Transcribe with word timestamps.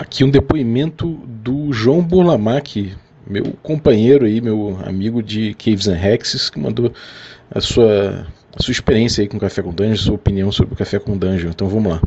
Aqui 0.00 0.24
um 0.24 0.30
depoimento 0.30 1.08
do 1.26 1.74
João 1.74 2.00
Burlamac, 2.00 2.90
meu 3.26 3.52
companheiro 3.62 4.24
aí, 4.24 4.40
meu 4.40 4.78
amigo 4.82 5.22
de 5.22 5.52
Caves 5.52 5.88
and 5.88 5.98
Hexes, 5.98 6.48
que 6.48 6.58
mandou 6.58 6.90
a 7.50 7.60
sua, 7.60 8.26
a 8.56 8.62
sua 8.62 8.72
experiência 8.72 9.20
aí 9.20 9.28
com 9.28 9.38
Café 9.38 9.60
com 9.60 9.70
Dungeon, 9.70 9.96
sua 9.96 10.14
opinião 10.14 10.50
sobre 10.50 10.72
o 10.72 10.76
Café 10.76 10.98
com 10.98 11.18
Dungeon. 11.18 11.50
Então 11.50 11.68
vamos 11.68 11.92
lá. 11.92 12.02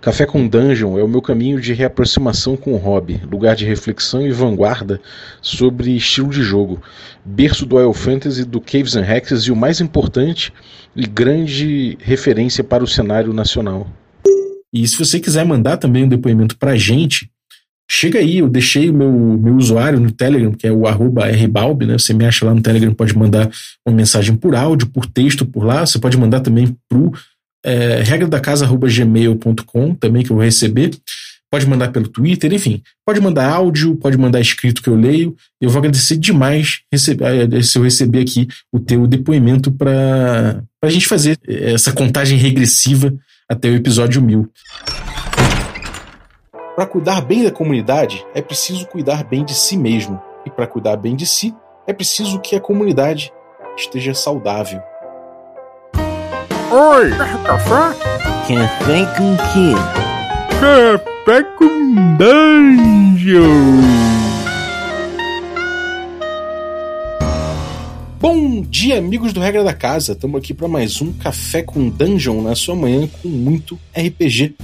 Café 0.00 0.26
com 0.26 0.46
Dungeon 0.46 0.96
é 0.96 1.02
o 1.02 1.08
meu 1.08 1.20
caminho 1.20 1.60
de 1.60 1.72
reaproximação 1.72 2.56
com 2.56 2.72
o 2.74 2.76
hobby, 2.76 3.20
lugar 3.28 3.56
de 3.56 3.64
reflexão 3.64 4.24
e 4.24 4.30
vanguarda 4.30 5.00
sobre 5.42 5.90
estilo 5.96 6.30
de 6.30 6.40
jogo, 6.40 6.80
berço 7.24 7.66
do 7.66 7.74
Oil 7.74 7.92
Fantasy, 7.92 8.44
do 8.44 8.60
Caves 8.60 8.94
and 8.94 9.12
Hexes 9.12 9.42
e 9.42 9.50
o 9.50 9.56
mais 9.56 9.80
importante 9.80 10.52
e 10.94 11.04
grande 11.04 11.98
referência 12.00 12.62
para 12.62 12.84
o 12.84 12.86
cenário 12.86 13.32
nacional. 13.32 13.88
E 14.72 14.86
se 14.86 14.98
você 14.98 15.20
quiser 15.20 15.44
mandar 15.44 15.76
também 15.76 16.04
um 16.04 16.08
depoimento 16.08 16.56
pra 16.56 16.76
gente, 16.76 17.30
chega 17.90 18.18
aí, 18.18 18.38
eu 18.38 18.48
deixei 18.48 18.90
o 18.90 18.94
meu, 18.94 19.10
meu 19.10 19.56
usuário 19.56 20.00
no 20.00 20.10
Telegram, 20.10 20.52
que 20.52 20.66
é 20.66 20.72
o 20.72 20.86
arroba 20.86 21.26
rbalb, 21.26 21.86
né? 21.86 21.98
Você 21.98 22.12
me 22.12 22.24
acha 22.24 22.44
lá 22.44 22.54
no 22.54 22.60
Telegram, 22.60 22.92
pode 22.92 23.16
mandar 23.16 23.50
uma 23.86 23.94
mensagem 23.94 24.34
por 24.36 24.54
áudio, 24.54 24.88
por 24.88 25.06
texto 25.06 25.46
por 25.46 25.64
lá, 25.64 25.86
você 25.86 25.98
pode 25.98 26.16
mandar 26.16 26.40
também 26.40 26.76
pro 26.88 27.12
é, 27.64 28.02
regra 28.02 28.28
da 28.28 28.40
casa 28.40 28.66
gmail.com 28.66 29.94
também 29.94 30.22
que 30.22 30.30
eu 30.30 30.36
vou 30.36 30.44
receber. 30.44 30.90
Pode 31.50 31.66
mandar 31.66 31.92
pelo 31.92 32.08
Twitter, 32.08 32.52
enfim. 32.52 32.82
Pode 33.04 33.20
mandar 33.20 33.48
áudio, 33.48 33.96
pode 33.96 34.18
mandar 34.18 34.40
escrito 34.40 34.82
que 34.82 34.88
eu 34.88 34.96
leio. 34.96 35.34
Eu 35.60 35.70
vou 35.70 35.78
agradecer 35.78 36.16
demais 36.16 36.80
receber, 36.92 37.52
eh, 37.52 37.62
se 37.62 37.78
eu 37.78 37.82
receber 37.82 38.20
aqui 38.20 38.48
o 38.72 38.80
teu 38.80 39.06
depoimento 39.06 39.70
para 39.70 40.62
a 40.82 40.90
gente 40.90 41.06
fazer 41.06 41.38
essa 41.46 41.92
contagem 41.92 42.36
regressiva 42.36 43.14
até 43.48 43.68
o 43.68 43.74
episódio 43.74 44.20
1000. 44.20 44.48
Para 46.74 46.86
cuidar 46.86 47.20
bem 47.22 47.44
da 47.44 47.50
comunidade, 47.50 48.26
é 48.34 48.42
preciso 48.42 48.86
cuidar 48.86 49.24
bem 49.24 49.44
de 49.44 49.54
si 49.54 49.76
mesmo. 49.76 50.20
E 50.44 50.50
para 50.50 50.66
cuidar 50.66 50.96
bem 50.96 51.16
de 51.16 51.24
si, 51.26 51.54
é 51.86 51.92
preciso 51.92 52.40
que 52.40 52.54
a 52.54 52.60
comunidade 52.60 53.32
esteja 53.76 54.14
saudável. 54.14 54.80
Oi! 56.70 57.10
Café? 57.44 57.94
Café 58.46 59.06
com 59.16 59.36
quê? 59.52 59.74
Café 60.60 61.42
com 61.56 62.16
Dungeon! 62.16 63.46
Bom 68.18 68.62
dia, 68.62 68.96
amigos 68.96 69.34
do 69.34 69.40
Regra 69.40 69.62
da 69.62 69.74
Casa. 69.74 70.12
Estamos 70.12 70.38
aqui 70.38 70.54
para 70.54 70.66
mais 70.66 71.02
um 71.02 71.12
Café 71.12 71.62
com 71.62 71.90
Dungeon 71.90 72.40
na 72.40 72.54
sua 72.54 72.74
manhã 72.74 73.06
com 73.20 73.28
muito 73.28 73.78
RPG. 73.94 74.54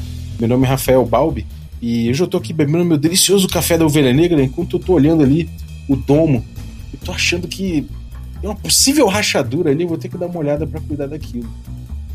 Meu 0.40 0.48
nome 0.48 0.64
é 0.64 0.70
Rafael 0.70 1.04
Balbi 1.04 1.46
e 1.80 2.08
hoje 2.08 2.22
eu 2.22 2.26
tô 2.26 2.38
aqui 2.38 2.50
bebendo 2.50 2.82
meu 2.82 2.96
delicioso 2.96 3.46
café 3.46 3.76
da 3.76 3.84
Ovelha 3.84 4.10
Negra 4.10 4.42
enquanto 4.42 4.78
eu 4.78 4.80
tô 4.80 4.94
olhando 4.94 5.22
ali 5.22 5.50
o 5.86 5.94
domo. 5.94 6.42
E 6.94 6.96
tô 6.96 7.12
achando 7.12 7.46
que 7.46 7.86
tem 8.40 8.48
uma 8.48 8.56
possível 8.56 9.06
rachadura 9.06 9.70
ali, 9.70 9.84
vou 9.84 9.98
ter 9.98 10.08
que 10.08 10.16
dar 10.16 10.26
uma 10.26 10.38
olhada 10.38 10.66
para 10.66 10.80
cuidar 10.80 11.06
daquilo. 11.06 11.48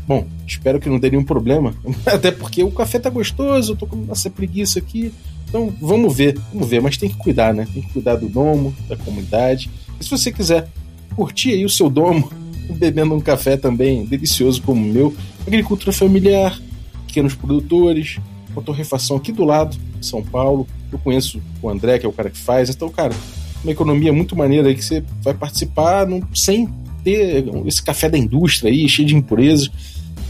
Bom, 0.08 0.26
espero 0.44 0.80
que 0.80 0.88
não 0.88 0.98
dê 0.98 1.08
nenhum 1.08 1.24
problema, 1.24 1.72
até 2.04 2.32
porque 2.32 2.64
o 2.64 2.72
café 2.72 2.98
tá 2.98 3.10
gostoso, 3.10 3.72
eu 3.72 3.76
tô 3.76 3.86
com 3.86 4.06
essa 4.10 4.28
preguiça 4.28 4.80
aqui. 4.80 5.12
Então 5.48 5.72
vamos 5.80 6.16
ver, 6.16 6.36
vamos 6.52 6.68
ver, 6.68 6.82
mas 6.82 6.96
tem 6.96 7.08
que 7.08 7.16
cuidar, 7.16 7.54
né? 7.54 7.66
Tem 7.72 7.80
que 7.80 7.92
cuidar 7.92 8.16
do 8.16 8.28
domo, 8.28 8.74
da 8.88 8.96
comunidade. 8.96 9.70
E 10.00 10.04
se 10.04 10.10
você 10.10 10.32
quiser 10.32 10.68
curtir 11.14 11.52
aí 11.52 11.64
o 11.64 11.68
seu 11.68 11.90
domo, 11.90 12.30
bebendo 12.70 13.14
um 13.14 13.20
café 13.20 13.56
também 13.56 14.04
delicioso 14.04 14.62
como 14.62 14.80
o 14.80 14.92
meu. 14.92 15.14
Agricultura 15.46 15.92
familiar, 15.92 16.60
pequenos 17.06 17.34
produtores, 17.34 18.18
uma 18.52 18.62
torrefação 18.62 19.16
aqui 19.16 19.32
do 19.32 19.44
lado, 19.44 19.76
São 20.00 20.22
Paulo. 20.22 20.66
Eu 20.92 20.98
conheço 20.98 21.40
o 21.62 21.68
André, 21.68 21.98
que 21.98 22.06
é 22.06 22.08
o 22.08 22.12
cara 22.12 22.30
que 22.30 22.38
faz. 22.38 22.70
Então, 22.70 22.88
cara, 22.88 23.14
uma 23.62 23.72
economia 23.72 24.12
muito 24.12 24.36
maneira 24.36 24.68
aí 24.68 24.74
que 24.74 24.84
você 24.84 25.02
vai 25.22 25.34
participar 25.34 26.06
não, 26.06 26.22
sem 26.34 26.68
ter 27.02 27.44
esse 27.66 27.82
café 27.82 28.08
da 28.08 28.18
indústria 28.18 28.70
aí, 28.70 28.88
cheio 28.88 29.08
de 29.08 29.16
impurezas. 29.16 29.70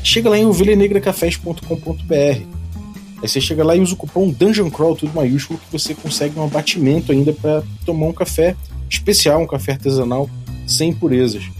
Chega 0.02 0.30
lá 0.30 0.38
em 0.38 0.46
ovelhanegracafés.com.br. 0.46 2.58
Aí 3.20 3.28
você 3.28 3.40
chega 3.40 3.64
lá 3.64 3.74
e 3.74 3.80
usa 3.80 3.94
o 3.94 3.96
cupom 3.96 4.30
Dungeon 4.30 4.70
Crawl, 4.70 4.94
tudo 4.94 5.12
maiúsculo, 5.12 5.58
que 5.58 5.72
você 5.72 5.94
consegue 5.94 6.38
um 6.38 6.44
abatimento 6.44 7.10
ainda 7.10 7.32
para 7.32 7.64
tomar 7.84 8.06
um 8.06 8.12
café 8.12 8.54
especial, 8.88 9.42
um 9.42 9.46
café 9.46 9.72
artesanal 9.72 10.30
sem 10.68 10.90
impurezas. 10.90 11.50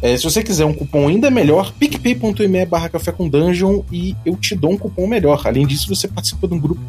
É, 0.00 0.16
se 0.16 0.22
você 0.22 0.42
quiser 0.42 0.64
um 0.64 0.72
cupom 0.72 1.08
ainda 1.08 1.30
melhor, 1.30 1.72
picpay.me 1.72 2.64
barra 2.66 2.88
café 2.88 3.10
com 3.10 3.28
dungeon 3.28 3.82
e 3.90 4.14
eu 4.24 4.36
te 4.36 4.54
dou 4.54 4.72
um 4.72 4.78
cupom 4.78 5.08
melhor. 5.08 5.42
Além 5.44 5.66
disso, 5.66 5.88
você 5.88 6.06
participa 6.06 6.46
de 6.46 6.54
um 6.54 6.60
grupo 6.60 6.80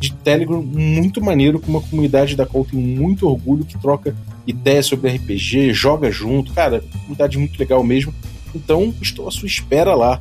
de 0.00 0.12
Telegram 0.12 0.60
muito 0.62 1.22
maneiro, 1.22 1.60
com 1.60 1.70
uma 1.70 1.80
comunidade 1.80 2.34
da 2.34 2.44
qual 2.44 2.64
tenho 2.64 2.82
muito 2.82 3.28
orgulho, 3.28 3.64
que 3.64 3.78
troca 3.78 4.14
ideias 4.46 4.86
sobre 4.86 5.10
RPG, 5.10 5.72
joga 5.72 6.10
junto. 6.10 6.52
Cara, 6.52 6.82
comunidade 6.92 7.38
muito 7.38 7.58
legal 7.58 7.82
mesmo. 7.84 8.12
Então, 8.54 8.92
estou 9.00 9.28
à 9.28 9.30
sua 9.30 9.46
espera 9.46 9.94
lá. 9.94 10.20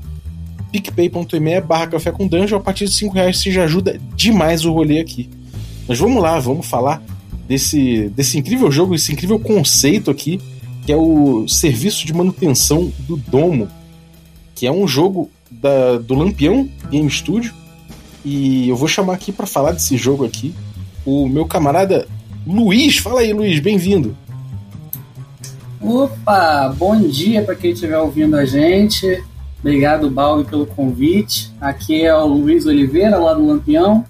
picpay.me 0.71 1.61
barra 1.61 1.88
café 1.88 2.11
com 2.11 2.27
dungeon. 2.27 2.57
A 2.57 2.61
partir 2.61 2.85
de 2.85 2.94
5 2.94 3.13
reais 3.13 3.39
você 3.39 3.51
já 3.51 3.63
ajuda 3.63 3.99
demais 4.15 4.65
o 4.65 4.71
rolê 4.71 4.99
aqui. 4.99 5.29
Mas 5.88 5.97
vamos 5.97 6.21
lá, 6.21 6.39
vamos 6.39 6.67
falar 6.67 7.01
desse, 7.47 8.09
desse 8.09 8.38
incrível 8.38 8.71
jogo, 8.71 8.94
esse 8.94 9.11
incrível 9.11 9.39
conceito 9.39 10.11
aqui 10.11 10.39
que 10.85 10.91
é 10.91 10.96
o 10.96 11.47
serviço 11.47 12.06
de 12.06 12.13
manutenção 12.13 12.94
do 13.00 13.18
Domo, 13.18 13.68
que 14.53 14.68
é 14.68 14.72
um 14.72 14.88
jogo 14.88 15.31
da, 15.50 15.97
do 15.97 16.13
Lampião 16.13 16.69
Game 16.91 17.09
Studio. 17.09 17.53
E 18.23 18.69
eu 18.69 18.75
vou 18.75 18.88
chamar 18.88 19.13
aqui 19.13 19.31
para 19.31 19.47
falar 19.47 19.72
desse 19.72 19.97
jogo 19.97 20.24
aqui 20.25 20.53
o 21.03 21.28
meu 21.28 21.45
camarada 21.45 22.07
Luiz. 22.45 22.97
Fala 22.97 23.22
aí, 23.22 23.34
Luiz, 23.34 23.59
bem-vindo. 23.59 24.16
Opa, 25.81 26.69
bom 26.78 27.00
dia 27.00 27.44
para 27.44 27.56
quem 27.56 27.72
estiver 27.72 27.97
ouvindo 27.97 28.35
a 28.35 28.45
gente. 28.45 29.24
Obrigado, 29.59 30.09
Balbi, 30.12 30.47
pelo 30.47 30.68
convite. 30.68 31.51
Aqui 31.59 32.03
é 32.03 32.16
o 32.16 32.28
Luiz 32.28 32.68
Oliveira, 32.68 33.18
lá 33.18 33.34
do 33.34 33.45
Lampião. 33.45 34.06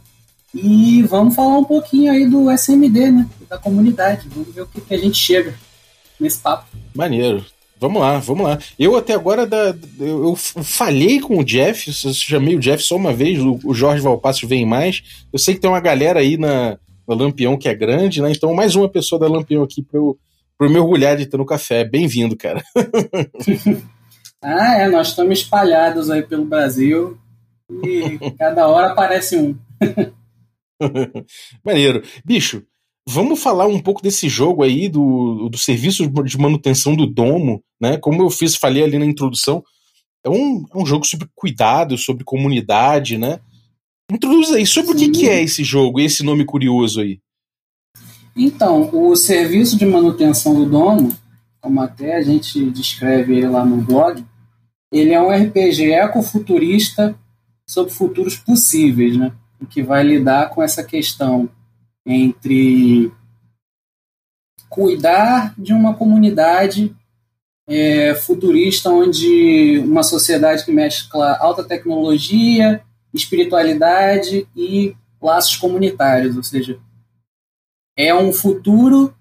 E 0.54 1.02
vamos 1.04 1.36
falar 1.36 1.58
um 1.58 1.64
pouquinho 1.64 2.12
aí 2.12 2.30
do 2.30 2.52
SMD, 2.52 3.12
né? 3.12 3.28
Da 3.50 3.58
comunidade. 3.58 4.28
Vamos 4.34 4.54
ver 4.54 4.62
o 4.62 4.68
que, 4.68 4.82
que 4.82 4.94
a 4.94 4.98
gente 4.98 5.18
chega 5.18 5.54
nesse 6.20 6.40
papo. 6.40 6.66
Maneiro. 6.94 7.46
Vamos 7.78 8.02
lá, 8.02 8.20
vamos 8.20 8.44
lá. 8.46 8.58
Eu 8.80 8.96
até 8.96 9.14
agora 9.14 9.46
da, 9.46 9.76
eu, 10.00 10.24
eu 10.24 10.36
falhei 10.36 11.20
com 11.20 11.38
o 11.38 11.44
Jeff, 11.44 11.92
eu 12.06 12.14
chamei 12.14 12.56
o 12.56 12.60
Jeff 12.60 12.82
só 12.82 12.96
uma 12.96 13.14
vez, 13.14 13.40
o, 13.40 13.60
o 13.66 13.74
Jorge 13.74 14.02
Valpasso 14.02 14.48
vem 14.48 14.66
mais. 14.66 15.04
Eu 15.32 15.38
sei 15.38 15.54
que 15.54 15.60
tem 15.60 15.70
uma 15.70 15.82
galera 15.82 16.22
aí 16.22 16.38
na, 16.38 16.80
na 17.08 17.16
Lampião 17.16 17.58
que 17.58 17.68
é 17.68 17.76
grande, 17.76 18.22
né? 18.22 18.32
Então, 18.32 18.54
mais 18.54 18.76
uma 18.76 18.90
pessoa 18.90 19.20
da 19.20 19.28
Lampião 19.28 19.62
aqui 19.62 19.84
para 19.84 20.00
eu, 20.00 20.18
pra 20.58 20.68
eu 20.68 20.72
mergulhar 20.72 21.18
de 21.18 21.26
ter 21.26 21.38
no 21.38 21.46
café. 21.46 21.84
Bem-vindo, 21.84 22.38
cara. 22.38 22.64
ah, 24.42 24.76
é, 24.80 24.88
nós 24.88 25.10
estamos 25.10 25.40
espalhados 25.40 26.10
aí 26.10 26.24
pelo 26.24 26.46
Brasil 26.46 27.18
e 27.84 28.18
cada 28.38 28.68
hora 28.68 28.94
aparece 28.94 29.38
um. 29.38 29.56
Maneiro. 31.64 32.04
Bicho, 32.24 32.64
Vamos 33.08 33.42
falar 33.42 33.68
um 33.68 33.80
pouco 33.80 34.02
desse 34.02 34.28
jogo 34.28 34.64
aí, 34.64 34.90
do, 34.90 35.48
do 35.48 35.58
serviço 35.58 36.08
de 36.08 36.38
manutenção 36.38 36.96
do 36.96 37.06
domo, 37.06 37.64
né? 37.80 37.98
Como 37.98 38.22
eu 38.22 38.30
fiz, 38.32 38.56
falei 38.56 38.84
ali 38.84 38.98
na 38.98 39.06
introdução, 39.06 39.64
é 40.24 40.30
um, 40.30 40.66
é 40.74 40.78
um 40.78 40.86
jogo 40.86 41.06
sobre 41.06 41.28
cuidado, 41.36 41.98
sobre 41.98 42.24
comunidade, 42.24 43.18
né? 43.18 43.40
Introduz 44.12 44.52
aí, 44.52 44.66
sobre 44.66 44.98
Sim. 44.98 45.10
o 45.10 45.12
que, 45.12 45.20
que 45.20 45.30
é 45.30 45.44
esse 45.44 45.64
jogo, 45.64 46.00
esse 46.00 46.24
nome 46.24 46.46
curioso 46.46 47.02
aí. 47.02 47.20
Então, 48.36 48.90
o 48.92 49.16
serviço 49.16 49.78
de 49.78 49.86
manutenção 49.86 50.56
do 50.56 50.66
domo, 50.66 51.16
como 51.62 51.80
até 51.82 52.18
a 52.18 52.22
gente 52.22 52.70
descreve 52.72 53.38
ele 53.38 53.48
lá 53.48 53.64
no 53.64 53.78
blog, 53.78 54.24
ele 54.92 55.14
é 55.14 55.22
um 55.22 55.30
RPG 55.30 55.92
ecofuturista 55.92 57.18
sobre 57.68 57.94
futuros 57.94 58.36
possíveis, 58.36 59.16
né? 59.16 59.32
O 59.62 59.66
que 59.66 59.82
vai 59.82 60.04
lidar 60.04 60.50
com 60.50 60.62
essa 60.62 60.84
questão 60.84 61.50
entre 62.06 63.12
cuidar 64.70 65.54
de 65.58 65.74
uma 65.74 65.96
comunidade 65.96 66.96
é, 67.68 68.14
futurista 68.14 68.90
onde 68.92 69.80
uma 69.80 70.04
sociedade 70.04 70.64
que 70.64 70.72
mescla 70.72 71.38
alta 71.38 71.64
tecnologia, 71.64 72.82
espiritualidade 73.14 74.48
e 74.56 74.96
laços 75.22 75.56
comunitários, 75.56 76.38
ou 76.38 76.44
seja, 76.44 76.78
é 77.98 78.14
um 78.14 78.32
futuro 78.32 79.16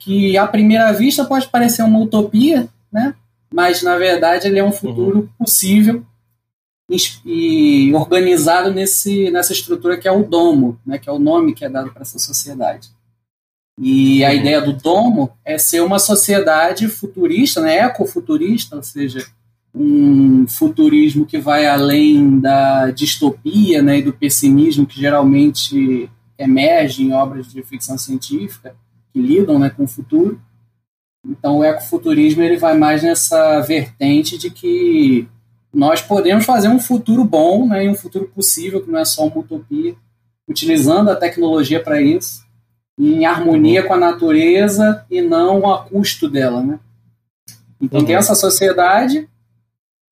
que 0.00 0.36
à 0.36 0.46
primeira 0.46 0.92
vista 0.92 1.24
pode 1.24 1.48
parecer 1.48 1.82
uma 1.82 2.00
utopia, 2.00 2.68
né? 2.90 3.14
Mas 3.52 3.82
na 3.82 3.96
verdade 3.96 4.48
ele 4.48 4.58
é 4.58 4.64
um 4.64 4.72
futuro 4.72 5.18
uhum. 5.18 5.28
possível 5.38 6.04
e 7.24 7.92
organizado 7.94 8.72
nesse, 8.72 9.30
nessa 9.30 9.52
estrutura 9.52 9.96
que 9.96 10.06
é 10.06 10.12
o 10.12 10.22
domo, 10.22 10.78
né, 10.84 10.98
que 10.98 11.08
é 11.08 11.12
o 11.12 11.18
nome 11.18 11.54
que 11.54 11.64
é 11.64 11.68
dado 11.68 11.90
para 11.92 12.02
essa 12.02 12.18
sociedade. 12.18 12.90
E 13.80 14.24
a 14.24 14.28
uhum. 14.28 14.34
ideia 14.36 14.60
do 14.60 14.72
domo 14.72 15.30
é 15.44 15.58
ser 15.58 15.80
uma 15.80 15.98
sociedade 15.98 16.86
futurista, 16.88 17.60
né, 17.60 17.78
ecofuturista, 17.78 18.76
ou 18.76 18.82
seja, 18.82 19.26
um 19.74 20.46
futurismo 20.46 21.26
que 21.26 21.38
vai 21.38 21.66
além 21.66 22.38
da 22.38 22.90
distopia 22.90 23.82
né, 23.82 23.98
e 23.98 24.02
do 24.02 24.12
pessimismo 24.12 24.86
que 24.86 25.00
geralmente 25.00 26.08
emerge 26.38 27.02
em 27.02 27.12
obras 27.12 27.50
de 27.50 27.62
ficção 27.62 27.98
científica 27.98 28.76
que 29.12 29.20
lidam 29.20 29.58
né, 29.58 29.70
com 29.70 29.84
o 29.84 29.88
futuro. 29.88 30.40
Então, 31.26 31.58
o 31.58 31.64
ecofuturismo 31.64 32.42
ele 32.42 32.56
vai 32.56 32.76
mais 32.76 33.02
nessa 33.02 33.60
vertente 33.60 34.36
de 34.38 34.50
que 34.50 35.26
nós 35.74 36.00
podemos 36.00 36.44
fazer 36.44 36.68
um 36.68 36.78
futuro 36.78 37.24
bom, 37.24 37.66
né, 37.66 37.88
um 37.90 37.94
futuro 37.94 38.28
possível, 38.28 38.82
que 38.82 38.90
não 38.90 38.98
é 38.98 39.04
só 39.04 39.26
uma 39.26 39.38
utopia, 39.38 39.96
utilizando 40.48 41.10
a 41.10 41.16
tecnologia 41.16 41.82
para 41.82 42.00
isso, 42.00 42.44
em 42.98 43.26
harmonia 43.26 43.82
com 43.82 43.92
a 43.92 43.98
natureza 43.98 45.04
e 45.10 45.20
não 45.20 45.68
a 45.68 45.84
custo 45.84 46.28
dela. 46.28 46.62
Né? 46.62 46.78
Então, 47.80 48.00
uhum. 48.00 48.06
tem 48.06 48.14
essa 48.14 48.36
sociedade 48.36 49.28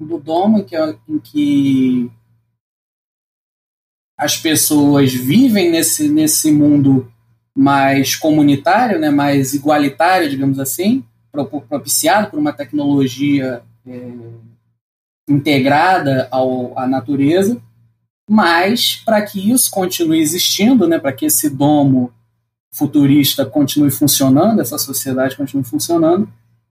do 0.00 0.18
domo 0.18 0.58
em 0.58 0.64
que, 0.64 0.76
em 0.76 1.18
que 1.20 2.10
as 4.18 4.36
pessoas 4.36 5.12
vivem 5.12 5.70
nesse, 5.70 6.08
nesse 6.08 6.50
mundo 6.50 7.10
mais 7.54 8.16
comunitário, 8.16 8.98
né, 8.98 9.10
mais 9.10 9.54
igualitário, 9.54 10.28
digamos 10.28 10.58
assim, 10.58 11.04
propiciado 11.68 12.30
por 12.30 12.38
uma 12.38 12.52
tecnologia 12.52 13.62
é, 13.86 14.12
integrada 15.28 16.28
ao, 16.30 16.76
à 16.78 16.86
natureza, 16.86 17.60
mas 18.28 18.96
para 19.04 19.22
que 19.22 19.50
isso 19.50 19.70
continue 19.70 20.20
existindo, 20.20 20.86
né, 20.86 20.98
para 20.98 21.12
que 21.12 21.26
esse 21.26 21.50
domo 21.50 22.12
futurista 22.72 23.44
continue 23.44 23.90
funcionando, 23.90 24.60
essa 24.60 24.78
sociedade 24.78 25.36
continue 25.36 25.64
funcionando, 25.64 26.28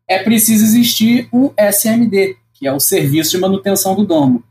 é 0.08 0.24
preciso 0.24 0.64
existir 0.64 1.30
o 1.32 1.54
SMD, 1.58 2.38
que 2.54 2.68
é 2.68 2.74
o 2.74 2.80
Serviço 2.80 3.32
de 3.32 3.38
Manutenção 3.38 3.96
do 3.96 4.06
Domo, 4.06 4.44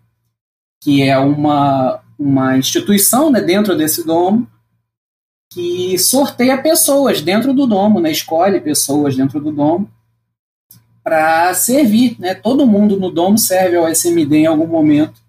que 0.82 1.02
é 1.02 1.18
uma, 1.18 2.00
uma 2.18 2.56
instituição 2.56 3.30
né, 3.30 3.40
dentro 3.40 3.76
desse 3.76 4.04
domo 4.06 4.48
que 5.52 5.98
sorteia 5.98 6.62
pessoas 6.62 7.20
dentro 7.20 7.52
do 7.52 7.66
domo, 7.66 8.00
né, 8.00 8.12
escolhe 8.12 8.60
pessoas 8.60 9.16
dentro 9.16 9.40
do 9.40 9.50
domo 9.50 9.90
para 11.10 11.52
servir. 11.54 12.14
Né? 12.20 12.34
Todo 12.34 12.66
mundo 12.66 12.96
no 12.96 13.10
domo 13.10 13.36
serve 13.36 13.76
ao 13.76 13.88
SMD 13.88 14.36
em 14.36 14.46
algum 14.46 14.68
momento. 14.68 15.20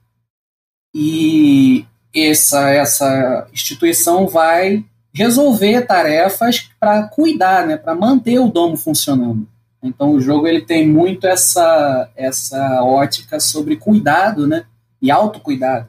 E 0.93 1.83
essa, 2.15 2.69
essa 2.69 3.47
instituição 3.51 4.27
vai 4.27 4.85
resolver 5.11 5.81
tarefas 5.81 6.69
para 6.79 7.03
cuidar, 7.07 7.65
né, 7.65 7.77
para 7.77 7.95
manter 7.95 8.37
o 8.39 8.47
domo 8.47 8.77
funcionando. 8.77 9.47
Então 9.81 10.11
o 10.11 10.21
jogo 10.21 10.47
ele 10.47 10.61
tem 10.61 10.87
muito 10.87 11.25
essa 11.25 12.09
essa 12.15 12.83
ótica 12.83 13.39
sobre 13.39 13.75
cuidado, 13.75 14.45
né? 14.45 14.65
E 15.01 15.09
autocuidado. 15.09 15.87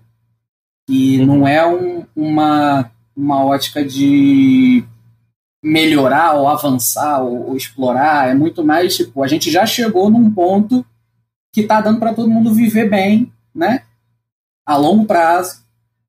E 0.89 1.19
não 1.19 1.47
é 1.47 1.65
um, 1.67 2.05
uma, 2.17 2.91
uma 3.15 3.45
ótica 3.45 3.85
de 3.85 4.83
melhorar 5.63 6.35
ou 6.35 6.49
avançar 6.49 7.23
ou, 7.23 7.51
ou, 7.51 7.57
explorar, 7.57 8.29
é 8.29 8.35
muito 8.35 8.65
mais 8.65 8.97
tipo, 8.97 9.23
a 9.23 9.29
gente 9.29 9.51
já 9.51 9.65
chegou 9.65 10.11
num 10.11 10.31
ponto 10.31 10.85
que 11.53 11.61
está 11.61 11.81
dando 11.81 12.01
para 12.01 12.15
todo 12.15 12.31
mundo 12.31 12.53
viver 12.53 12.89
bem, 12.89 13.33
né? 13.55 13.85
A 14.67 14.77
longo 14.77 15.05
prazo. 15.05 15.63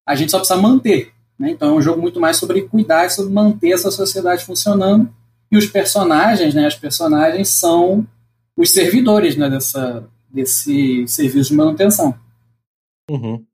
A 0.06 0.16
gente 0.16 0.32
só 0.32 0.40
precisa 0.40 0.60
manter. 0.60 1.14
Né? 1.38 1.52
Então 1.52 1.70
é 1.70 1.74
um 1.74 1.82
jogo 1.82 2.02
muito 2.02 2.20
mais 2.20 2.38
sobre 2.38 2.64
cuidar 2.64 3.10
sobre 3.12 3.34
manter 3.34 3.72
essa 3.72 3.92
sociedade 3.92 4.46
funcionando 4.46 5.14
e 5.54 5.58
os 5.58 5.68
personagens, 5.68 6.56
né, 6.56 6.66
as 6.66 6.74
personagens 6.74 7.50
são 7.50 8.08
os 8.58 8.72
servidores 8.72 9.36
né, 9.36 9.48
dessa, 9.48 10.10
desse 10.28 11.08
serviço 11.08 11.52
de 11.52 11.56
manutenção. 11.56 12.18
Uhum. 13.08 13.46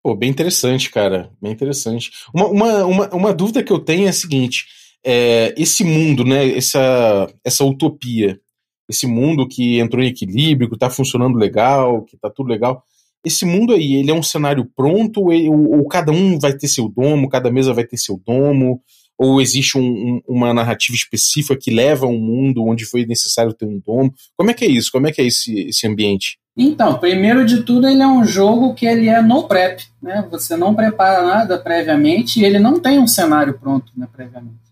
Pô, 0.00 0.14
bem 0.14 0.30
interessante, 0.30 0.88
cara. 0.88 1.32
Bem 1.42 1.50
interessante. 1.50 2.12
Uma, 2.32 2.46
uma, 2.46 2.84
uma, 2.84 3.08
uma 3.08 3.34
dúvida 3.34 3.64
que 3.64 3.72
eu 3.72 3.80
tenho 3.80 4.06
é 4.06 4.10
a 4.10 4.12
seguinte: 4.12 4.66
é, 5.10 5.54
esse 5.56 5.84
mundo, 5.84 6.22
né, 6.22 6.54
essa, 6.54 7.32
essa 7.42 7.64
utopia, 7.64 8.38
esse 8.86 9.06
mundo 9.06 9.48
que 9.48 9.80
entrou 9.80 10.02
em 10.04 10.08
equilíbrio, 10.08 10.68
que 10.68 10.76
está 10.76 10.90
funcionando 10.90 11.38
legal, 11.38 12.02
que 12.02 12.14
está 12.14 12.28
tudo 12.28 12.50
legal. 12.50 12.84
Esse 13.24 13.46
mundo 13.46 13.72
aí, 13.72 13.94
ele 13.94 14.10
é 14.10 14.14
um 14.14 14.22
cenário 14.22 14.70
pronto 14.76 15.22
ou, 15.22 15.78
ou, 15.78 15.88
cada 15.88 16.12
um 16.12 16.38
vai 16.38 16.52
ter 16.52 16.68
seu 16.68 16.90
domo, 16.90 17.28
cada 17.30 17.50
mesa 17.50 17.72
vai 17.72 17.84
ter 17.84 17.96
seu 17.96 18.20
domo? 18.24 18.82
ou 19.20 19.40
existe 19.40 19.76
um, 19.76 19.82
um, 19.82 20.20
uma 20.28 20.54
narrativa 20.54 20.94
específica 20.94 21.58
que 21.60 21.72
leva 21.72 22.06
a 22.06 22.08
um 22.08 22.20
mundo 22.20 22.64
onde 22.64 22.84
foi 22.84 23.04
necessário 23.04 23.52
ter 23.52 23.66
um 23.66 23.80
domo? 23.84 24.14
Como 24.36 24.48
é 24.48 24.54
que 24.54 24.64
é 24.64 24.68
isso? 24.68 24.92
Como 24.92 25.08
é 25.08 25.12
que 25.12 25.20
é 25.20 25.26
esse, 25.26 25.68
esse 25.68 25.88
ambiente? 25.88 26.38
Então, 26.56 26.96
primeiro 27.00 27.44
de 27.44 27.64
tudo, 27.64 27.88
ele 27.88 28.00
é 28.00 28.06
um 28.06 28.24
jogo 28.24 28.74
que 28.74 28.86
ele 28.86 29.08
é 29.08 29.20
no 29.20 29.48
prep, 29.48 29.82
né? 30.00 30.24
Você 30.30 30.56
não 30.56 30.72
prepara 30.72 31.26
nada 31.26 31.58
previamente 31.58 32.38
e 32.38 32.44
ele 32.44 32.60
não 32.60 32.78
tem 32.78 33.00
um 33.00 33.08
cenário 33.08 33.58
pronto 33.58 33.90
né, 33.96 34.06
previamente. 34.14 34.67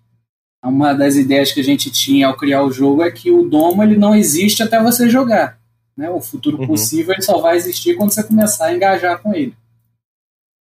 Uma 0.69 0.93
das 0.93 1.17
ideias 1.17 1.53
que 1.53 1.61
a 1.61 1.65
gente 1.65 1.91
tinha 1.91 2.27
ao 2.27 2.37
criar 2.37 2.63
o 2.63 2.73
jogo 2.73 3.03
é 3.03 3.11
que 3.11 3.31
o 3.31 3.49
domo 3.49 3.83
ele 3.83 3.97
não 3.97 4.15
existe 4.15 4.63
até 4.63 4.83
você 4.83 5.09
jogar. 5.09 5.59
Né? 5.97 6.11
O 6.11 6.21
futuro 6.21 6.59
uhum. 6.59 6.67
possível 6.67 7.15
ele 7.15 7.23
só 7.23 7.39
vai 7.39 7.57
existir 7.57 7.97
quando 7.97 8.11
você 8.11 8.23
começar 8.23 8.67
a 8.67 8.75
engajar 8.75 9.19
com 9.23 9.35
ele. 9.35 9.55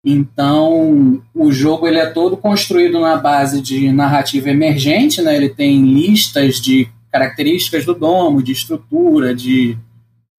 Então, 0.05 1.19
o 1.33 1.51
jogo 1.51 1.87
ele 1.87 1.97
é 1.97 2.05
todo 2.05 2.37
construído 2.37 2.99
na 2.99 3.17
base 3.17 3.59
de 3.59 3.91
narrativa 3.91 4.51
emergente, 4.51 5.19
né? 5.19 5.35
Ele 5.35 5.49
tem 5.49 5.83
listas 5.83 6.61
de 6.61 6.87
características 7.11 7.85
do 7.85 7.95
domo, 7.95 8.43
de 8.43 8.51
estrutura, 8.51 9.33
de 9.33 9.75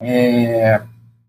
é, 0.01 0.81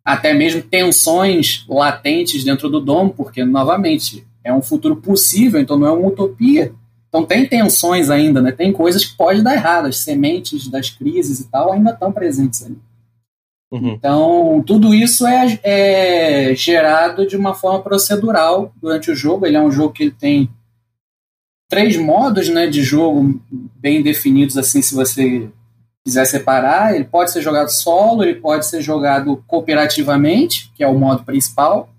até 0.06 0.36
mesmo 0.36 0.62
tensões 0.62 1.66
latentes 1.68 2.44
dentro 2.44 2.70
do 2.70 2.80
domo, 2.80 3.10
porque 3.10 3.44
novamente 3.44 4.24
é 4.44 4.54
um 4.54 4.62
futuro 4.62 4.98
possível, 4.98 5.60
então 5.60 5.80
não 5.80 5.88
é 5.88 5.92
uma 5.92 6.08
utopia. 6.08 6.72
Então 7.18 7.26
tem 7.26 7.48
tensões 7.48 8.10
ainda, 8.12 8.42
né? 8.42 8.52
Tem 8.52 8.72
coisas 8.72 9.04
que 9.04 9.18
podem 9.18 9.42
dar 9.42 9.56
errado, 9.56 9.88
as 9.88 9.98
sementes 9.98 10.68
das 10.68 10.90
crises 10.92 11.40
e 11.40 11.50
tal 11.50 11.72
ainda 11.72 11.92
estão 11.92 12.12
presentes 12.12 12.64
ali. 12.64 12.78
Uhum. 13.72 13.90
Então, 13.90 14.64
tudo 14.66 14.94
isso 14.94 15.26
é, 15.26 15.60
é, 15.64 16.56
gerado 16.56 17.28
de 17.28 17.36
uma 17.36 17.54
forma 17.56 17.82
procedural 17.82 18.72
durante 18.82 19.10
o 19.10 19.16
jogo. 19.16 19.46
Ele 19.46 19.58
é 19.58 19.62
um 19.62 19.72
jogo 19.72 19.94
que 19.94 20.04
ele 20.04 20.12
tem 20.12 20.50
três 21.68 21.98
modos 21.98 22.50
né, 22.50 22.68
de 22.68 22.84
jogo 22.84 23.42
bem 23.76 24.02
definidos, 24.02 24.58
assim, 24.58 24.82
se 24.82 24.94
você 24.94 25.50
quiser 26.06 26.26
separar. 26.26 26.96
Ele 26.96 27.04
pode 27.04 27.32
ser 27.32 27.42
jogado 27.42 27.70
solo, 27.70 28.24
ele 28.24 28.36
pode 28.36 28.68
ser 28.68 28.82
jogado 28.82 29.44
cooperativamente, 29.48 30.72
que 30.76 30.84
é 30.84 30.88
o 30.88 30.98
modo 30.98 31.24
principal, 31.24 31.90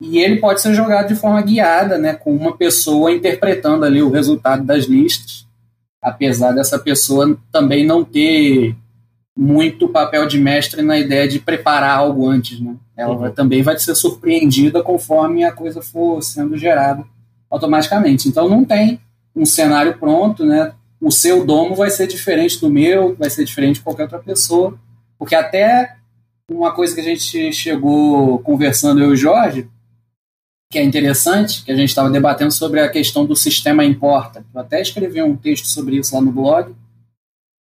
e 0.00 0.18
ele 0.18 0.36
pode 0.36 0.60
ser 0.60 0.74
jogado 0.74 1.08
de 1.08 1.14
forma 1.14 1.40
guiada, 1.42 1.98
né, 1.98 2.14
com 2.14 2.34
uma 2.34 2.56
pessoa 2.56 3.12
interpretando 3.12 3.84
ali 3.84 4.02
o 4.02 4.10
resultado 4.10 4.64
das 4.64 4.84
listas, 4.84 5.46
apesar 6.02 6.52
dessa 6.52 6.78
pessoa 6.78 7.38
também 7.50 7.86
não 7.86 8.04
ter 8.04 8.76
muito 9.36 9.88
papel 9.88 10.26
de 10.26 10.38
mestre 10.38 10.82
na 10.82 10.98
ideia 10.98 11.26
de 11.26 11.40
preparar 11.40 11.98
algo 11.98 12.28
antes, 12.28 12.60
né? 12.60 12.76
Ela 12.96 13.14
uhum. 13.14 13.18
vai, 13.18 13.32
também 13.32 13.62
vai 13.62 13.76
ser 13.78 13.94
surpreendida 13.94 14.82
conforme 14.82 15.44
a 15.44 15.50
coisa 15.50 15.82
for 15.82 16.22
sendo 16.22 16.56
gerada 16.56 17.04
automaticamente. 17.50 18.28
Então 18.28 18.48
não 18.48 18.64
tem 18.64 19.00
um 19.34 19.44
cenário 19.44 19.98
pronto, 19.98 20.44
né? 20.44 20.72
O 21.00 21.10
seu 21.10 21.44
domo 21.44 21.74
vai 21.74 21.90
ser 21.90 22.06
diferente 22.06 22.60
do 22.60 22.70
meu, 22.70 23.16
vai 23.16 23.28
ser 23.28 23.44
diferente 23.44 23.76
de 23.76 23.82
qualquer 23.82 24.04
outra 24.04 24.20
pessoa, 24.20 24.78
porque 25.18 25.34
até 25.34 25.96
uma 26.48 26.72
coisa 26.72 26.94
que 26.94 27.00
a 27.00 27.04
gente 27.04 27.52
chegou 27.52 28.38
conversando 28.40 29.00
eu 29.00 29.10
e 29.10 29.12
o 29.14 29.16
Jorge, 29.16 29.68
que 30.74 30.78
é 30.80 30.82
interessante, 30.82 31.64
que 31.64 31.70
a 31.70 31.76
gente 31.76 31.90
estava 31.90 32.10
debatendo 32.10 32.50
sobre 32.50 32.80
a 32.80 32.88
questão 32.88 33.24
do 33.24 33.36
sistema 33.36 33.84
importa. 33.84 34.44
Eu 34.52 34.60
até 34.60 34.82
escrevi 34.82 35.22
um 35.22 35.36
texto 35.36 35.66
sobre 35.66 35.98
isso 35.98 36.12
lá 36.12 36.20
no 36.20 36.32
blog 36.32 36.74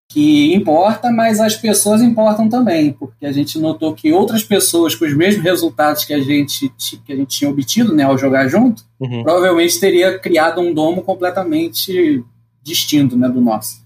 que 0.09 0.53
importa, 0.53 1.11
mas 1.11 1.41
as 1.41 1.55
pessoas 1.57 2.01
importam 2.01 2.47
também, 2.47 2.93
porque 2.93 3.25
a 3.25 3.31
gente 3.33 3.59
notou 3.59 3.93
que 3.93 4.13
outras 4.13 4.43
pessoas 4.43 4.95
com 4.95 5.03
os 5.03 5.13
mesmos 5.13 5.43
resultados 5.43 6.05
que 6.05 6.13
a 6.13 6.21
gente, 6.21 6.69
que 7.05 7.11
a 7.11 7.15
gente 7.17 7.37
tinha 7.37 7.51
obtido 7.51 7.93
né, 7.93 8.03
ao 8.03 8.17
jogar 8.17 8.47
junto, 8.47 8.81
uhum. 8.97 9.23
provavelmente 9.23 9.77
teria 9.77 10.17
criado 10.17 10.61
um 10.61 10.73
domo 10.73 11.01
completamente 11.01 12.23
distinto 12.63 13.17
né, 13.17 13.27
do 13.27 13.41
nosso. 13.41 13.85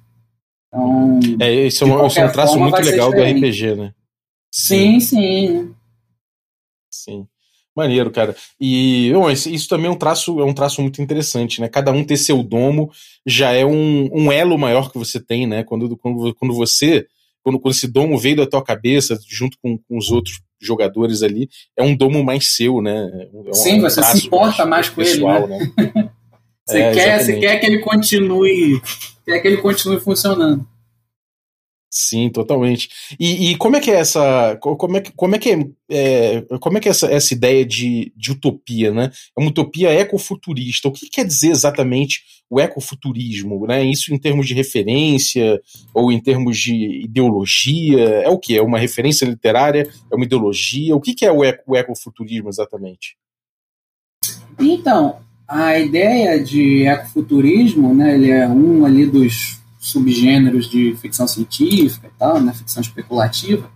Então, 0.68 1.20
é, 1.40 1.66
isso 1.66 1.84
é 1.84 1.88
um, 1.88 2.06
isso 2.06 2.20
é 2.20 2.26
um 2.26 2.32
traço 2.32 2.60
muito 2.60 2.80
legal 2.80 3.12
do 3.12 3.24
RPG, 3.24 3.76
né? 3.76 3.94
Sim, 4.52 5.00
sim. 5.00 5.74
Sim. 6.92 7.28
Maneiro, 7.76 8.10
cara. 8.10 8.34
E 8.60 9.12
bom, 9.14 9.30
isso 9.30 9.68
também 9.68 9.88
é 9.88 9.90
um 9.90 9.98
traço, 9.98 10.40
é 10.40 10.46
um 10.46 10.54
traço 10.54 10.82
muito 10.82 11.02
interessante, 11.02 11.60
né? 11.60 11.68
Cada 11.68 11.92
um 11.92 12.06
ter 12.06 12.16
seu 12.16 12.42
domo 12.42 12.90
já 13.26 13.52
é 13.52 13.66
um, 13.66 14.10
um 14.14 14.32
elo 14.32 14.58
maior 14.58 14.90
que 14.90 14.98
você 14.98 15.20
tem, 15.20 15.46
né? 15.46 15.62
Quando, 15.64 15.98
quando, 15.98 16.34
quando 16.36 16.54
você, 16.54 17.06
quando, 17.44 17.60
quando 17.60 17.74
esse 17.74 17.88
domo 17.88 18.18
veio 18.18 18.38
da 18.38 18.48
tua 18.48 18.64
cabeça, 18.64 19.20
junto 19.28 19.58
com, 19.62 19.78
com 19.78 19.98
os 19.98 20.10
outros 20.10 20.40
jogadores 20.62 21.22
ali, 21.22 21.50
é 21.78 21.84
um 21.84 21.94
domo 21.94 22.24
mais 22.24 22.56
seu, 22.56 22.82
né? 22.82 23.10
É 23.44 23.50
um, 23.50 23.54
Sim, 23.54 23.74
é 23.74 23.76
um 23.76 23.82
você 23.82 24.02
se 24.04 24.28
importa 24.28 24.66
mais, 24.66 24.88
mais 24.88 24.90
com 24.90 24.96
pessoal, 24.96 25.44
ele, 25.44 25.48
né? 25.48 25.72
né? 25.78 26.10
você, 26.66 26.80
é, 26.80 26.94
quer, 26.94 27.24
você 27.24 27.40
quer 27.42 27.60
que 27.60 27.66
ele 27.66 27.80
continue, 27.80 28.82
quer 29.26 29.40
que 29.42 29.48
ele 29.50 29.58
continue 29.58 30.00
funcionando. 30.00 30.66
Sim, 31.98 32.30
totalmente. 32.30 32.90
E, 33.18 33.52
e, 33.52 33.58
como 33.58 33.78
é 33.78 33.80
que 33.80 33.90
é 33.90 33.96
essa. 33.96 34.58
Como 34.58 34.98
é 34.98 35.00
que, 35.00 35.14
como 35.14 35.34
é, 35.34 35.40
que 35.40 35.50
é, 35.50 35.60
é, 35.90 36.42
como 36.60 36.78
é 36.78 36.82
que 36.82 36.90
é 36.90 36.92
essa, 36.92 37.08
essa 37.08 37.34
ideia 37.34 37.66
de, 37.66 38.12
de 38.18 38.34
utopia, 38.34 38.92
né? 38.92 39.10
É 39.36 39.40
uma 39.40 39.50
utopia 39.50 39.94
ecofuturista. 39.94 40.90
O 40.90 40.92
que 40.92 41.10
quer 41.10 41.26
dizer 41.26 41.52
exatamente 41.52 42.22
o 42.50 42.60
ecofuturismo, 42.60 43.66
né? 43.66 43.82
Isso 43.82 44.14
em 44.14 44.20
termos 44.20 44.46
de 44.46 44.54
referência 44.54 45.58
ou 45.94 46.12
em 46.12 46.20
termos 46.20 46.58
de 46.58 47.06
ideologia? 47.06 48.04
É 48.04 48.30
o 48.30 48.38
que? 48.38 48.58
É 48.58 48.62
uma 48.62 48.78
referência 48.78 49.26
literária? 49.26 49.90
É 50.12 50.16
uma 50.18 50.26
ideologia? 50.26 50.94
O 50.98 51.00
que, 51.00 51.14
que 51.14 51.26
é 51.26 51.32
o, 51.32 51.46
eco, 51.46 51.64
o 51.66 51.78
ecofuturismo 51.78 52.50
exatamente? 52.50 53.16
Então, 54.60 55.16
a 55.48 55.80
ideia 55.80 56.44
de 56.44 56.86
ecofuturismo, 56.86 57.94
né? 57.94 58.16
Ele 58.16 58.32
é 58.32 58.50
um 58.50 58.86
ali 58.86 59.06
dos 59.06 59.64
subgêneros 59.86 60.70
de 60.70 60.96
ficção 60.96 61.28
científica 61.28 62.08
e 62.08 62.20
tal, 62.20 62.42
né, 62.42 62.54
ficção 62.54 62.82
especulativa, 62.82 63.70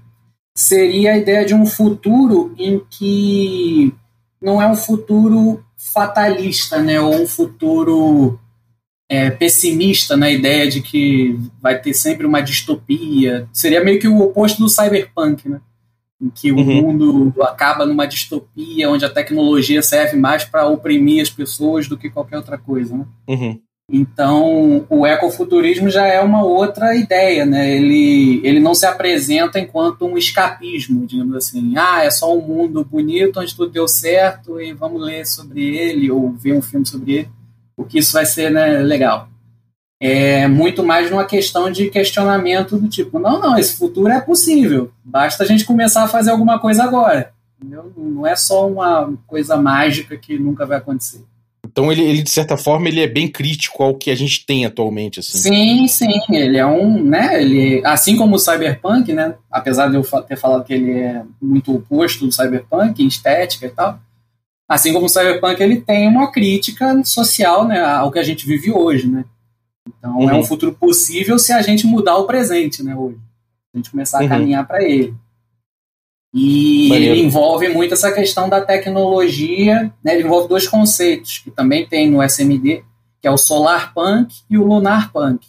seria 0.56 1.14
a 1.14 1.18
ideia 1.18 1.46
de 1.46 1.54
um 1.54 1.66
futuro 1.66 2.54
em 2.58 2.82
que 2.90 3.94
não 4.42 4.62
é 4.62 4.68
um 4.68 4.76
futuro 4.76 5.64
fatalista, 5.78 6.82
né, 6.82 7.00
ou 7.00 7.22
um 7.22 7.28
futuro 7.28 8.40
é, 9.08 9.30
pessimista 9.30 10.18
na 10.18 10.30
ideia 10.30 10.70
de 10.70 10.82
que 10.82 11.40
vai 11.62 11.80
ter 11.80 11.94
sempre 11.94 12.26
uma 12.26 12.42
distopia. 12.42 13.48
Seria 13.52 13.84
meio 13.84 14.00
que 14.00 14.08
o 14.08 14.20
oposto 14.20 14.62
do 14.62 14.70
cyberpunk, 14.70 15.50
né? 15.50 15.62
Em 16.22 16.30
que 16.30 16.52
uhum. 16.52 16.62
o 16.62 16.94
mundo 16.94 17.44
acaba 17.44 17.86
numa 17.86 18.06
distopia 18.06 18.90
onde 18.90 19.06
a 19.06 19.10
tecnologia 19.10 19.82
serve 19.82 20.18
mais 20.18 20.44
para 20.44 20.68
oprimir 20.68 21.22
as 21.22 21.30
pessoas 21.30 21.88
do 21.88 21.98
que 21.98 22.10
qualquer 22.10 22.38
outra 22.38 22.58
coisa, 22.58 22.96
né? 22.96 23.06
Uhum. 23.28 23.60
Então, 23.92 24.86
o 24.88 25.06
ecofuturismo 25.06 25.90
já 25.90 26.06
é 26.06 26.22
uma 26.22 26.44
outra 26.44 26.96
ideia, 26.96 27.44
né? 27.44 27.76
Ele, 27.76 28.40
ele 28.44 28.60
não 28.60 28.76
se 28.76 28.86
apresenta 28.86 29.60
enquanto 29.60 30.06
um 30.06 30.16
escapismo, 30.16 31.08
digamos 31.08 31.36
assim. 31.36 31.74
Ah, 31.76 32.04
é 32.04 32.12
só 32.12 32.36
um 32.36 32.42
mundo 32.42 32.86
bonito 32.86 33.40
onde 33.40 33.56
tudo 33.56 33.72
deu 33.72 33.88
certo 33.88 34.62
e 34.62 34.74
vamos 34.74 35.02
ler 35.02 35.26
sobre 35.26 35.76
ele 35.76 36.12
ou 36.12 36.32
ver 36.32 36.54
um 36.54 36.62
filme 36.62 36.86
sobre 36.86 37.14
ele, 37.14 37.30
porque 37.76 37.98
isso 37.98 38.14
vai 38.14 38.28
ser 38.28 38.52
né, 38.52 38.78
legal. 38.78 39.28
É 40.00 40.48
muito 40.48 40.84
mais 40.84 41.10
numa 41.10 41.26
questão 41.26 41.72
de 41.72 41.90
questionamento 41.90 42.78
do 42.78 42.88
tipo, 42.88 43.18
não, 43.18 43.40
não, 43.40 43.58
esse 43.58 43.76
futuro 43.76 44.14
é 44.14 44.22
possível, 44.22 44.92
basta 45.04 45.44
a 45.44 45.46
gente 45.46 45.66
começar 45.66 46.04
a 46.04 46.08
fazer 46.08 46.30
alguma 46.30 46.60
coisa 46.60 46.84
agora. 46.84 47.34
Entendeu? 47.60 47.92
Não 47.98 48.26
é 48.26 48.36
só 48.36 48.66
uma 48.68 49.12
coisa 49.28 49.58
mágica 49.58 50.16
que 50.16 50.38
nunca 50.38 50.66
vai 50.66 50.78
acontecer. 50.78 51.26
Então 51.80 51.90
ele, 51.90 52.04
ele, 52.04 52.22
de 52.22 52.30
certa 52.30 52.58
forma, 52.58 52.90
ele 52.90 53.00
é 53.00 53.08
bem 53.08 53.26
crítico 53.26 53.82
ao 53.82 53.96
que 53.96 54.12
a 54.12 54.16
gente 54.16 54.46
tem 54.46 54.66
atualmente, 54.66 55.22
assim. 55.22 55.38
Sim, 55.38 55.88
sim, 55.88 56.20
ele 56.30 56.58
é 56.58 56.66
um, 56.66 57.02
né, 57.02 57.42
ele, 57.42 57.82
assim 57.86 58.18
como 58.18 58.36
o 58.36 58.40
Cyberpunk, 58.40 59.14
né, 59.14 59.36
apesar 59.50 59.88
de 59.88 59.96
eu 59.96 60.04
ter 60.04 60.36
falado 60.36 60.66
que 60.66 60.74
ele 60.74 60.92
é 60.92 61.24
muito 61.42 61.74
oposto 61.74 62.26
do 62.26 62.34
Cyberpunk, 62.34 63.02
em 63.02 63.08
estética 63.08 63.66
e 63.66 63.70
tal, 63.70 63.98
assim 64.68 64.92
como 64.92 65.06
o 65.06 65.10
Cyberpunk, 65.10 65.64
ele 65.64 65.80
tem 65.80 66.06
uma 66.10 66.30
crítica 66.30 67.02
social, 67.06 67.66
né, 67.66 67.80
ao 67.82 68.12
que 68.12 68.20
a 68.20 68.24
gente 68.24 68.46
vive 68.46 68.74
hoje, 68.74 69.08
né. 69.08 69.24
Então 69.88 70.18
uhum. 70.18 70.30
é 70.30 70.36
um 70.36 70.44
futuro 70.44 70.74
possível 70.74 71.40
se 71.40 71.54
a 71.54 71.62
gente 71.62 71.88
mudar 71.88 72.18
o 72.18 72.26
presente, 72.26 72.84
né, 72.84 72.94
hoje. 72.94 73.20
A 73.74 73.78
gente 73.78 73.90
começar 73.90 74.20
a 74.20 74.24
uhum. 74.24 74.28
caminhar 74.28 74.68
para 74.68 74.84
ele. 74.84 75.14
E 76.34 76.90
Maneiro. 76.90 77.16
ele 77.16 77.26
envolve 77.26 77.70
muito 77.70 77.94
essa 77.94 78.12
questão 78.12 78.48
da 78.48 78.62
tecnologia, 78.62 79.92
né? 80.04 80.14
ele 80.14 80.24
envolve 80.24 80.48
dois 80.48 80.68
conceitos 80.68 81.40
que 81.40 81.50
também 81.50 81.88
tem 81.88 82.10
no 82.10 82.22
SMD, 82.22 82.84
que 83.20 83.28
é 83.28 83.32
o 83.32 83.38
solar 83.38 83.94
punk 83.94 84.36
e 84.50 84.58
o 84.58 84.64
lunar 84.66 85.12
punk. 85.12 85.48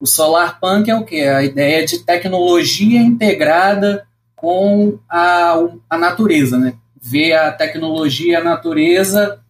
O 0.00 0.06
solar 0.06 0.58
punk 0.60 0.90
é 0.90 0.94
o 0.94 1.04
que? 1.04 1.20
A 1.20 1.42
ideia 1.42 1.84
de 1.84 2.00
tecnologia 2.00 3.00
integrada 3.00 4.06
com 4.34 4.98
a, 5.08 5.54
a 5.90 5.98
natureza, 5.98 6.58
né? 6.58 6.74
Ver 7.00 7.34
a 7.34 7.52
tecnologia 7.52 8.32
e 8.32 8.36
a 8.36 8.44
natureza 8.44 9.40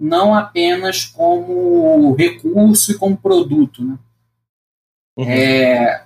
não 0.00 0.34
apenas 0.34 1.04
como 1.04 2.14
recurso 2.14 2.92
e 2.92 2.94
como 2.94 3.16
produto, 3.16 3.84
né? 3.84 3.98
Uhum. 5.16 5.28
É, 5.28 6.04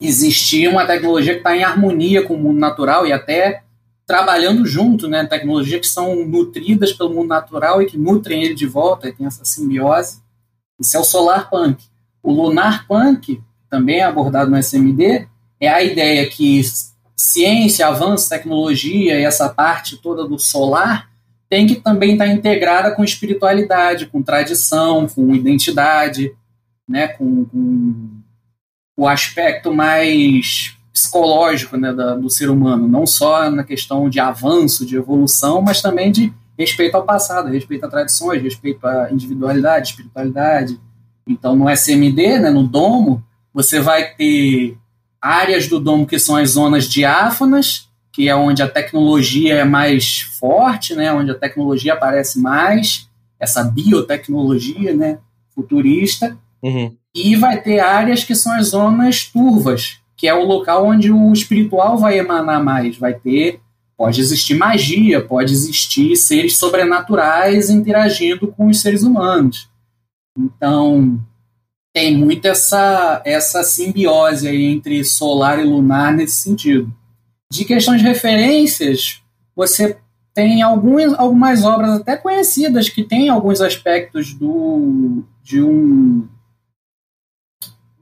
existir 0.00 0.68
uma 0.68 0.86
tecnologia 0.86 1.34
que 1.34 1.40
está 1.40 1.56
em 1.56 1.62
harmonia 1.62 2.22
com 2.22 2.34
o 2.34 2.38
mundo 2.38 2.58
natural 2.58 3.06
e 3.06 3.12
até 3.12 3.62
trabalhando 4.06 4.66
junto, 4.66 5.06
né? 5.06 5.24
Tecnologias 5.26 5.80
que 5.80 5.86
são 5.86 6.26
nutridas 6.26 6.92
pelo 6.92 7.14
mundo 7.14 7.28
natural 7.28 7.80
e 7.80 7.86
que 7.86 7.98
nutrem 7.98 8.42
ele 8.42 8.54
de 8.54 8.66
volta, 8.66 9.08
e 9.08 9.12
tem 9.12 9.26
essa 9.26 9.44
simbiose. 9.44 10.20
Isso 10.80 10.96
é 10.96 11.00
o 11.00 11.04
solar 11.04 11.50
punk. 11.50 11.84
O 12.22 12.32
lunar 12.32 12.86
punk, 12.88 13.40
também 13.68 13.98
é 13.98 14.04
abordado 14.04 14.50
no 14.50 14.56
SMD, 14.56 15.28
é 15.60 15.68
a 15.68 15.82
ideia 15.82 16.28
que 16.28 16.60
ciência, 17.14 17.86
avanço, 17.86 18.30
tecnologia 18.30 19.20
e 19.20 19.24
essa 19.24 19.48
parte 19.48 19.98
toda 19.98 20.26
do 20.26 20.38
solar 20.38 21.10
tem 21.50 21.66
que 21.66 21.76
também 21.76 22.12
estar 22.12 22.26
tá 22.26 22.32
integrada 22.32 22.94
com 22.94 23.04
espiritualidade, 23.04 24.06
com 24.06 24.22
tradição, 24.22 25.06
com 25.06 25.34
identidade, 25.34 26.34
né, 26.88 27.08
com, 27.08 27.44
com 27.44 28.19
o 28.96 29.06
aspecto 29.08 29.72
mais 29.72 30.76
psicológico 30.92 31.76
né, 31.76 31.92
da, 31.92 32.14
do 32.14 32.28
ser 32.28 32.50
humano, 32.50 32.86
não 32.86 33.06
só 33.06 33.50
na 33.50 33.64
questão 33.64 34.08
de 34.10 34.20
avanço, 34.20 34.84
de 34.84 34.96
evolução, 34.96 35.62
mas 35.62 35.80
também 35.80 36.12
de 36.12 36.32
respeito 36.58 36.94
ao 36.96 37.04
passado, 37.04 37.48
respeito 37.48 37.86
a 37.86 37.88
tradições, 37.88 38.42
respeito 38.42 38.86
à 38.86 39.10
individualidade, 39.10 39.88
espiritualidade. 39.88 40.78
Então, 41.26 41.56
no 41.56 41.70
SMD, 41.70 42.38
né, 42.38 42.50
no 42.50 42.64
domo, 42.64 43.24
você 43.52 43.80
vai 43.80 44.14
ter 44.14 44.76
áreas 45.20 45.68
do 45.68 45.80
domo 45.80 46.06
que 46.06 46.18
são 46.18 46.36
as 46.36 46.50
zonas 46.50 46.84
diáfanas, 46.84 47.88
que 48.12 48.28
é 48.28 48.34
onde 48.34 48.62
a 48.62 48.68
tecnologia 48.68 49.54
é 49.54 49.64
mais 49.64 50.20
forte, 50.38 50.94
né, 50.94 51.12
onde 51.12 51.30
a 51.30 51.38
tecnologia 51.38 51.94
aparece 51.94 52.38
mais, 52.38 53.08
essa 53.38 53.64
biotecnologia 53.64 54.94
né, 54.94 55.18
futurista. 55.54 56.36
Uhum. 56.62 56.94
E 57.14 57.34
vai 57.36 57.60
ter 57.60 57.80
áreas 57.80 58.22
que 58.22 58.34
são 58.34 58.52
as 58.52 58.68
zonas 58.68 59.24
turvas, 59.24 59.98
que 60.16 60.28
é 60.28 60.34
o 60.34 60.44
local 60.44 60.86
onde 60.86 61.10
o 61.10 61.32
espiritual 61.32 61.98
vai 61.98 62.18
emanar 62.18 62.62
mais. 62.62 62.96
Vai 62.96 63.14
ter, 63.14 63.60
pode 63.96 64.20
existir 64.20 64.54
magia, 64.54 65.20
pode 65.20 65.52
existir 65.52 66.14
seres 66.16 66.56
sobrenaturais 66.56 67.70
interagindo 67.70 68.48
com 68.48 68.68
os 68.68 68.80
seres 68.80 69.02
humanos. 69.02 69.68
Então, 70.38 71.20
tem 71.92 72.16
muito 72.16 72.46
essa, 72.46 73.20
essa 73.24 73.64
simbiose 73.64 74.46
aí 74.46 74.64
entre 74.66 75.02
solar 75.04 75.58
e 75.58 75.64
lunar 75.64 76.12
nesse 76.12 76.36
sentido. 76.36 76.92
De 77.52 77.64
questão 77.64 77.96
de 77.96 78.04
referências, 78.04 79.20
você 79.56 79.98
tem 80.32 80.62
algumas, 80.62 81.12
algumas 81.18 81.64
obras 81.64 82.00
até 82.00 82.16
conhecidas 82.16 82.88
que 82.88 83.02
têm 83.02 83.28
alguns 83.28 83.60
aspectos 83.60 84.32
do, 84.32 85.24
de 85.42 85.60
um 85.60 86.28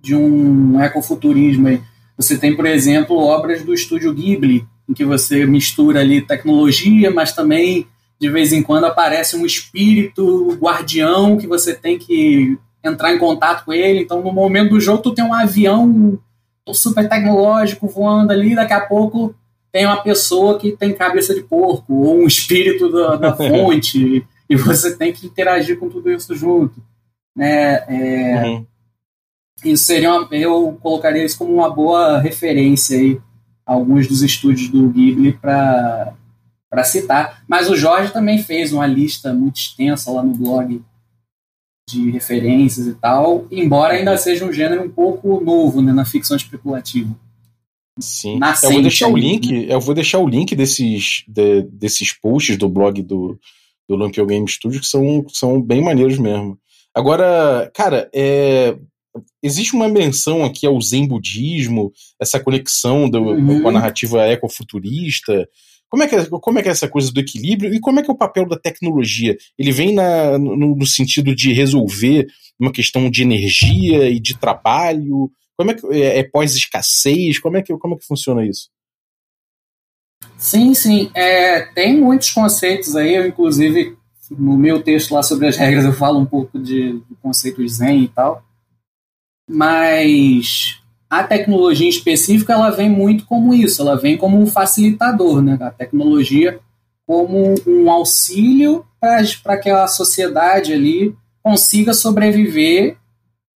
de 0.09 0.17
um 0.17 0.81
ecofuturismo. 0.81 1.69
Você 2.17 2.38
tem, 2.38 2.57
por 2.57 2.65
exemplo, 2.65 3.19
obras 3.19 3.62
do 3.62 3.75
estúdio 3.75 4.15
Ghibli, 4.15 4.67
em 4.88 4.95
que 4.95 5.05
você 5.05 5.45
mistura 5.45 6.00
ali 6.00 6.23
tecnologia, 6.23 7.11
mas 7.11 7.33
também 7.33 7.87
de 8.19 8.31
vez 8.31 8.53
em 8.53 8.62
quando 8.62 8.85
aparece 8.85 9.37
um 9.37 9.45
espírito 9.45 10.57
guardião 10.59 11.37
que 11.37 11.47
você 11.47 11.75
tem 11.75 11.99
que 11.99 12.59
entrar 12.83 13.15
em 13.15 13.19
contato 13.19 13.67
com 13.67 13.73
ele. 13.73 14.00
Então, 14.00 14.23
no 14.23 14.33
momento 14.33 14.71
do 14.71 14.81
jogo, 14.81 15.03
tu 15.03 15.12
tem 15.12 15.25
um 15.25 15.35
avião 15.35 16.19
super 16.73 17.07
tecnológico 17.07 17.87
voando 17.87 18.33
ali, 18.33 18.55
daqui 18.55 18.73
a 18.73 18.81
pouco 18.81 19.35
tem 19.71 19.85
uma 19.85 20.03
pessoa 20.03 20.59
que 20.59 20.73
tem 20.73 20.95
cabeça 20.95 21.35
de 21.35 21.43
porco, 21.43 21.93
ou 21.93 22.23
um 22.23 22.27
espírito 22.27 22.91
da, 22.91 23.17
da 23.17 23.37
fonte, 23.37 24.27
e 24.49 24.57
você 24.57 24.97
tem 24.97 25.12
que 25.12 25.27
interagir 25.27 25.79
com 25.79 25.91
tudo 25.91 26.11
isso 26.11 26.35
junto. 26.35 26.83
Né? 27.37 27.75
É, 27.87 28.43
uhum. 28.47 28.67
Isso 29.65 29.85
seria 29.85 30.12
uma, 30.12 30.29
eu 30.31 30.79
colocaria 30.81 31.25
isso 31.25 31.38
como 31.38 31.53
uma 31.53 31.71
boa 31.71 32.19
referência 32.19 32.99
aí 32.99 33.21
alguns 33.67 34.09
dos 34.09 34.23
estúdios 34.23 34.69
do 34.69 34.88
Ghibli 34.88 35.33
para 35.33 36.15
para 36.71 36.85
citar. 36.85 37.43
Mas 37.49 37.71
o 37.71 37.77
Jorge 37.77 38.12
também 38.12 38.38
fez 38.38 38.73
uma 38.73 38.87
lista 38.87 39.33
muito 39.33 39.57
extensa 39.57 40.11
lá 40.11 40.23
no 40.23 40.35
blog 40.35 40.83
de 41.88 42.11
referências 42.11 42.87
e 42.87 42.95
tal, 42.95 43.47
embora 43.50 43.95
ainda 43.95 44.17
seja 44.19 44.45
um 44.45 44.53
gênero 44.53 44.85
um 44.85 44.91
pouco 44.91 45.41
novo 45.41 45.81
né, 45.81 45.93
na 45.93 46.05
ficção 46.05 46.37
especulativa. 46.37 47.17
Sim. 47.99 48.38
Nascente, 48.38 48.67
eu 48.67 48.73
vou 48.73 48.83
deixar 48.83 49.09
o 49.09 49.17
link, 49.17 49.50
né? 49.50 49.75
eu 49.75 49.81
vou 49.81 49.95
deixar 49.95 50.19
o 50.19 50.29
link 50.29 50.55
desses, 50.55 51.25
de, 51.27 51.62
desses 51.62 52.12
posts 52.12 52.59
do 52.59 52.69
blog 52.69 53.03
do, 53.03 53.38
do 53.88 53.97
Lampion 53.97 54.27
Game 54.27 54.49
Studio 54.49 54.81
que 54.81 54.87
são, 54.87 55.25
são 55.31 55.61
bem 55.61 55.83
maneiros 55.83 56.19
mesmo. 56.19 56.59
Agora, 56.95 57.71
cara, 57.75 58.11
é, 58.15 58.77
existe 59.42 59.75
uma 59.75 59.88
menção 59.88 60.44
aqui 60.44 60.66
ao 60.66 60.80
zen 60.80 61.06
budismo, 61.06 61.92
essa 62.20 62.40
conexão 62.40 63.08
do, 63.08 63.20
uhum. 63.20 63.62
com 63.62 63.68
a 63.68 63.72
narrativa 63.72 64.26
ecofuturista. 64.28 65.48
Como 65.88 66.02
é, 66.02 66.06
que 66.06 66.14
é, 66.14 66.26
como 66.26 66.58
é 66.58 66.62
que 66.62 66.68
é 66.68 66.72
essa 66.72 66.88
coisa 66.88 67.10
do 67.10 67.20
equilíbrio 67.20 67.72
e 67.72 67.80
como 67.80 67.98
é 67.98 68.02
que 68.02 68.10
é 68.10 68.12
o 68.12 68.18
papel 68.18 68.46
da 68.46 68.58
tecnologia? 68.58 69.37
Ele 69.58 69.72
vem 69.72 69.94
na, 69.94 70.38
no, 70.38 70.76
no 70.76 70.87
sentido 70.87 71.34
de 71.34 71.52
resolver 71.52 72.26
uma 72.60 72.72
questão 72.72 73.10
de 73.10 73.22
energia 73.22 74.10
e 74.10 74.20
de 74.20 74.37
trabalho? 74.37 75.30
Como 75.56 75.70
é 75.70 75.75
que 75.75 75.87
é, 75.87 76.18
é 76.18 76.25
pós-escassez? 76.25 77.38
Como 77.38 77.56
é 77.56 77.62
que 77.62 77.76
como 77.78 77.94
é 77.94 77.98
que 77.98 78.06
funciona 78.06 78.44
isso? 78.46 78.68
Sim, 80.37 80.75
sim. 80.75 81.10
É, 81.14 81.62
tem 81.72 81.96
muitos 81.96 82.30
conceitos 82.30 82.94
aí, 82.94 83.14
eu 83.14 83.26
inclusive 83.26 83.96
no 84.30 84.56
meu 84.56 84.82
texto 84.82 85.12
lá 85.12 85.22
sobre 85.22 85.46
as 85.46 85.56
regras 85.56 85.84
eu 85.84 85.92
falo 85.92 86.18
um 86.18 86.26
pouco 86.26 86.58
de, 86.58 86.92
do 86.92 87.16
conceito 87.22 87.66
Zen 87.66 88.04
e 88.04 88.08
tal. 88.08 88.42
Mas 89.49 90.78
a 91.09 91.25
tecnologia 91.25 91.87
em 91.87 91.90
específico 91.90 92.52
ela 92.52 92.71
vem 92.71 92.90
muito 92.90 93.25
como 93.25 93.55
isso, 93.55 93.81
ela 93.81 93.97
vem 93.97 94.17
como 94.17 94.38
um 94.38 94.47
facilitador, 94.47 95.43
né? 95.43 95.57
A 95.61 95.71
tecnologia 95.71 96.61
como 97.07 97.55
um 97.67 97.90
auxílio 97.90 98.85
para 99.43 99.57
que 99.57 99.71
a 99.71 99.87
sociedade 99.87 100.75
ali 100.75 101.14
consiga 101.43 101.95
sobreviver, 101.95 102.99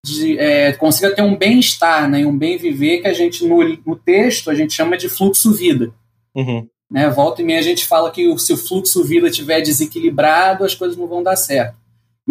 de, 0.06 0.38
é, 0.40 0.72
consiga 0.72 1.14
ter 1.14 1.22
um 1.22 1.36
bem-estar, 1.36 2.10
né? 2.10 2.26
um 2.26 2.38
bem 2.38 2.58
viver 2.58 3.02
que 3.02 3.08
a 3.08 3.14
gente 3.14 3.46
no, 3.46 3.58
no 3.86 3.96
texto 3.96 4.50
a 4.50 4.56
gente 4.56 4.74
chama 4.74 4.98
de 4.98 5.10
fluxo 5.10 5.52
vida. 5.52 5.94
Uhum. 6.34 6.66
Né? 6.90 7.10
Volta 7.10 7.42
e 7.42 7.46
meia 7.46 7.60
a 7.60 7.64
gente 7.64 7.86
fala 7.86 8.10
que 8.10 8.38
se 8.40 8.54
o 8.54 8.58
fluxo 8.58 9.04
vida 9.04 9.28
estiver 9.28 9.62
desequilibrado, 9.62 10.64
as 10.64 10.74
coisas 10.74 10.98
não 10.98 11.08
vão 11.08 11.22
dar 11.22 11.36
certo. 11.36 11.76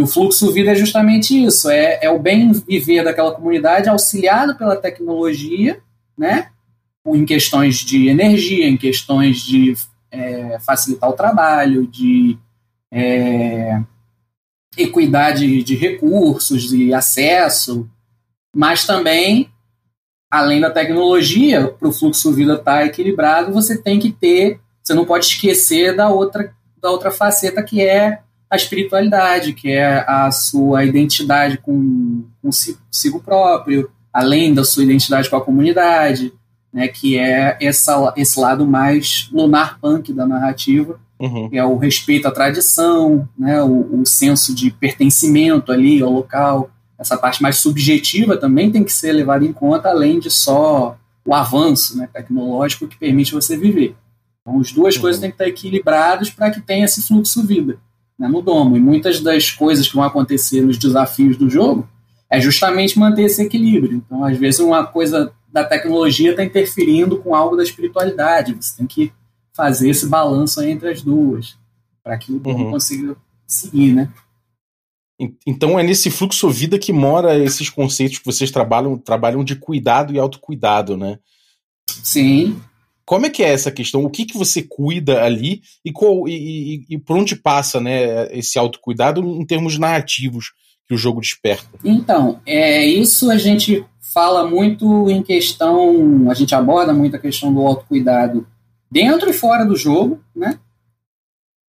E 0.01 0.03
o 0.03 0.07
fluxo 0.07 0.51
vida 0.51 0.71
é 0.71 0.75
justamente 0.75 1.45
isso, 1.45 1.69
é, 1.69 1.99
é 2.01 2.09
o 2.09 2.19
bem 2.19 2.53
viver 2.53 3.05
daquela 3.05 3.33
comunidade 3.33 3.87
auxiliado 3.87 4.57
pela 4.57 4.75
tecnologia, 4.75 5.79
né? 6.17 6.49
em 7.07 7.27
questões 7.27 7.77
de 7.81 8.09
energia, 8.09 8.67
em 8.67 8.79
questões 8.79 9.43
de 9.43 9.77
é, 10.11 10.59
facilitar 10.61 11.11
o 11.11 11.13
trabalho, 11.13 11.87
de 11.87 12.39
é, 12.91 13.79
equidade 14.75 15.63
de 15.63 15.77
recursos 15.77 16.73
e 16.73 16.95
acesso, 16.95 17.87
mas 18.57 18.87
também, 18.87 19.51
além 20.31 20.63
da 20.63 20.71
tecnologia, 20.71 21.69
para 21.69 21.89
o 21.89 21.93
fluxo 21.93 22.33
vida 22.33 22.55
estar 22.55 22.79
tá 22.79 22.87
equilibrado, 22.87 23.53
você 23.53 23.77
tem 23.77 24.01
que 24.01 24.11
ter, 24.11 24.59
você 24.83 24.95
não 24.95 25.05
pode 25.05 25.27
esquecer 25.27 25.95
da 25.95 26.09
outra, 26.09 26.55
da 26.81 26.91
outra 26.91 27.11
faceta 27.11 27.63
que 27.63 27.83
é 27.83 28.23
a 28.51 28.57
espiritualidade, 28.57 29.53
que 29.53 29.71
é 29.71 30.05
a 30.09 30.29
sua 30.33 30.85
identidade 30.85 31.57
com 31.59 32.25
consigo 32.43 33.21
próprio, 33.21 33.89
além 34.13 34.53
da 34.53 34.65
sua 34.65 34.83
identidade 34.83 35.31
com 35.31 35.37
a 35.37 35.45
comunidade, 35.45 36.33
né, 36.73 36.89
que 36.89 37.17
é 37.17 37.57
essa, 37.61 38.13
esse 38.17 38.41
lado 38.41 38.67
mais 38.67 39.29
lunar 39.33 39.79
punk 39.79 40.13
da 40.13 40.27
narrativa, 40.27 40.99
uhum. 41.19 41.49
que 41.49 41.57
é 41.57 41.65
o 41.65 41.77
respeito 41.77 42.27
à 42.27 42.33
tradição, 42.33 43.29
né, 43.39 43.63
o, 43.63 44.01
o, 44.01 44.07
senso 44.07 44.53
de 44.53 44.73
pertencimento 44.73 45.71
ali 45.71 46.03
ao 46.03 46.11
local, 46.11 46.71
essa 46.99 47.17
parte 47.17 47.41
mais 47.41 47.57
subjetiva 47.57 48.37
também 48.37 48.71
tem 48.71 48.83
que 48.83 48.93
ser 48.93 49.13
levada 49.13 49.45
em 49.45 49.53
conta, 49.53 49.91
além 49.91 50.19
de 50.19 50.31
só 50.31 50.97
o 51.25 51.35
avanço 51.35 51.97
né, 51.97 52.09
tecnológico 52.13 52.89
que 52.89 52.99
permite 52.99 53.33
você 53.33 53.57
viver. 53.57 53.95
Então, 54.41 54.59
as 54.59 54.73
duas 54.73 54.97
uhum. 54.97 55.03
coisas 55.03 55.21
têm 55.21 55.31
que 55.31 55.35
estar 55.35 55.47
equilibradas 55.47 56.31
para 56.31 56.51
que 56.51 56.61
tenha 56.61 56.85
esse 56.85 57.03
fluxo 57.03 57.47
vida 57.47 57.79
né, 58.21 58.29
no 58.29 58.43
domo. 58.43 58.77
E 58.77 58.81
muitas 58.81 59.21
das 59.21 59.51
coisas 59.51 59.89
que 59.89 59.95
vão 59.95 60.05
acontecer 60.05 60.61
nos 60.61 60.77
desafios 60.77 61.39
do 61.39 61.49
jogo 61.49 61.89
é 62.29 62.39
justamente 62.39 62.99
manter 62.99 63.23
esse 63.23 63.43
equilíbrio. 63.43 63.95
Então, 63.95 64.23
às 64.23 64.37
vezes, 64.37 64.61
uma 64.61 64.85
coisa 64.85 65.33
da 65.51 65.65
tecnologia 65.65 66.33
está 66.33 66.45
interferindo 66.45 67.17
com 67.17 67.35
algo 67.35 67.57
da 67.57 67.63
espiritualidade. 67.63 68.55
Você 68.55 68.77
tem 68.77 68.87
que 68.87 69.11
fazer 69.55 69.89
esse 69.89 70.07
balanço 70.07 70.63
entre 70.63 70.91
as 70.91 71.03
duas 71.03 71.59
para 72.05 72.19
que 72.19 72.31
o 72.31 72.39
domo 72.39 72.67
uhum. 72.67 72.71
consiga 72.73 73.17
seguir, 73.47 73.95
né? 73.95 74.13
Então 75.47 75.79
é 75.79 75.83
nesse 75.83 76.11
fluxo 76.11 76.49
vida 76.49 76.79
que 76.79 76.95
mora 76.95 77.39
esses 77.39 77.69
conceitos 77.69 78.19
que 78.19 78.25
vocês 78.25 78.51
trabalham, 78.51 78.97
trabalham 78.97 79.45
de 79.45 79.55
cuidado 79.55 80.15
e 80.15 80.19
autocuidado, 80.19 80.97
né? 80.97 81.19
Sim. 81.87 82.59
Como 83.11 83.27
é 83.27 83.29
que 83.29 83.43
é 83.43 83.49
essa 83.49 83.73
questão? 83.73 84.05
O 84.05 84.09
que, 84.09 84.25
que 84.25 84.39
você 84.39 84.63
cuida 84.63 85.25
ali 85.25 85.63
e, 85.85 85.91
qual, 85.91 86.29
e, 86.29 86.77
e, 86.77 86.95
e 86.95 86.97
por 86.97 87.17
onde 87.17 87.35
passa 87.35 87.81
né, 87.81 88.33
esse 88.33 88.57
autocuidado 88.57 89.21
em 89.21 89.45
termos 89.45 89.77
narrativos 89.77 90.53
que 90.87 90.95
o 90.95 90.97
jogo 90.97 91.21
desperta? 91.21 91.67
Então, 91.85 92.41
é 92.47 92.87
isso 92.87 93.29
a 93.29 93.37
gente 93.37 93.85
fala 94.15 94.49
muito 94.49 95.11
em 95.11 95.25
questão, 95.25 96.31
a 96.31 96.35
gente 96.35 96.55
aborda 96.55 96.93
muito 96.93 97.17
a 97.17 97.19
questão 97.19 97.53
do 97.53 97.67
autocuidado 97.67 98.47
dentro 98.89 99.29
e 99.29 99.33
fora 99.33 99.65
do 99.65 99.75
jogo, 99.75 100.23
né? 100.33 100.61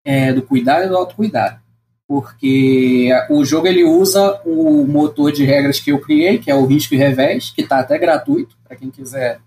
É, 0.06 0.32
do 0.32 0.44
cuidado 0.44 0.86
e 0.86 0.89
do 0.89 0.96
autocuidado. 0.96 1.60
Porque 2.08 3.10
o 3.32 3.44
jogo 3.44 3.65
ele 3.65 3.84
usa 3.84 4.39
o 4.46 4.86
motor 4.86 5.32
de 5.32 5.44
regras 5.44 5.80
que 5.80 5.92
eu 5.92 6.00
criei, 6.00 6.38
que 6.38 6.52
é 6.52 6.56
o 6.56 6.68
risco 6.68 6.94
e 6.94 6.98
revés, 6.98 7.50
que 7.50 7.62
está 7.62 7.80
até 7.80 7.98
gratuito 7.98 8.56
para 8.63 8.78
quem 8.78 8.92
quiser 8.92 9.42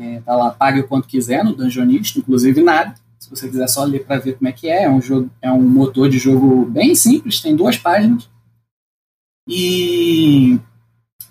é, 0.00 0.20
tá 0.20 0.34
lá, 0.34 0.50
pague 0.50 0.80
o 0.80 0.88
quanto 0.88 1.06
quiser 1.06 1.44
no 1.44 1.54
Dungeonist, 1.54 2.18
inclusive 2.18 2.62
nada. 2.62 2.94
Se 3.18 3.28
você 3.28 3.48
quiser 3.48 3.68
só 3.68 3.84
ler 3.84 4.04
para 4.04 4.18
ver 4.18 4.38
como 4.38 4.48
é 4.48 4.52
que 4.52 4.68
é, 4.68 4.84
é 4.84 4.90
um, 4.90 5.00
jogo, 5.00 5.30
é 5.42 5.52
um 5.52 5.60
motor 5.60 6.08
de 6.08 6.18
jogo 6.18 6.64
bem 6.64 6.94
simples, 6.94 7.40
tem 7.40 7.54
duas 7.54 7.76
páginas. 7.76 8.28
E 9.46 10.58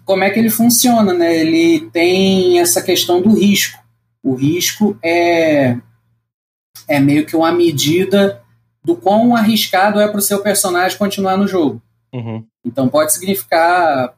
como 0.05 0.23
é 0.23 0.29
que 0.29 0.39
ele 0.39 0.49
funciona, 0.49 1.13
né? 1.13 1.36
Ele 1.36 1.89
tem 1.91 2.60
essa 2.60 2.82
questão 2.82 3.21
do 3.21 3.34
risco. 3.34 3.79
O 4.21 4.36
risco 4.36 4.97
é, 5.03 5.77
é 6.88 6.99
meio 6.99 7.25
que 7.25 7.36
uma 7.36 7.51
medida 7.51 8.41
do 8.84 8.95
quão 8.95 9.36
arriscado 9.36 9.99
é 9.99 10.08
para 10.08 10.19
o 10.19 10.21
seu 10.21 10.41
personagem 10.41 10.97
continuar 10.97 11.38
no 11.38 11.47
jogo. 11.47 11.82
Uhum. 12.13 12.45
Então 12.63 12.89
pode 12.89 13.13
significar 13.13 14.13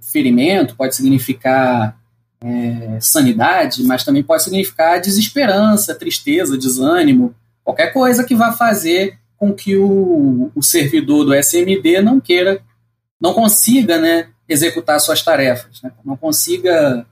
ferimento, 0.00 0.76
pode 0.76 0.96
significar 0.96 1.98
é, 2.42 2.98
sanidade, 3.00 3.84
mas 3.84 4.04
também 4.04 4.22
pode 4.22 4.42
significar 4.42 5.00
desesperança, 5.00 5.94
tristeza, 5.94 6.58
desânimo, 6.58 7.34
qualquer 7.62 7.92
coisa 7.92 8.24
que 8.24 8.34
vá 8.34 8.52
fazer 8.52 9.18
com 9.36 9.52
que 9.52 9.76
o, 9.76 10.50
o 10.54 10.62
servidor 10.62 11.24
do 11.24 11.34
SMD 11.34 12.00
não 12.02 12.20
queira, 12.20 12.62
não 13.20 13.32
consiga 13.32 13.98
né, 13.98 14.28
executar 14.48 15.00
suas 15.00 15.22
tarefas, 15.22 15.80
né, 15.82 15.92
não 16.04 16.16
consiga 16.16 17.06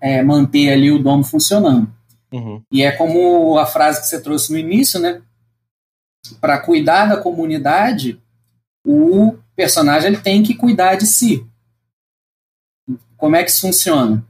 é, 0.00 0.22
manter 0.22 0.70
ali 0.70 0.90
o 0.90 0.98
domo 0.98 1.24
funcionando. 1.24 1.90
Uhum. 2.30 2.62
E 2.70 2.82
é 2.82 2.92
como 2.92 3.58
a 3.58 3.64
frase 3.64 4.00
que 4.00 4.06
você 4.06 4.20
trouxe 4.20 4.52
no 4.52 4.58
início, 4.58 5.00
né? 5.00 5.22
Para 6.40 6.58
cuidar 6.58 7.06
da 7.06 7.16
comunidade, 7.16 8.20
o 8.84 9.34
personagem 9.56 10.08
ele 10.08 10.20
tem 10.20 10.42
que 10.42 10.54
cuidar 10.54 10.96
de 10.96 11.06
si. 11.06 11.46
Como 13.16 13.34
é 13.34 13.42
que 13.42 13.50
isso 13.50 13.62
funciona? 13.62 14.22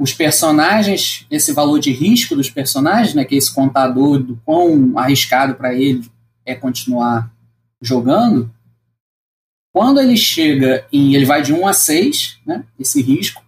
Os 0.00 0.14
personagens, 0.14 1.26
esse 1.30 1.52
valor 1.52 1.78
de 1.78 1.92
risco 1.92 2.34
dos 2.34 2.48
personagens, 2.48 3.14
né, 3.14 3.22
que 3.22 3.34
é 3.34 3.38
esse 3.38 3.54
contador 3.54 4.18
do 4.18 4.34
quão 4.46 4.98
arriscado 4.98 5.54
para 5.54 5.74
ele 5.74 6.10
é 6.42 6.54
continuar 6.54 7.30
jogando, 7.82 8.50
quando 9.70 10.00
ele 10.00 10.16
chega 10.16 10.86
em. 10.90 11.14
ele 11.14 11.26
vai 11.26 11.42
de 11.42 11.52
1 11.52 11.66
a 11.66 11.74
6, 11.74 12.38
né, 12.46 12.64
esse 12.78 13.02
risco, 13.02 13.44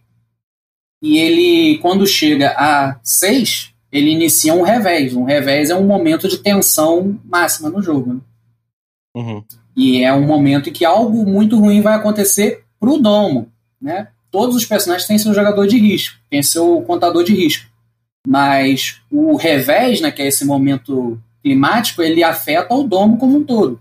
e 1.00 1.16
ele, 1.16 1.78
quando 1.78 2.06
chega 2.06 2.50
a 2.50 3.00
6, 3.02 3.72
ele 3.90 4.10
inicia 4.10 4.52
um 4.52 4.62
revés. 4.62 5.14
Um 5.14 5.24
revés 5.24 5.70
é 5.70 5.74
um 5.74 5.86
momento 5.86 6.28
de 6.28 6.36
tensão 6.36 7.18
máxima 7.24 7.70
no 7.70 7.82
jogo. 7.82 8.12
Né? 8.12 8.20
Uhum. 9.16 9.44
E 9.74 10.04
é 10.04 10.12
um 10.12 10.26
momento 10.26 10.68
em 10.68 10.72
que 10.72 10.84
algo 10.84 11.24
muito 11.24 11.58
ruim 11.58 11.80
vai 11.80 11.94
acontecer 11.94 12.62
pro 12.78 12.98
domo, 12.98 13.50
né? 13.80 14.08
Todos 14.32 14.56
os 14.56 14.64
personagens 14.64 15.06
têm 15.06 15.18
seu 15.18 15.34
jogador 15.34 15.68
de 15.68 15.78
risco, 15.78 16.18
tem 16.30 16.42
seu 16.42 16.80
contador 16.82 17.22
de 17.22 17.34
risco. 17.34 17.70
Mas 18.26 19.00
o 19.10 19.36
revés, 19.36 20.00
né, 20.00 20.10
que 20.10 20.22
é 20.22 20.26
esse 20.26 20.44
momento 20.44 21.20
climático, 21.42 22.02
ele 22.02 22.24
afeta 22.24 22.74
o 22.74 22.82
domo 22.82 23.18
como 23.18 23.38
um 23.38 23.44
todo. 23.44 23.80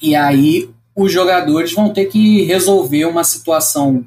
E 0.00 0.14
aí 0.14 0.70
os 0.94 1.12
jogadores 1.12 1.72
vão 1.72 1.92
ter 1.92 2.06
que 2.06 2.42
resolver 2.44 3.04
uma 3.06 3.24
situação 3.24 4.04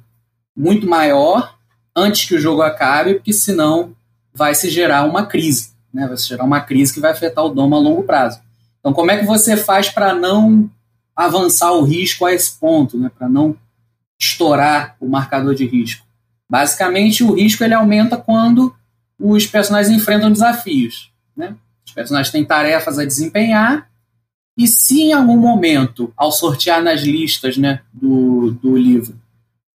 muito 0.55 0.87
maior 0.87 1.55
antes 1.95 2.27
que 2.27 2.35
o 2.35 2.39
jogo 2.39 2.61
acabe, 2.61 3.15
porque 3.15 3.33
senão 3.33 3.95
vai 4.33 4.55
se 4.55 4.69
gerar 4.69 5.03
uma 5.03 5.25
crise. 5.25 5.73
Né? 5.93 6.07
Vai 6.07 6.17
se 6.17 6.27
gerar 6.27 6.45
uma 6.45 6.61
crise 6.61 6.93
que 6.93 6.99
vai 6.99 7.11
afetar 7.11 7.43
o 7.43 7.49
domo 7.49 7.75
a 7.75 7.79
longo 7.79 8.03
prazo. 8.03 8.39
Então, 8.79 8.93
como 8.93 9.11
é 9.11 9.17
que 9.17 9.25
você 9.25 9.57
faz 9.57 9.89
para 9.89 10.13
não 10.13 10.69
avançar 11.15 11.71
o 11.73 11.83
risco 11.83 12.25
a 12.25 12.33
esse 12.33 12.57
ponto, 12.59 12.97
né? 12.97 13.11
para 13.17 13.27
não 13.27 13.55
estourar 14.29 14.95
o 14.99 15.07
marcador 15.07 15.55
de 15.55 15.65
risco. 15.65 16.05
Basicamente, 16.49 17.23
o 17.23 17.33
risco 17.33 17.63
ele 17.63 17.73
aumenta 17.73 18.17
quando 18.17 18.75
os 19.19 19.45
personagens 19.45 19.95
enfrentam 19.95 20.31
desafios. 20.31 21.11
Né? 21.35 21.55
Os 21.85 21.93
personagens 21.93 22.31
têm 22.31 22.45
tarefas 22.45 22.99
a 22.99 23.05
desempenhar 23.05 23.89
e 24.57 24.67
se 24.67 25.01
em 25.01 25.13
algum 25.13 25.37
momento, 25.37 26.13
ao 26.15 26.31
sortear 26.31 26.81
nas 26.81 27.01
listas 27.01 27.57
né, 27.57 27.81
do, 27.91 28.51
do 28.51 28.77
livro, 28.77 29.19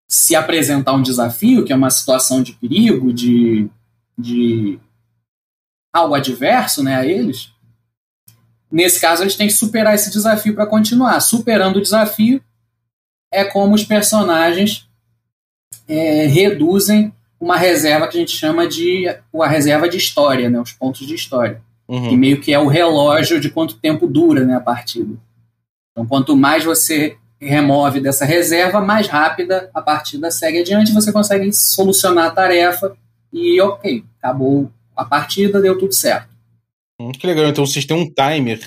se 0.08 0.34
apresentar 0.34 0.92
um 0.94 1.02
desafio, 1.02 1.64
que 1.64 1.72
é 1.72 1.76
uma 1.76 1.90
situação 1.90 2.42
de 2.42 2.52
perigo, 2.52 3.12
de, 3.12 3.68
de 4.16 4.78
algo 5.92 6.14
adverso 6.14 6.82
né, 6.82 6.94
a 6.96 7.04
eles, 7.04 7.52
nesse 8.70 9.00
caso 9.00 9.22
eles 9.22 9.36
têm 9.36 9.48
que 9.48 9.52
superar 9.52 9.94
esse 9.94 10.10
desafio 10.10 10.54
para 10.54 10.66
continuar. 10.66 11.20
Superando 11.20 11.76
o 11.76 11.82
desafio, 11.82 12.42
é 13.32 13.44
como 13.44 13.74
os 13.74 13.84
personagens 13.84 14.88
é, 15.86 16.26
reduzem 16.26 17.12
uma 17.40 17.56
reserva 17.56 18.08
que 18.08 18.16
a 18.16 18.20
gente 18.20 18.36
chama 18.36 18.66
de 18.66 19.06
a 19.08 19.46
reserva 19.46 19.88
de 19.88 19.96
história, 19.96 20.50
né, 20.50 20.60
os 20.60 20.72
pontos 20.72 21.06
de 21.06 21.14
história, 21.14 21.62
Uhum. 21.88 22.10
que 22.10 22.16
meio 22.18 22.38
que 22.38 22.52
é 22.52 22.58
o 22.58 22.66
relógio 22.66 23.40
de 23.40 23.48
quanto 23.48 23.78
tempo 23.78 24.06
dura 24.06 24.44
né, 24.44 24.54
a 24.54 24.60
partida. 24.60 25.14
Então, 25.92 26.06
quanto 26.06 26.36
mais 26.36 26.62
você 26.62 27.16
remove 27.40 27.98
dessa 28.00 28.26
reserva, 28.26 28.80
mais 28.80 29.06
rápida 29.06 29.70
a 29.72 29.80
partida 29.80 30.30
segue 30.30 30.58
adiante, 30.58 30.92
você 30.92 31.10
consegue 31.10 31.50
solucionar 31.50 32.26
a 32.26 32.30
tarefa 32.30 32.94
e 33.32 33.58
ok, 33.60 34.04
acabou 34.18 34.70
a 34.94 35.04
partida, 35.04 35.62
deu 35.62 35.78
tudo 35.78 35.94
certo. 35.94 36.28
Hum, 37.00 37.12
que 37.12 37.26
legal. 37.26 37.46
Então 37.46 37.64
vocês 37.64 37.86
têm 37.86 37.96
um 37.96 38.12
timer 38.12 38.60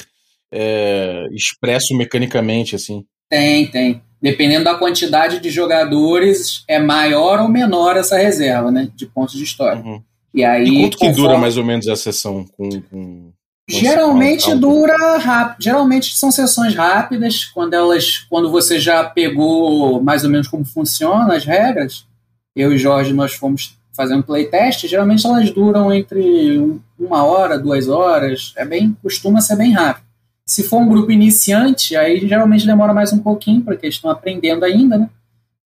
é, 0.52 1.28
expresso 1.32 1.96
mecanicamente, 1.96 2.76
assim. 2.76 3.06
Tem, 3.32 3.66
tem. 3.68 4.02
Dependendo 4.22 4.66
da 4.66 4.76
quantidade 4.76 5.40
de 5.40 5.50
jogadores, 5.50 6.64
é 6.68 6.78
maior 6.78 7.40
ou 7.40 7.48
menor 7.48 7.96
essa 7.98 8.18
reserva, 8.18 8.70
né? 8.70 8.90
De 8.96 9.06
pontos 9.08 9.36
de 9.36 9.44
história. 9.44 9.82
Uhum. 9.82 10.02
E 10.34 10.44
aí. 10.44 10.66
E 10.68 10.82
quanto 10.82 10.98
que 10.98 11.08
conforme- 11.08 11.28
dura 11.30 11.38
mais 11.40 11.58
ou 11.58 11.64
menos 11.66 11.88
a 11.88 11.96
sessão 11.96 12.46
com. 12.58 12.70
com- 12.92 13.32
Geralmente 13.70 14.54
dura 14.56 15.18
rápido. 15.18 15.64
Geralmente 15.64 16.18
são 16.18 16.30
sessões 16.30 16.76
rápidas, 16.76 17.46
quando 17.46 17.74
elas. 17.74 18.18
Quando 18.30 18.52
você 18.52 18.78
já 18.80 19.04
pegou 19.06 20.02
mais 20.04 20.24
ou 20.26 20.30
menos 20.30 20.48
como 20.50 20.66
funcionam 20.66 21.32
as 21.32 21.46
regras. 21.46 22.06
Eu 22.54 22.74
e 22.74 22.78
Jorge, 22.78 23.14
nós 23.14 23.34
fomos 23.34 23.78
fazendo 23.96 24.24
playtest, 24.24 24.88
geralmente 24.88 25.26
elas 25.26 25.50
duram 25.52 25.92
entre 25.94 26.60
um- 26.60 26.80
uma 27.00 27.24
hora, 27.24 27.58
duas 27.58 27.88
horas. 27.88 28.54
É 28.58 28.66
bem. 28.66 28.96
costuma 29.02 29.40
ser 29.42 29.56
bem 29.56 29.72
rápido. 29.72 30.06
Se 30.52 30.64
for 30.64 30.80
um 30.82 30.90
grupo 30.90 31.14
iniciante, 31.14 31.96
aí 31.96 32.28
geralmente 32.28 32.66
demora 32.66 32.94
mais 32.94 33.14
um 33.14 33.20
pouquinho, 33.20 33.62
porque 33.62 33.86
eles 33.86 33.96
estão 33.96 34.12
aprendendo 34.12 34.66
ainda, 34.66 34.98
né? 34.98 35.10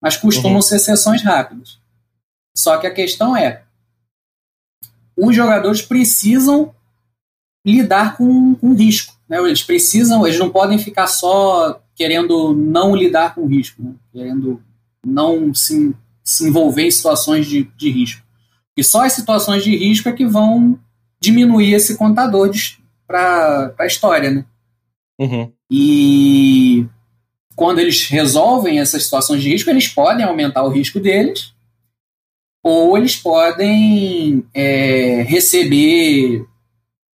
Mas 0.00 0.16
costumam 0.16 0.54
Uhum. 0.54 0.62
ser 0.62 0.78
sessões 0.78 1.24
rápidas. 1.24 1.80
Só 2.56 2.76
que 2.78 2.86
a 2.86 2.94
questão 2.94 3.36
é: 3.36 3.64
os 5.16 5.34
jogadores 5.34 5.82
precisam 5.82 6.72
lidar 7.66 8.16
com, 8.16 8.54
com 8.54 8.74
risco. 8.74 9.12
Né? 9.28 9.38
Eles 9.38 9.64
precisam, 9.64 10.24
eles 10.24 10.38
não 10.38 10.50
podem 10.50 10.78
ficar 10.78 11.08
só 11.08 11.82
querendo 11.96 12.54
não 12.54 12.94
lidar 12.94 13.34
com 13.34 13.44
risco, 13.44 13.82
né? 13.82 13.92
querendo 14.12 14.62
não 15.04 15.52
se, 15.52 15.96
se 16.22 16.46
envolver 16.46 16.86
em 16.86 16.92
situações 16.92 17.44
de, 17.44 17.64
de 17.76 17.90
risco. 17.90 18.22
E 18.76 18.84
só 18.84 19.04
as 19.04 19.14
situações 19.14 19.64
de 19.64 19.76
risco 19.76 20.08
é 20.08 20.12
que 20.12 20.24
vão 20.24 20.78
diminuir 21.20 21.74
esse 21.74 21.96
contador 21.96 22.52
para 23.04 23.74
a 23.80 23.86
história. 23.86 24.30
Né? 24.30 24.44
Uhum. 25.18 25.52
E 25.70 26.86
quando 27.54 27.78
eles 27.78 28.06
resolvem 28.08 28.78
essas 28.80 29.04
situações 29.04 29.42
de 29.42 29.48
risco, 29.48 29.70
eles 29.70 29.88
podem 29.88 30.24
aumentar 30.24 30.62
o 30.62 30.68
risco 30.68 31.00
deles, 31.00 31.54
ou 32.62 32.96
eles 32.98 33.16
podem 33.16 34.44
é, 34.52 35.22
receber 35.22 36.44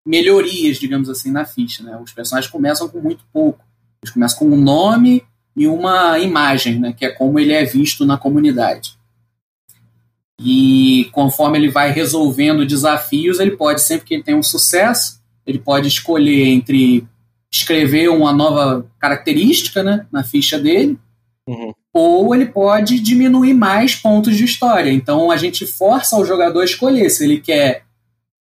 melhorias, 0.05 0.77
digamos 0.77 1.09
assim, 1.09 1.31
na 1.31 1.43
ficha. 1.43 1.83
Né? 1.83 1.99
Os 2.01 2.13
personagens 2.13 2.51
começam 2.51 2.87
com 2.87 2.99
muito 2.99 3.25
pouco. 3.33 3.63
Eles 4.01 4.13
começam 4.13 4.39
com 4.39 4.45
um 4.45 4.61
nome 4.61 5.23
e 5.55 5.67
uma 5.67 6.17
imagem, 6.19 6.79
né? 6.79 6.93
que 6.93 7.05
é 7.05 7.09
como 7.09 7.39
ele 7.39 7.51
é 7.51 7.65
visto 7.65 8.05
na 8.05 8.17
comunidade. 8.17 8.97
E 10.39 11.09
conforme 11.11 11.57
ele 11.57 11.69
vai 11.69 11.91
resolvendo 11.91 12.65
desafios, 12.65 13.39
ele 13.39 13.51
pode, 13.51 13.81
sempre 13.81 14.05
que 14.05 14.13
ele 14.13 14.23
tem 14.23 14.35
um 14.35 14.43
sucesso, 14.43 15.19
ele 15.45 15.59
pode 15.59 15.87
escolher 15.87 16.47
entre 16.47 17.05
escrever 17.51 18.09
uma 18.09 18.31
nova 18.33 18.85
característica 18.99 19.81
né, 19.83 20.05
na 20.11 20.23
ficha 20.23 20.59
dele, 20.59 20.97
Uhum. 21.47 21.73
ou 21.93 22.35
ele 22.35 22.45
pode 22.45 22.99
diminuir 22.99 23.53
mais 23.55 23.95
pontos 23.95 24.37
de 24.37 24.43
história. 24.45 24.91
Então 24.91 25.31
a 25.31 25.37
gente 25.37 25.65
força 25.65 26.15
o 26.17 26.23
jogador 26.25 26.61
a 26.61 26.65
escolher 26.65 27.09
se 27.09 27.23
ele 27.23 27.39
quer 27.39 27.83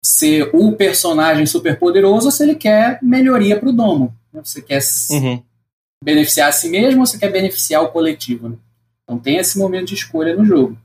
ser 0.05 0.49
o 0.55 0.73
personagem 0.73 1.45
super 1.47 1.79
poderoso 1.79 2.27
ou 2.27 2.33
se 2.33 2.43
ele 2.45 2.55
quer 2.55 2.99
melhoria 3.03 3.59
para 3.59 3.69
o 3.69 3.73
domo. 3.73 4.15
né? 4.33 4.41
Você 4.45 4.63
quer 4.63 4.81
Uhum. 5.11 5.43
beneficiar 6.05 6.49
a 6.49 6.53
si 6.53 6.69
mesmo 6.71 7.01
ou 7.01 7.07
você 7.07 7.19
quer 7.19 7.31
beneficiar 7.33 7.83
o 7.83 7.89
coletivo. 7.89 8.49
né? 8.49 8.57
Então 9.03 9.19
tem 9.19 9.37
esse 9.37 9.59
momento 9.59 9.87
de 9.89 9.95
escolha 9.95 10.37
no 10.37 10.45
jogo. 10.45 10.79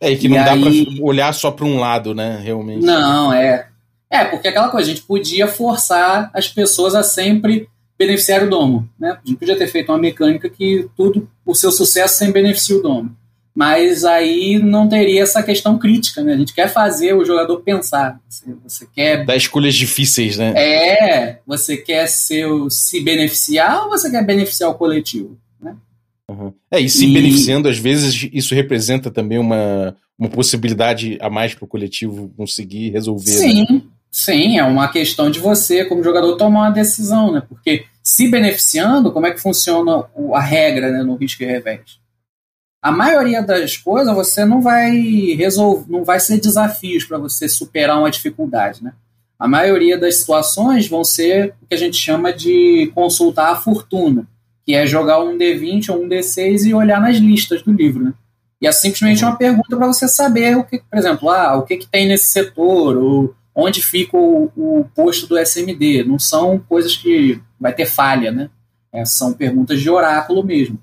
É, 0.00 0.10
e 0.10 0.16
que 0.18 0.26
E 0.26 0.28
não 0.28 0.36
dá 0.44 0.52
aí- 0.52 0.96
pra 0.96 1.04
olhar 1.04 1.32
só 1.32 1.50
pra 1.52 1.64
um 1.64 1.78
lado, 1.78 2.14
né? 2.14 2.40
Realmente. 2.42 2.84
Não, 2.84 3.32
é. 3.32 3.68
É, 4.10 4.24
porque 4.24 4.48
aquela 4.48 4.68
coisa, 4.68 4.90
a 4.90 4.94
gente 4.94 5.06
podia 5.06 5.46
forçar 5.46 6.30
as 6.34 6.48
pessoas 6.48 6.94
a 6.94 7.02
sempre 7.02 7.68
beneficiar 7.98 8.42
o 8.44 8.50
domo. 8.50 8.88
Né? 8.98 9.10
A 9.12 9.28
gente 9.28 9.38
podia 9.38 9.56
ter 9.56 9.68
feito 9.68 9.90
uma 9.92 9.98
mecânica 9.98 10.48
que 10.50 10.88
tudo, 10.96 11.28
o 11.46 11.54
seu 11.54 11.70
sucesso 11.70 12.16
sempre 12.18 12.42
beneficia 12.42 12.76
o 12.76 12.82
domo. 12.82 13.14
Mas 13.54 14.04
aí 14.04 14.58
não 14.58 14.88
teria 14.88 15.22
essa 15.22 15.42
questão 15.42 15.76
crítica, 15.76 16.22
né? 16.22 16.34
A 16.34 16.36
gente 16.36 16.54
quer 16.54 16.68
fazer 16.72 17.14
o 17.14 17.24
jogador 17.24 17.60
pensar. 17.60 18.18
Você, 18.28 18.54
você 18.64 18.86
quer. 18.94 19.24
Dá 19.26 19.34
escolhas 19.36 19.74
difíceis, 19.74 20.38
né? 20.38 20.54
É, 20.56 21.38
você 21.46 21.76
quer 21.76 22.06
o- 22.48 22.70
se 22.70 23.00
beneficiar 23.00 23.82
ou 23.84 23.90
você 23.90 24.08
quer 24.08 24.24
beneficiar 24.24 24.70
o 24.70 24.74
coletivo? 24.76 25.36
Né? 25.60 25.74
É, 26.70 26.80
e 26.80 26.88
se 26.88 27.04
E- 27.06 27.12
beneficiando, 27.12 27.68
às 27.68 27.76
vezes, 27.76 28.28
isso 28.32 28.54
representa 28.54 29.10
também 29.10 29.36
uma, 29.38 29.96
uma 30.16 30.28
possibilidade 30.28 31.18
a 31.20 31.28
mais 31.28 31.52
pro 31.52 31.66
coletivo 31.66 32.32
conseguir 32.36 32.90
resolver. 32.90 33.36
né? 33.64 33.82
Sim, 34.10 34.58
é 34.58 34.64
uma 34.64 34.88
questão 34.88 35.30
de 35.30 35.38
você, 35.38 35.84
como 35.84 36.02
jogador, 36.02 36.36
tomar 36.36 36.62
uma 36.62 36.70
decisão, 36.70 37.32
né? 37.32 37.42
Porque 37.48 37.86
se 38.02 38.28
beneficiando, 38.28 39.12
como 39.12 39.26
é 39.26 39.30
que 39.30 39.40
funciona 39.40 40.04
a 40.34 40.40
regra 40.40 40.90
né, 40.90 41.02
no 41.02 41.14
risco 41.14 41.42
e 41.42 41.46
revés? 41.46 42.00
A 42.82 42.90
maioria 42.90 43.42
das 43.42 43.76
coisas 43.76 44.12
você 44.14 44.44
não 44.44 44.60
vai 44.60 44.90
resolver, 45.36 45.84
não 45.88 46.02
vai 46.02 46.18
ser 46.18 46.40
desafios 46.40 47.04
para 47.04 47.18
você 47.18 47.48
superar 47.48 47.98
uma 47.98 48.10
dificuldade, 48.10 48.82
né? 48.82 48.94
A 49.38 49.46
maioria 49.46 49.98
das 49.98 50.16
situações 50.16 50.88
vão 50.88 51.04
ser 51.04 51.54
o 51.62 51.66
que 51.66 51.74
a 51.74 51.78
gente 51.78 51.96
chama 51.96 52.32
de 52.32 52.90
consultar 52.94 53.52
a 53.52 53.56
fortuna, 53.56 54.26
que 54.66 54.74
é 54.74 54.86
jogar 54.86 55.22
um 55.22 55.38
D20 55.38 55.90
ou 55.90 56.02
um 56.02 56.08
D6 56.08 56.66
e 56.66 56.74
olhar 56.74 57.00
nas 57.00 57.16
listas 57.16 57.62
do 57.62 57.72
livro, 57.72 58.04
né? 58.04 58.14
E 58.60 58.66
é 58.66 58.72
simplesmente 58.72 59.24
uma 59.24 59.36
pergunta 59.36 59.76
para 59.76 59.86
você 59.86 60.06
saber 60.06 60.56
o 60.56 60.64
que, 60.64 60.78
por 60.78 60.98
exemplo, 60.98 61.30
ah, 61.30 61.56
o 61.56 61.62
que, 61.62 61.78
que 61.78 61.86
tem 61.86 62.06
nesse 62.06 62.26
setor, 62.26 62.96
ou 62.96 63.34
onde 63.60 63.82
fica 63.82 64.16
o, 64.16 64.50
o 64.56 64.84
posto 64.94 65.26
do 65.26 65.38
SMD. 65.38 66.04
Não 66.04 66.18
são 66.18 66.58
coisas 66.58 66.96
que 66.96 67.40
vai 67.58 67.72
ter 67.72 67.86
falha, 67.86 68.32
né? 68.32 68.50
É, 68.92 69.04
são 69.04 69.32
perguntas 69.32 69.80
de 69.80 69.88
oráculo 69.88 70.42
mesmo 70.42 70.78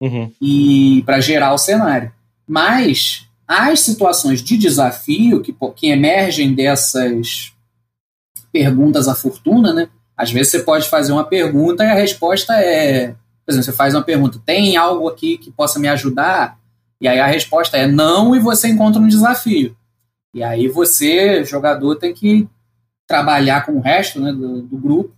Uhum. 0.00 0.30
e 0.40 1.02
para 1.04 1.20
gerar 1.20 1.52
o 1.52 1.58
cenário. 1.58 2.12
Mas 2.46 3.26
as 3.46 3.80
situações 3.80 4.40
de 4.42 4.56
desafio 4.56 5.40
que, 5.42 5.54
que 5.74 5.88
emergem 5.88 6.54
dessas 6.54 7.52
perguntas 8.52 9.08
à 9.08 9.14
fortuna, 9.14 9.72
né? 9.72 9.88
Às 10.16 10.30
vezes 10.30 10.52
você 10.52 10.60
pode 10.60 10.88
fazer 10.88 11.12
uma 11.12 11.24
pergunta 11.24 11.84
e 11.84 11.86
a 11.88 11.94
resposta 11.94 12.54
é, 12.54 13.14
por 13.44 13.52
exemplo, 13.52 13.64
você 13.64 13.72
faz 13.72 13.94
uma 13.94 14.02
pergunta, 14.02 14.40
tem 14.44 14.76
algo 14.76 15.08
aqui 15.08 15.38
que 15.38 15.50
possa 15.50 15.78
me 15.78 15.88
ajudar? 15.88 16.58
E 17.00 17.06
aí 17.06 17.18
a 17.20 17.26
resposta 17.26 17.76
é 17.76 17.86
não 17.86 18.34
e 18.34 18.40
você 18.40 18.68
encontra 18.68 19.00
um 19.00 19.08
desafio. 19.08 19.76
E 20.34 20.42
aí 20.42 20.68
você, 20.68 21.44
jogador, 21.44 21.96
tem 21.96 22.12
que 22.12 22.48
trabalhar 23.06 23.64
com 23.64 23.72
o 23.72 23.80
resto 23.80 24.20
né, 24.20 24.32
do, 24.32 24.62
do 24.62 24.76
grupo. 24.76 25.14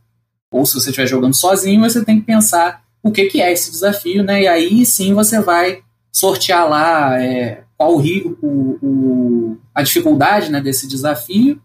Ou 0.53 0.65
se 0.65 0.75
você 0.75 0.91
estiver 0.91 1.07
jogando 1.07 1.35
sozinho, 1.35 1.81
você 1.81 2.05
tem 2.05 2.21
que 2.21 2.27
pensar 2.27 2.85
o 3.03 3.11
que, 3.11 3.27
que 3.27 3.41
é 3.41 3.53
esse 3.53 3.71
desafio, 3.71 4.23
né? 4.23 4.43
E 4.43 4.49
aí 4.49 4.87
sim 4.87 5.15
você 5.15 5.41
vai 5.41 5.83
sortear 6.13 6.69
lá 6.69 7.21
é, 7.23 7.65
qual 7.77 7.97
o, 7.97 8.39
o, 8.43 8.79
o, 8.83 9.59
a 9.75 9.83
dificuldade 9.83 10.51
né, 10.51 10.61
desse 10.61 10.87
desafio 10.87 11.61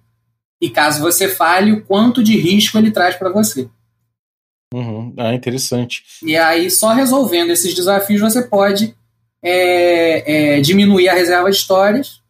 e 0.62 0.70
caso 0.70 1.02
você 1.02 1.28
falhe, 1.28 1.72
o 1.72 1.84
quanto 1.84 2.24
de 2.24 2.38
risco 2.38 2.78
ele 2.78 2.92
traz 2.92 3.16
para 3.16 3.30
você. 3.30 3.70
Uhum. 4.74 5.14
Ah, 5.18 5.34
interessante. 5.34 6.04
E 6.24 6.36
aí, 6.36 6.72
só 6.72 6.94
resolvendo 6.94 7.52
esses 7.52 7.74
desafios, 7.74 8.22
você 8.22 8.42
pode 8.42 8.96
é, 9.44 10.58
é, 10.58 10.62
diminuir 10.62 11.08
a 11.08 11.14
reserva 11.14 11.50
de 11.50 11.58
histórias, 11.58 12.22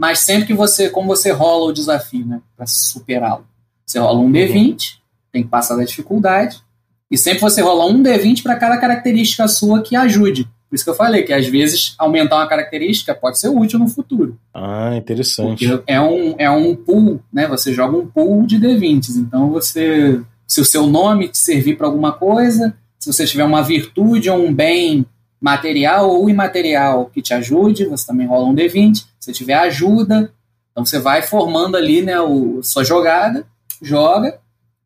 mas 0.00 0.20
sempre 0.20 0.46
que 0.46 0.54
você, 0.54 0.88
como 0.88 1.08
você 1.08 1.30
rola 1.30 1.66
o 1.66 1.72
desafio, 1.74 2.24
né, 2.24 2.40
para 2.56 2.66
superá-lo, 2.66 3.44
você 3.84 3.98
rola 3.98 4.18
um 4.18 4.32
D20, 4.32 4.94
tem 5.30 5.42
que 5.42 5.50
passar 5.50 5.76
da 5.76 5.84
dificuldade, 5.84 6.62
e 7.10 7.18
sempre 7.18 7.40
você 7.40 7.60
rola 7.60 7.84
um 7.84 8.02
D20 8.02 8.42
para 8.42 8.56
cada 8.56 8.78
característica 8.78 9.46
sua 9.46 9.82
que 9.82 9.94
ajude. 9.94 10.44
Por 10.70 10.74
isso 10.74 10.84
que 10.84 10.88
eu 10.88 10.94
falei 10.94 11.22
que 11.22 11.34
às 11.34 11.46
vezes 11.46 11.94
aumentar 11.98 12.36
uma 12.36 12.48
característica 12.48 13.14
pode 13.14 13.38
ser 13.38 13.50
útil 13.50 13.78
no 13.78 13.88
futuro. 13.88 14.38
Ah, 14.54 14.96
interessante. 14.96 15.68
Porque 15.68 15.82
é 15.86 16.00
um, 16.00 16.34
é 16.38 16.50
um 16.50 16.74
pool, 16.74 17.20
né? 17.30 17.46
Você 17.48 17.74
joga 17.74 17.98
um 17.98 18.06
pool 18.06 18.46
de 18.46 18.58
D20s. 18.58 19.16
Então 19.18 19.50
você. 19.50 20.18
Se 20.46 20.60
o 20.60 20.64
seu 20.64 20.86
nome 20.86 21.28
te 21.28 21.38
servir 21.38 21.76
para 21.76 21.86
alguma 21.86 22.12
coisa, 22.12 22.74
se 22.98 23.12
você 23.12 23.26
tiver 23.26 23.44
uma 23.44 23.62
virtude 23.62 24.30
ou 24.30 24.46
um 24.46 24.54
bem 24.54 25.04
material 25.40 26.10
ou 26.10 26.28
imaterial 26.28 27.06
que 27.06 27.22
te 27.22 27.32
ajude, 27.32 27.86
você 27.86 28.06
também 28.06 28.26
rola 28.26 28.46
um 28.46 28.54
D20. 28.54 29.06
Se 29.18 29.32
tiver 29.32 29.54
ajuda, 29.54 30.32
então 30.70 30.84
você 30.84 30.98
vai 30.98 31.22
formando 31.22 31.76
ali 31.76 32.02
né, 32.02 32.20
o, 32.20 32.62
sua 32.62 32.84
jogada, 32.84 33.46
joga. 33.80 34.38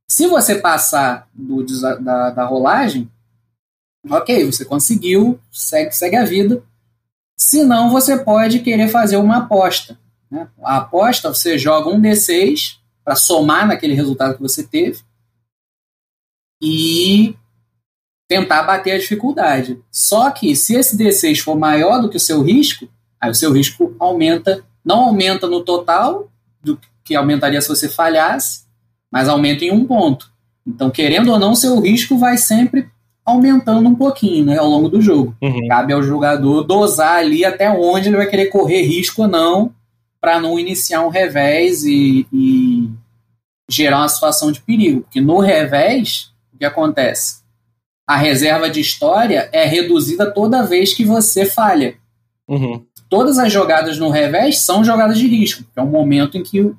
Se 0.09 0.27
você 0.27 0.57
passar 0.57 1.29
do, 1.35 1.65
da, 2.01 2.31
da 2.31 2.45
rolagem, 2.45 3.11
ok, 4.09 4.45
você 4.45 4.65
conseguiu, 4.65 5.41
segue, 5.51 5.93
segue 5.93 6.17
a 6.17 6.25
vida. 6.25 6.63
Se 7.37 7.65
não, 7.65 7.91
você 7.91 8.17
pode 8.17 8.61
querer 8.61 8.89
fazer 8.89 9.17
uma 9.17 9.39
aposta. 9.39 9.99
Né? 10.31 10.49
A 10.63 10.77
aposta, 10.77 11.29
você 11.29 11.59
joga 11.59 11.89
um 11.91 12.01
D6 12.01 12.77
para 13.05 13.17
somar 13.17 13.67
naquele 13.67 13.95
resultado 13.95 14.37
que 14.37 14.43
você 14.43 14.63
teve 14.63 15.01
e 16.63 17.37
tentar 18.29 18.63
bater 18.63 18.93
a 18.93 18.99
dificuldade. 18.99 19.79
Só 19.91 20.31
que 20.31 20.55
se 20.57 20.75
esse 20.75 20.97
D6 20.97 21.41
for 21.41 21.57
maior 21.57 22.01
do 22.01 22.09
que 22.09 22.17
o 22.17 22.21
seu 22.21 22.43
risco, 22.43 22.89
aí 23.21 23.31
o 23.31 23.35
seu 23.35 23.53
risco 23.53 23.95
aumenta, 23.99 24.65
não 24.85 25.05
aumenta 25.05 25.47
no 25.47 25.63
total 25.63 26.29
do 26.63 26.79
que 27.05 27.15
aumentaria 27.15 27.61
se 27.61 27.69
você 27.69 27.89
falhasse, 27.89 28.65
mas 29.11 29.29
aumenta 29.29 29.65
em 29.65 29.71
um 29.71 29.85
ponto. 29.85 30.33
Então, 30.67 30.91
querendo 30.91 31.31
ou 31.31 31.39
não, 31.39 31.55
seu 31.55 31.79
risco 31.81 32.17
vai 32.17 32.39
sempre 32.39 32.89
aumentando 33.25 33.89
um 33.89 33.95
pouquinho 33.95 34.47
né, 34.47 34.59
ao 34.59 34.69
longo 34.69 34.89
do 34.89 35.01
jogo. 35.01 35.37
Uhum. 35.41 35.69
Cabe 35.69 35.93
ao 35.93 36.03
jogador 36.03 36.63
dosar 36.65 37.17
ali 37.19 37.45
até 37.45 37.71
onde 37.71 38.09
ele 38.09 38.17
vai 38.17 38.27
querer 38.27 38.47
correr 38.47 38.83
risco 38.83 39.23
ou 39.23 39.29
não 39.29 39.73
para 40.21 40.41
não 40.41 40.59
iniciar 40.59 41.03
um 41.03 41.11
revés 41.11 41.85
e, 41.85 42.27
e, 42.33 42.89
gerar 43.69 43.99
uma 43.99 44.09
situação 44.09 44.51
de 44.51 44.61
perigo. 44.61 45.03
Porque 45.03 45.21
no 45.21 45.39
revés, 45.39 46.33
o 46.53 46.59
que 46.59 46.65
acontece? 46.65 47.44
A 48.07 48.17
reserva 48.17 48.69
de 48.69 48.81
história 48.81 49.49
é 49.53 49.65
reduzida 49.65 50.31
toda 50.31 50.63
vez 50.63 50.93
que 50.93 51.05
você 51.05 51.47
falha. 51.47 51.97
Uhum. 52.47 52.85
Todas 53.09 53.39
as 53.39 53.53
jogadas 53.53 53.99
no 53.99 54.11
revés 54.11 54.61
são 54.61 54.85
jogadas 54.85 55.19
de 55.19 55.27
risco, 55.27 55.63
que 55.63 55.79
é 55.79 55.83
um 55.83 55.91
momento 55.91 56.37
em 56.37 56.43
que 56.43 56.61
o, 56.61 56.77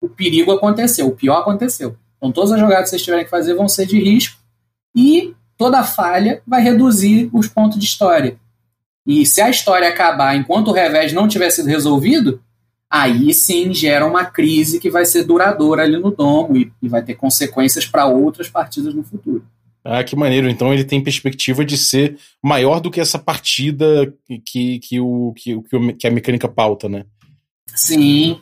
o 0.00 0.08
perigo 0.08 0.50
aconteceu, 0.50 1.06
o 1.06 1.14
pior 1.14 1.40
aconteceu. 1.40 1.96
Então 2.16 2.32
todas 2.32 2.52
as 2.52 2.60
jogadas 2.60 2.84
que 2.84 2.90
vocês 2.90 3.02
tiverem 3.02 3.24
que 3.24 3.30
fazer 3.30 3.54
vão 3.54 3.68
ser 3.68 3.86
de 3.86 3.98
risco 3.98 4.38
e 4.96 5.34
toda 5.56 5.84
falha 5.84 6.42
vai 6.46 6.62
reduzir 6.62 7.28
os 7.32 7.46
pontos 7.46 7.78
de 7.78 7.84
história. 7.84 8.36
E 9.06 9.26
se 9.26 9.40
a 9.40 9.50
história 9.50 9.88
acabar 9.88 10.34
enquanto 10.34 10.68
o 10.68 10.72
revés 10.72 11.12
não 11.12 11.28
tiver 11.28 11.50
sido 11.50 11.66
resolvido, 11.66 12.40
aí 12.90 13.34
sim 13.34 13.72
gera 13.74 14.06
uma 14.06 14.24
crise 14.24 14.80
que 14.80 14.90
vai 14.90 15.04
ser 15.04 15.24
duradoura 15.24 15.82
ali 15.82 15.98
no 15.98 16.10
domo 16.10 16.56
e, 16.56 16.72
e 16.80 16.88
vai 16.88 17.02
ter 17.02 17.14
consequências 17.14 17.86
para 17.86 18.06
outras 18.06 18.48
partidas 18.48 18.94
no 18.94 19.02
futuro. 19.02 19.44
Ah, 19.84 20.02
que 20.02 20.16
maneiro. 20.16 20.48
Então 20.48 20.72
ele 20.72 20.84
tem 20.84 21.02
perspectiva 21.02 21.64
de 21.64 21.76
ser 21.76 22.16
maior 22.42 22.80
do 22.80 22.90
que 22.90 23.00
essa 23.00 23.18
partida 23.18 24.12
que, 24.44 24.78
que, 24.78 24.98
o, 24.98 25.34
que, 25.36 25.60
que 25.98 26.06
a 26.06 26.10
mecânica 26.10 26.48
pauta, 26.48 26.88
né? 26.88 27.04
Sim. 27.74 28.40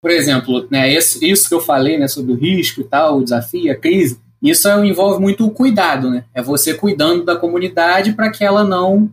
Por 0.00 0.10
exemplo, 0.10 0.66
né, 0.68 0.92
isso, 0.92 1.24
isso 1.24 1.48
que 1.48 1.54
eu 1.54 1.60
falei 1.60 1.96
né, 1.96 2.08
sobre 2.08 2.32
o 2.32 2.36
risco 2.36 2.80
e 2.80 2.84
tal, 2.84 3.18
o 3.18 3.22
desafio, 3.22 3.70
a 3.70 3.76
crise, 3.76 4.18
isso 4.42 4.68
envolve 4.84 5.20
muito 5.20 5.46
o 5.46 5.50
cuidado, 5.52 6.10
né? 6.10 6.24
É 6.34 6.42
você 6.42 6.74
cuidando 6.74 7.24
da 7.24 7.36
comunidade 7.36 8.12
para 8.12 8.28
que 8.28 8.42
ela 8.42 8.64
não 8.64 9.08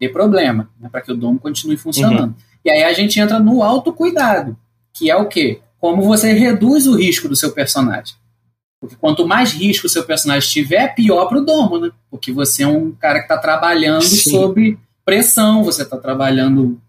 dê 0.00 0.08
problema, 0.08 0.68
né, 0.80 0.88
para 0.90 1.00
que 1.00 1.12
o 1.12 1.16
domo 1.16 1.38
continue 1.38 1.76
funcionando. 1.76 2.30
Uhum. 2.30 2.34
E 2.64 2.70
aí 2.70 2.82
a 2.82 2.92
gente 2.92 3.20
entra 3.20 3.38
no 3.38 3.62
autocuidado, 3.62 4.56
que 4.92 5.08
é 5.08 5.16
o 5.16 5.28
quê? 5.28 5.60
Como 5.78 6.02
você 6.02 6.32
reduz 6.32 6.88
o 6.88 6.96
risco 6.96 7.28
do 7.28 7.36
seu 7.36 7.52
personagem. 7.52 8.16
Porque 8.82 8.96
quanto 8.96 9.24
mais 9.24 9.52
risco 9.52 9.86
o 9.86 9.88
seu 9.88 10.02
personagem 10.02 10.50
tiver, 10.50 10.92
pior 10.92 11.26
para 11.26 11.38
o 11.38 11.44
domo, 11.44 11.78
né? 11.78 11.92
Porque 12.10 12.32
você 12.32 12.64
é 12.64 12.66
um 12.66 12.90
cara 12.90 13.20
que 13.20 13.26
está 13.26 13.38
trabalhando 13.38 14.02
Sim. 14.02 14.30
sob 14.32 14.76
pressão, 15.04 15.62
você 15.62 15.82
está 15.82 15.96
trabalhando 15.96 16.80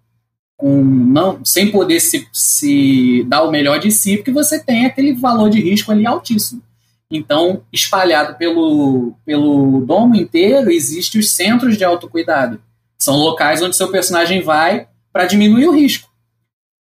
com 0.58 0.84
não 0.84 1.45
sem 1.45 1.69
poder 1.69 1.99
se, 1.99 2.27
se 2.34 3.23
dar 3.27 3.43
o 3.43 3.51
melhor 3.51 3.77
de 3.77 3.91
si, 3.91 4.17
porque 4.17 4.32
você 4.32 4.60
tem 4.60 4.88
aquele 4.88 5.13
valor 5.13 5.51
de 5.51 5.62
risco 5.62 5.91
ali 5.91 6.03
altíssimo. 6.03 6.63
Então, 7.12 7.62
espalhado 7.71 8.39
pelo, 8.39 9.13
pelo 9.23 9.86
domo 9.86 10.15
inteiro, 10.15 10.71
existem 10.71 11.21
os 11.21 11.29
centros 11.29 11.77
de 11.77 11.84
autocuidado. 11.84 12.60
São 12.97 13.17
locais 13.17 13.62
onde 13.62 13.75
seu 13.75 13.91
personagem 13.91 14.41
vai 14.41 14.88
para 15.12 15.27
diminuir 15.27 15.67
o 15.67 15.75
risco. 15.75 16.10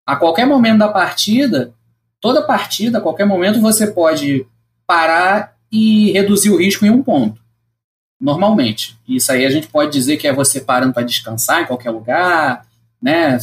A 0.07 0.15
qualquer 0.15 0.47
momento 0.47 0.79
da 0.79 0.87
partida, 0.87 1.71
toda 2.19 2.41
partida, 2.41 2.97
a 2.97 3.01
qualquer 3.01 3.27
momento 3.27 3.61
você 3.61 3.85
pode 3.85 4.47
parar 4.93 5.57
e 5.71 6.11
reduzir 6.11 6.51
o 6.51 6.57
risco 6.57 6.85
em 6.85 6.91
um 6.91 7.01
ponto. 7.01 7.41
Normalmente. 8.21 8.95
Isso 9.07 9.31
aí 9.31 9.43
a 9.43 9.49
gente 9.49 9.67
pode 9.67 9.91
dizer 9.91 10.17
que 10.17 10.27
é 10.27 10.33
você 10.33 10.61
parando 10.61 10.93
para 10.93 11.01
descansar 11.01 11.63
em 11.63 11.65
qualquer 11.65 11.89
lugar, 11.89 12.63
né, 13.01 13.35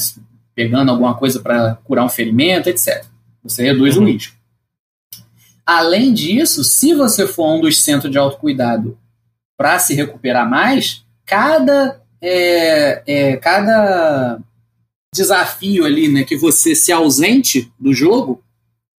pegando 0.54 0.92
alguma 0.92 1.16
coisa 1.16 1.40
para 1.40 1.74
curar 1.82 2.04
um 2.04 2.08
ferimento, 2.08 2.68
etc. 2.68 3.04
Você 3.42 3.64
reduz 3.64 3.96
uhum. 3.96 4.04
o 4.04 4.06
risco. 4.06 4.36
Além 5.66 6.14
disso, 6.14 6.62
se 6.62 6.94
você 6.94 7.26
for 7.26 7.56
um 7.56 7.60
dos 7.60 7.82
centros 7.82 8.12
de 8.12 8.16
autocuidado 8.16 8.96
para 9.58 9.76
se 9.80 9.92
recuperar 9.92 10.48
mais, 10.48 11.04
cada, 11.26 12.00
é, 12.22 13.02
é, 13.06 13.36
cada 13.38 14.38
desafio 15.12 15.84
ali, 15.84 16.06
né, 16.08 16.22
que 16.22 16.36
você 16.36 16.76
se 16.76 16.92
ausente 16.92 17.72
do 17.78 17.92
jogo, 17.92 18.40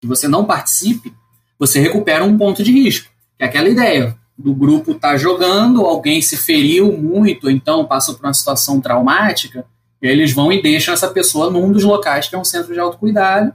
que 0.01 0.07
você 0.07 0.27
não 0.27 0.43
participe, 0.43 1.13
você 1.61 1.79
recupera 1.79 2.23
um 2.23 2.39
ponto 2.39 2.63
de 2.63 2.71
risco. 2.71 3.07
É 3.37 3.45
aquela 3.45 3.69
ideia 3.69 4.17
do 4.35 4.51
grupo 4.51 4.95
tá 4.95 5.15
jogando, 5.15 5.85
alguém 5.85 6.19
se 6.19 6.35
feriu 6.35 6.91
muito, 6.91 7.51
então 7.51 7.85
passou 7.85 8.15
por 8.15 8.25
uma 8.25 8.33
situação 8.33 8.81
traumática, 8.81 9.63
e 10.01 10.07
aí 10.07 10.13
eles 10.13 10.33
vão 10.33 10.51
e 10.51 10.59
deixam 10.59 10.91
essa 10.91 11.07
pessoa 11.07 11.51
num 11.51 11.71
dos 11.71 11.83
locais 11.83 12.27
que 12.27 12.33
é 12.33 12.39
um 12.39 12.43
centro 12.43 12.73
de 12.73 12.79
autocuidado, 12.79 13.53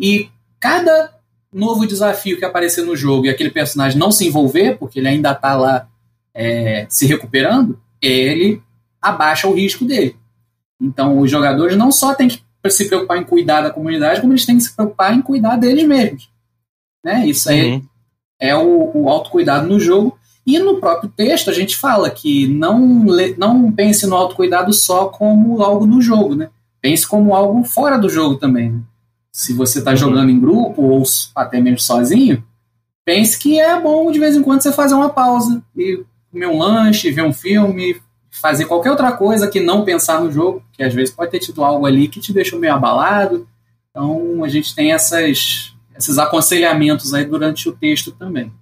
e 0.00 0.30
cada 0.58 1.12
novo 1.52 1.86
desafio 1.86 2.38
que 2.38 2.44
aparecer 2.46 2.86
no 2.86 2.96
jogo 2.96 3.26
e 3.26 3.28
aquele 3.28 3.50
personagem 3.50 3.98
não 3.98 4.10
se 4.10 4.26
envolver, 4.26 4.78
porque 4.78 4.98
ele 4.98 5.08
ainda 5.08 5.32
está 5.32 5.54
lá 5.54 5.86
é, 6.32 6.86
se 6.88 7.04
recuperando, 7.04 7.78
ele 8.00 8.62
abaixa 8.98 9.46
o 9.46 9.54
risco 9.54 9.84
dele. 9.84 10.16
Então, 10.80 11.18
os 11.18 11.30
jogadores 11.30 11.76
não 11.76 11.92
só 11.92 12.14
têm 12.14 12.28
que 12.28 12.40
se 12.70 12.88
preocupar 12.88 13.18
em 13.18 13.24
cuidar 13.24 13.60
da 13.60 13.70
comunidade, 13.70 14.22
como 14.22 14.32
eles 14.32 14.46
têm 14.46 14.56
que 14.56 14.62
se 14.62 14.74
preocupar 14.74 15.12
em 15.12 15.20
cuidar 15.20 15.56
deles 15.56 15.86
mesmos. 15.86 16.31
Né? 17.04 17.26
Isso 17.26 17.48
aí 17.48 17.72
uhum. 17.72 17.82
é 18.40 18.56
o, 18.56 18.90
o 18.94 19.08
autocuidado 19.08 19.68
no 19.68 19.78
jogo. 19.78 20.18
E 20.46 20.58
no 20.58 20.80
próprio 20.80 21.10
texto 21.10 21.50
a 21.50 21.52
gente 21.52 21.76
fala 21.76 22.10
que 22.10 22.48
não, 22.48 23.04
não 23.38 23.70
pense 23.70 24.06
no 24.06 24.16
autocuidado 24.16 24.72
só 24.72 25.06
como 25.06 25.62
algo 25.62 25.86
do 25.86 26.00
jogo, 26.00 26.34
né? 26.34 26.50
Pense 26.80 27.06
como 27.06 27.34
algo 27.34 27.62
fora 27.62 27.96
do 27.96 28.08
jogo 28.08 28.36
também. 28.36 28.72
Né? 28.72 28.80
Se 29.30 29.52
você 29.52 29.78
está 29.78 29.92
uhum. 29.92 29.96
jogando 29.96 30.30
em 30.30 30.40
grupo 30.40 30.82
ou 30.82 31.02
até 31.34 31.60
mesmo 31.60 31.78
sozinho, 31.78 32.44
pense 33.04 33.38
que 33.38 33.58
é 33.58 33.80
bom 33.80 34.10
de 34.10 34.18
vez 34.18 34.36
em 34.36 34.42
quando 34.42 34.62
você 34.62 34.72
fazer 34.72 34.94
uma 34.94 35.10
pausa 35.10 35.62
e 35.76 36.04
comer 36.30 36.46
um 36.46 36.58
lanche, 36.58 37.12
ver 37.12 37.22
um 37.22 37.32
filme, 37.32 38.00
fazer 38.30 38.64
qualquer 38.64 38.90
outra 38.90 39.12
coisa 39.12 39.48
que 39.48 39.60
não 39.60 39.84
pensar 39.84 40.20
no 40.20 40.32
jogo, 40.32 40.62
que 40.72 40.82
às 40.82 40.92
vezes 40.92 41.14
pode 41.14 41.30
ter 41.30 41.38
tido 41.38 41.62
algo 41.62 41.86
ali 41.86 42.08
que 42.08 42.18
te 42.18 42.32
deixou 42.32 42.58
meio 42.58 42.74
abalado. 42.74 43.46
Então 43.90 44.42
a 44.42 44.48
gente 44.48 44.74
tem 44.74 44.92
essas, 44.92 45.71
esses 45.96 46.18
aconselhamentos 46.18 47.12
aí 47.14 47.24
durante 47.24 47.68
o 47.68 47.72
texto 47.72 48.12
também. 48.12 48.52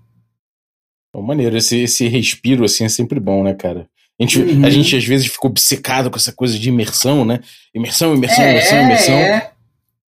Maneiro, 1.14 1.56
esse, 1.56 1.78
esse 1.78 2.06
respiro 2.06 2.64
assim 2.64 2.84
é 2.84 2.88
sempre 2.88 3.18
bom, 3.18 3.42
né, 3.42 3.54
cara? 3.54 3.88
A 4.18 4.22
gente, 4.22 4.38
uhum. 4.38 4.64
a 4.64 4.70
gente 4.70 4.94
às 4.94 5.04
vezes 5.04 5.26
fica 5.26 5.46
obcecado 5.46 6.10
com 6.10 6.16
essa 6.16 6.32
coisa 6.32 6.58
de 6.58 6.68
imersão, 6.68 7.24
né? 7.24 7.40
Imersão, 7.74 8.14
imersão, 8.14 8.44
é, 8.44 8.50
imersão, 8.50 8.82
imersão. 8.82 9.14
É. 9.14 9.50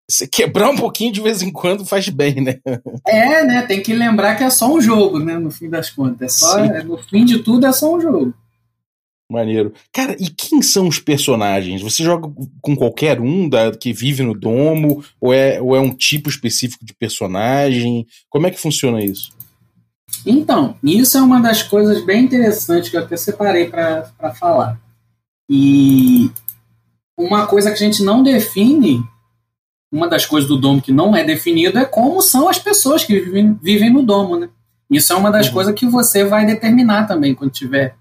Você 0.10 0.28
quebrar 0.28 0.70
um 0.70 0.76
pouquinho 0.76 1.14
de 1.14 1.22
vez 1.22 1.42
em 1.42 1.50
quando 1.50 1.86
faz 1.86 2.10
bem, 2.10 2.36
né? 2.36 2.60
É, 3.08 3.46
né? 3.46 3.62
Tem 3.62 3.82
que 3.82 3.94
lembrar 3.94 4.36
que 4.36 4.44
é 4.44 4.50
só 4.50 4.72
um 4.72 4.82
jogo, 4.82 5.20
né? 5.20 5.38
No 5.38 5.50
fim 5.50 5.70
das 5.70 5.90
contas. 5.90 6.36
É 6.36 6.38
só, 6.38 6.60
é, 6.60 6.84
no 6.84 6.98
fim 6.98 7.24
de 7.24 7.40
tudo 7.40 7.66
é 7.66 7.72
só 7.72 7.96
um 7.96 8.02
jogo. 8.02 8.34
Maneiro. 9.32 9.74
Cara, 9.94 10.18
e 10.20 10.30
quem 10.30 10.62
são 10.62 10.90
os 10.90 11.00
personagens? 11.00 11.82
Você 11.82 12.04
joga 12.04 12.30
com 12.62 12.76
qualquer 12.76 13.22
um 13.22 13.48
da, 13.48 13.72
que 13.72 13.94
vive 13.94 14.24
no 14.24 14.34
domo? 14.34 15.02
Ou 15.22 15.34
é, 15.34 15.62
ou 15.62 15.74
é 15.74 15.80
um 15.80 15.94
tipo 15.94 16.30
específico 16.30 16.84
de 16.84 16.94
personagem? 16.94 18.06
Como 18.30 18.46
é 18.46 18.52
que 18.52 18.60
funciona 18.60 19.02
isso? 19.02 19.32
Então, 20.26 20.76
isso 20.84 21.18
é 21.18 21.22
uma 21.22 21.40
das 21.40 21.64
coisas 21.64 22.04
bem 22.04 22.26
interessantes 22.26 22.90
que 22.90 22.98
eu 22.98 23.02
até 23.02 23.16
separei 23.16 23.70
para 23.70 24.36
falar. 24.38 24.78
E 25.50 26.30
uma 27.18 27.48
coisa 27.48 27.70
que 27.72 27.82
a 27.82 27.86
gente 27.86 28.04
não 28.04 28.22
define, 28.22 29.02
uma 29.90 30.10
das 30.10 30.26
coisas 30.26 30.50
do 30.50 30.58
domo 30.58 30.82
que 30.82 30.92
não 30.92 31.16
é 31.16 31.24
definido 31.24 31.80
é 31.80 31.86
como 31.86 32.22
são 32.22 32.50
as 32.50 32.60
pessoas 32.60 33.06
que 33.06 33.18
vivem, 33.18 33.58
vivem 33.64 33.90
no 33.90 34.04
domo, 34.04 34.38
né? 34.38 34.50
Isso 34.90 35.14
é 35.14 35.16
uma 35.16 35.32
das 35.32 35.48
uhum. 35.48 35.54
coisas 35.54 35.74
que 35.74 35.86
você 35.86 36.26
vai 36.26 36.46
determinar 36.46 37.08
também 37.08 37.34
quando 37.34 37.52
tiver 37.52 37.96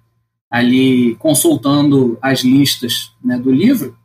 ali 0.50 1.14
consultando 1.16 2.18
as 2.20 2.40
listas 2.40 3.12
né, 3.22 3.38
do 3.38 3.52
livro, 3.52 3.96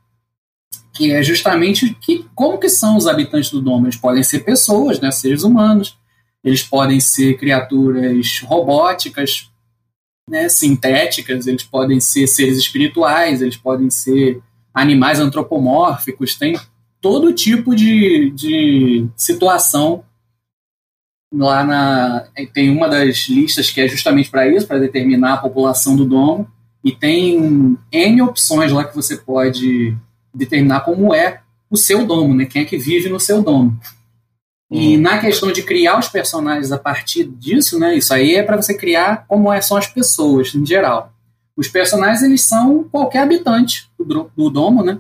que 0.93 1.12
é 1.12 1.23
justamente 1.23 1.93
que, 1.99 2.25
como 2.36 2.60
que 2.60 2.69
são 2.69 2.95
os 2.95 3.08
habitantes 3.08 3.49
do 3.49 3.62
domo. 3.62 3.88
Eles 3.88 3.97
podem 3.97 4.23
ser 4.23 4.39
pessoas, 4.39 4.99
né, 4.99 5.12
seres 5.12 5.43
humanos, 5.43 5.97
eles 6.43 6.62
podem 6.62 6.99
ser 6.99 7.38
criaturas 7.38 8.41
robóticas, 8.41 9.49
né, 10.29 10.47
sintéticas, 10.47 11.47
eles 11.47 11.63
podem 11.63 11.99
ser 11.99 12.27
seres 12.27 12.58
espirituais, 12.58 13.41
eles 13.41 13.58
podem 13.58 13.89
ser 13.89 14.41
animais 14.73 15.19
antropomórficos, 15.19 16.36
tem 16.36 16.60
todo 17.01 17.34
tipo 17.34 17.75
de, 17.75 18.31
de 18.31 19.08
situação 19.15 20.03
lá 21.36 21.63
na 21.63 22.28
tem 22.54 22.69
uma 22.69 22.88
das 22.88 23.28
listas 23.28 23.69
que 23.69 23.82
é 23.82 23.88
justamente 23.88 24.30
para 24.30 24.48
isso, 24.48 24.67
para 24.67 24.80
determinar 24.80 25.34
a 25.34 25.38
população 25.38 25.95
do 25.95 26.06
domo, 26.06 26.48
E 26.84 26.91
tem 26.91 27.78
N 27.91 28.21
opções 28.21 28.71
lá 28.71 28.84
que 28.84 28.95
você 28.95 29.17
pode 29.17 29.98
determinar 30.34 30.82
como 30.82 31.13
é 31.13 31.41
o 31.69 31.76
seu 31.76 32.06
domo, 32.06 32.34
né? 32.34 32.45
Quem 32.45 32.62
é 32.62 32.65
que 32.65 32.78
vive 32.78 33.10
no 33.10 33.19
seu 33.19 33.41
domo. 33.41 33.78
E 34.69 34.98
na 34.98 35.19
questão 35.19 35.52
de 35.52 35.63
criar 35.63 35.98
os 35.98 36.08
personagens 36.08 36.71
a 36.71 36.78
partir 36.78 37.24
disso, 37.26 37.80
né? 37.80 37.95
Isso 37.95 38.13
aí 38.13 38.36
é 38.36 38.43
para 38.43 38.58
você 38.58 38.74
criar 38.74 39.26
como 39.28 39.52
é, 39.52 39.62
são 39.62 39.78
as 39.78 39.88
pessoas 39.88 40.54
em 40.54 40.65
geral. 40.65 41.13
Os 41.56 41.67
personagens 41.67 42.21
eles 42.21 42.41
são 42.41 42.84
qualquer 42.84 43.19
habitante 43.19 43.89
do, 43.98 44.30
do 44.36 44.50
domo, 44.50 44.84
né? 44.84 45.00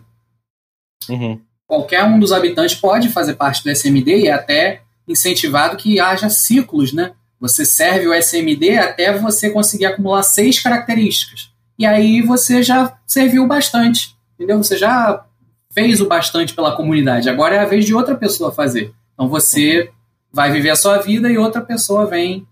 Uhum. 1.09 1.39
Qualquer 1.67 2.03
um 2.03 2.19
dos 2.19 2.31
habitantes 2.31 2.75
pode 2.75 3.09
fazer 3.09 3.33
parte 3.33 3.63
do 3.63 3.69
SMD 3.69 4.21
e 4.21 4.29
até 4.29 4.84
incentivado 5.07 5.77
que 5.77 5.99
haja 5.99 6.29
ciclos, 6.29 6.93
né? 6.93 7.11
Você 7.39 7.65
serve 7.65 8.07
o 8.07 8.13
SMD 8.13 8.77
até 8.77 9.17
você 9.17 9.49
conseguir 9.49 9.85
acumular 9.85 10.23
seis 10.23 10.59
características. 10.59 11.51
E 11.77 11.85
aí 11.85 12.21
você 12.21 12.63
já 12.63 12.97
serviu 13.05 13.45
bastante, 13.45 14.15
entendeu? 14.33 14.57
Você 14.57 14.77
já 14.77 15.25
fez 15.71 15.99
o 15.99 16.07
bastante 16.07 16.53
pela 16.53 16.75
comunidade. 16.75 17.29
Agora 17.29 17.55
é 17.55 17.59
a 17.59 17.65
vez 17.65 17.85
de 17.85 17.93
outra 17.93 18.15
pessoa 18.15 18.51
fazer. 18.51 18.93
Então 19.13 19.27
você 19.27 19.91
vai 20.31 20.51
viver 20.51 20.69
a 20.69 20.75
sua 20.75 20.97
vida 20.99 21.29
e 21.29 21.37
outra 21.37 21.61
pessoa 21.61 22.05
vem 22.05 22.47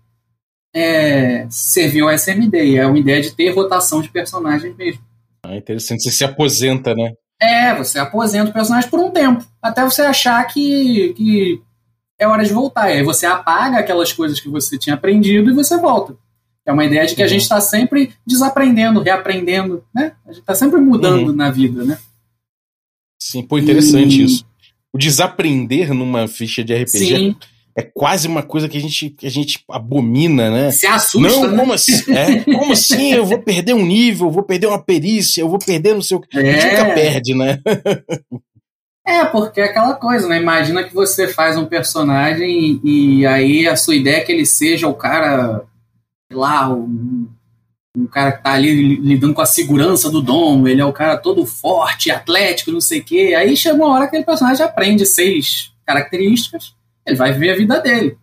é, 0.74 1.46
servir 1.48 2.02
o 2.02 2.10
SMD. 2.10 2.76
É 2.76 2.86
uma 2.86 2.98
ideia 2.98 3.22
de 3.22 3.30
ter 3.30 3.50
rotação 3.50 4.02
de 4.02 4.10
personagens 4.10 4.76
mesmo. 4.76 5.02
Ah, 5.44 5.56
interessante. 5.56 6.02
Você 6.02 6.10
se 6.10 6.24
aposenta, 6.24 6.94
né? 6.94 7.12
É, 7.40 7.74
você 7.74 7.98
aposenta 7.98 8.50
o 8.50 8.52
personagem 8.52 8.88
por 8.88 9.00
um 9.00 9.10
tempo, 9.10 9.44
até 9.60 9.82
você 9.82 10.02
achar 10.02 10.42
que, 10.44 11.12
que 11.14 11.62
é 12.18 12.26
hora 12.26 12.44
de 12.44 12.52
voltar. 12.52 12.90
E 12.90 12.98
aí 12.98 13.02
você 13.02 13.26
apaga 13.26 13.78
aquelas 13.78 14.12
coisas 14.12 14.40
que 14.40 14.48
você 14.48 14.78
tinha 14.78 14.94
aprendido 14.94 15.50
e 15.50 15.54
você 15.54 15.76
volta. 15.78 16.16
É 16.66 16.72
uma 16.72 16.84
ideia 16.84 17.06
de 17.06 17.14
que 17.14 17.22
a 17.22 17.28
gente 17.28 17.42
está 17.42 17.60
sempre 17.60 18.12
desaprendendo, 18.26 19.00
reaprendendo, 19.00 19.84
né? 19.94 20.12
A 20.26 20.32
gente 20.32 20.40
está 20.40 20.54
sempre 20.54 20.80
mudando 20.80 21.28
Uhum. 21.28 21.36
na 21.36 21.50
vida, 21.50 21.84
né? 21.84 21.98
Sim, 23.20 23.42
pô, 23.42 23.58
interessante 23.58 24.20
E- 24.20 24.24
isso. 24.24 24.46
O 24.92 24.98
desaprender 24.98 25.92
numa 25.92 26.28
ficha 26.28 26.62
de 26.62 26.72
RPG 26.72 27.16
Sim, 27.16 27.36
é 27.76 27.82
quase 27.82 28.28
uma 28.28 28.42
coisa 28.44 28.68
que 28.68 28.76
a 28.78 28.80
gente, 28.80 29.10
que 29.10 29.26
a 29.26 29.30
gente 29.30 29.62
abomina, 29.68 30.48
né? 30.50 30.70
se 30.70 30.86
assusta, 30.86 31.28
Não, 31.28 31.50
né? 31.50 31.58
como 31.58 31.72
assim? 31.72 31.92
É, 32.14 32.40
como 32.44 32.72
assim? 32.72 33.12
Eu 33.12 33.26
vou 33.26 33.42
perder 33.42 33.74
um 33.74 33.84
nível, 33.84 34.28
eu 34.28 34.30
vou 34.32 34.42
perder 34.44 34.68
uma 34.68 34.80
perícia, 34.82 35.40
eu 35.42 35.48
vou 35.48 35.58
perder 35.58 35.94
não 35.94 36.02
sei 36.02 36.16
o 36.16 36.20
que. 36.20 36.38
A 36.38 36.42
gente 36.42 36.64
nunca 36.64 36.86
É. 36.88 36.94
perde, 36.94 37.34
né? 37.34 37.58
É, 39.06 39.24
porque 39.26 39.60
é 39.60 39.64
aquela 39.64 39.94
coisa, 39.94 40.26
né? 40.28 40.40
Imagina 40.40 40.82
que 40.82 40.94
você 40.94 41.28
faz 41.28 41.56
um 41.58 41.66
personagem 41.66 42.80
e, 42.82 43.18
e 43.20 43.26
aí 43.26 43.68
a 43.68 43.76
sua 43.76 43.94
ideia 43.94 44.16
é 44.16 44.20
que 44.20 44.32
ele 44.32 44.46
seja 44.46 44.88
o 44.88 44.94
cara, 44.94 45.62
sei 46.30 46.38
lá, 46.38 46.70
um, 46.72 47.28
um 47.96 48.06
cara 48.06 48.32
que 48.32 48.42
tá 48.42 48.52
ali 48.52 48.70
li- 48.74 48.96
lidando 48.96 49.34
com 49.34 49.42
a 49.42 49.46
segurança 49.46 50.10
do 50.10 50.22
domo, 50.22 50.66
ele 50.66 50.80
é 50.80 50.84
o 50.86 50.92
cara 50.92 51.18
todo 51.18 51.44
forte, 51.44 52.10
atlético, 52.10 52.72
não 52.72 52.80
sei 52.80 53.00
o 53.00 53.04
quê. 53.04 53.34
Aí 53.36 53.54
chega 53.56 53.76
uma 53.76 53.88
hora 53.92 54.04
que 54.04 54.08
aquele 54.08 54.24
personagem 54.24 54.64
aprende 54.64 55.04
seis 55.04 55.70
características, 55.84 56.74
ele 57.06 57.16
vai 57.16 57.30
viver 57.32 57.50
a 57.50 57.56
vida 57.56 57.80
dele. 57.80 58.16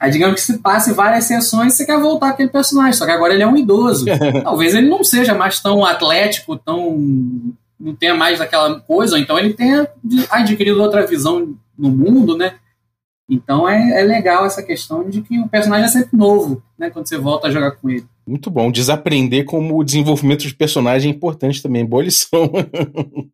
Aí 0.00 0.10
digamos 0.10 0.34
que 0.44 0.52
se 0.52 0.58
passe 0.58 0.92
várias 0.92 1.24
sessões, 1.26 1.74
você 1.74 1.86
quer 1.86 1.98
voltar 2.00 2.30
aquele 2.30 2.48
personagem, 2.50 2.92
só 2.94 3.06
que 3.06 3.12
agora 3.12 3.32
ele 3.32 3.44
é 3.44 3.46
um 3.46 3.56
idoso. 3.56 4.04
Talvez 4.42 4.74
ele 4.74 4.88
não 4.88 5.04
seja 5.04 5.32
mais 5.32 5.60
tão 5.60 5.84
atlético, 5.84 6.56
tão 6.58 7.54
não 7.78 7.94
tenha 7.94 8.14
mais 8.14 8.40
aquela 8.40 8.80
coisa, 8.80 9.16
ou 9.16 9.20
então 9.20 9.38
ele 9.38 9.54
tenha 9.54 9.88
adquirido 10.30 10.80
outra 10.80 11.06
visão 11.06 11.56
no 11.76 11.90
mundo, 11.90 12.36
né? 12.36 12.54
Então 13.28 13.68
é, 13.68 14.00
é 14.00 14.04
legal 14.04 14.44
essa 14.44 14.62
questão 14.62 15.08
de 15.08 15.22
que 15.22 15.38
o 15.38 15.48
personagem 15.48 15.86
é 15.86 15.88
sempre 15.88 16.16
novo, 16.16 16.62
né? 16.78 16.90
Quando 16.90 17.08
você 17.08 17.16
volta 17.16 17.48
a 17.48 17.50
jogar 17.50 17.72
com 17.72 17.88
ele. 17.88 18.06
Muito 18.26 18.50
bom. 18.50 18.70
Desaprender 18.70 19.44
como 19.44 19.78
o 19.78 19.84
desenvolvimento 19.84 20.46
de 20.46 20.54
personagem 20.54 21.10
é 21.10 21.14
importante 21.14 21.62
também. 21.62 21.84
Boa 21.84 22.02
lição. 22.02 22.50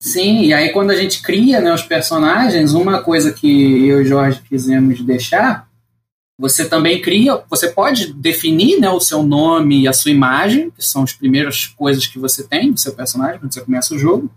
Sim, 0.00 0.42
e 0.42 0.52
aí 0.52 0.70
quando 0.70 0.90
a 0.90 0.96
gente 0.96 1.22
cria 1.22 1.60
né, 1.60 1.72
os 1.72 1.82
personagens, 1.82 2.74
uma 2.74 3.02
coisa 3.02 3.32
que 3.32 3.88
eu 3.88 4.00
e 4.00 4.02
o 4.02 4.06
Jorge 4.06 4.42
quisemos 4.46 5.00
deixar, 5.00 5.66
você 6.38 6.68
também 6.68 7.00
cria, 7.00 7.42
você 7.48 7.68
pode 7.68 8.12
definir 8.12 8.80
né, 8.80 8.90
o 8.90 9.00
seu 9.00 9.22
nome 9.22 9.82
e 9.82 9.88
a 9.88 9.92
sua 9.92 10.10
imagem, 10.10 10.70
que 10.70 10.84
são 10.84 11.04
as 11.04 11.12
primeiras 11.12 11.66
coisas 11.66 12.06
que 12.06 12.18
você 12.18 12.42
tem 12.42 12.72
do 12.72 12.80
seu 12.80 12.92
personagem 12.92 13.38
quando 13.38 13.52
você 13.54 13.60
começa 13.60 13.94
o 13.94 13.98
jogo. 13.98 14.30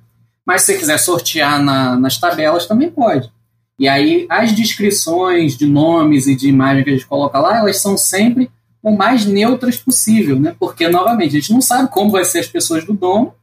Mas 0.46 0.62
se 0.62 0.74
você 0.74 0.80
quiser 0.80 0.98
sortear 1.00 1.62
na- 1.62 1.96
nas 1.98 2.18
tabelas, 2.18 2.68
também 2.68 2.90
pode. 2.92 3.32
E 3.80 3.88
aí 3.88 4.26
as 4.30 4.56
descrições 4.56 5.58
de 5.58 5.66
nomes 5.66 6.28
e 6.28 6.36
de 6.36 6.48
imagem 6.48 6.84
que 6.84 6.90
a 6.90 6.94
gente 6.94 7.06
coloca 7.08 7.40
lá, 7.40 7.58
elas 7.58 7.78
são 7.78 7.98
sempre 7.98 8.50
o 8.82 8.92
mais 8.92 9.26
neutras 9.26 9.76
possível, 9.78 10.40
né? 10.40 10.56
Porque, 10.60 10.88
novamente, 10.88 11.36
a 11.36 11.40
gente 11.40 11.52
não 11.52 11.62
sabe 11.62 11.90
como 11.90 12.12
vai 12.12 12.24
ser 12.24 12.40
as 12.40 12.48
pessoas 12.48 12.86
do 12.86 12.94
domo, 12.94 13.34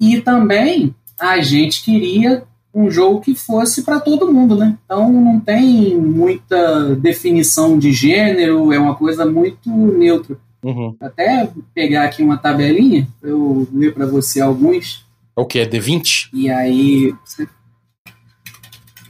e 0.00 0.20
também 0.20 0.94
a 1.18 1.40
gente 1.40 1.82
queria 1.82 2.44
um 2.78 2.90
jogo 2.90 3.20
que 3.20 3.34
fosse 3.34 3.82
para 3.82 3.98
todo 3.98 4.32
mundo, 4.32 4.56
né? 4.56 4.78
Então 4.84 5.10
não 5.12 5.40
tem 5.40 5.96
muita 5.96 6.94
definição 6.94 7.78
de 7.78 7.92
gênero, 7.92 8.72
é 8.72 8.78
uma 8.78 8.94
coisa 8.94 9.26
muito 9.26 9.68
neutra. 9.68 10.38
Uhum. 10.62 10.94
Até 11.00 11.50
pegar 11.74 12.04
aqui 12.04 12.22
uma 12.22 12.36
tabelinha 12.36 13.08
eu 13.22 13.68
ler 13.72 13.94
para 13.94 14.06
você 14.06 14.40
alguns 14.40 15.06
É 15.36 15.40
o 15.40 15.46
que? 15.46 15.60
É 15.60 15.66
D20? 15.66 16.30
e 16.32 16.50
aí 16.50 17.14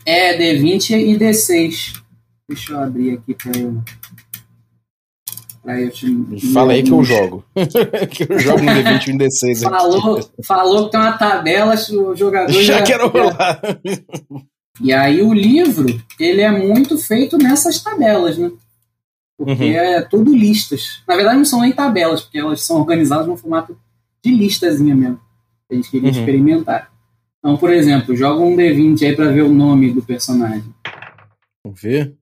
é 0.04 0.36
D20 0.38 0.90
e 0.90 1.18
D6. 1.18 2.00
Deixa 2.48 2.72
eu 2.72 2.80
abrir 2.80 3.12
aqui 3.12 3.34
para 3.34 3.58
eu 3.58 3.82
para 5.68 5.82
eu 5.82 5.90
te 5.90 6.06
Fala 6.54 6.72
aí 6.72 6.82
que 6.82 6.90
eu 6.90 7.04
jogo. 7.04 7.44
que 8.10 8.22
eu 8.32 8.38
jogo 8.38 8.62
no 8.62 8.70
D20 8.72 9.06
e 9.08 9.12
no 9.12 9.18
D6 9.18 9.50
aqui. 9.50 9.60
Falou, 9.60 10.30
falou 10.42 10.84
que 10.86 10.92
tem 10.92 11.00
uma 11.00 11.12
tabela, 11.18 11.74
o 11.74 12.16
jogador 12.16 12.50
Já 12.62 12.82
quero 12.82 13.08
rolar. 13.08 13.60
E 14.80 14.92
aí 14.94 15.20
o 15.20 15.34
livro, 15.34 15.84
ele 16.18 16.40
é 16.40 16.50
muito 16.50 16.96
feito 16.96 17.36
nessas 17.36 17.82
tabelas, 17.82 18.38
né? 18.38 18.50
Porque 19.36 19.52
Uhum. 19.64 19.72
é 19.76 20.00
tudo 20.00 20.34
listas. 20.34 21.02
Na 21.06 21.14
verdade 21.16 21.36
não 21.36 21.44
são 21.44 21.60
nem 21.60 21.72
tabelas, 21.72 22.22
porque 22.22 22.38
elas 22.38 22.62
são 22.62 22.78
organizadas 22.80 23.26
no 23.26 23.36
formato 23.36 23.78
de 24.24 24.30
listazinha 24.30 24.96
mesmo. 24.96 25.20
A 25.70 25.74
gente 25.74 25.90
queria 25.90 26.10
Uhum. 26.10 26.18
experimentar. 26.18 26.90
Então, 27.40 27.58
por 27.58 27.70
exemplo, 27.70 28.16
joga 28.16 28.42
um 28.42 28.56
D20 28.56 29.02
aí 29.06 29.14
pra 29.14 29.28
ver 29.30 29.42
o 29.42 29.52
nome 29.52 29.92
do 29.92 30.00
personagem. 30.00 30.64
Vamos 31.62 31.78
ver. 31.82 32.14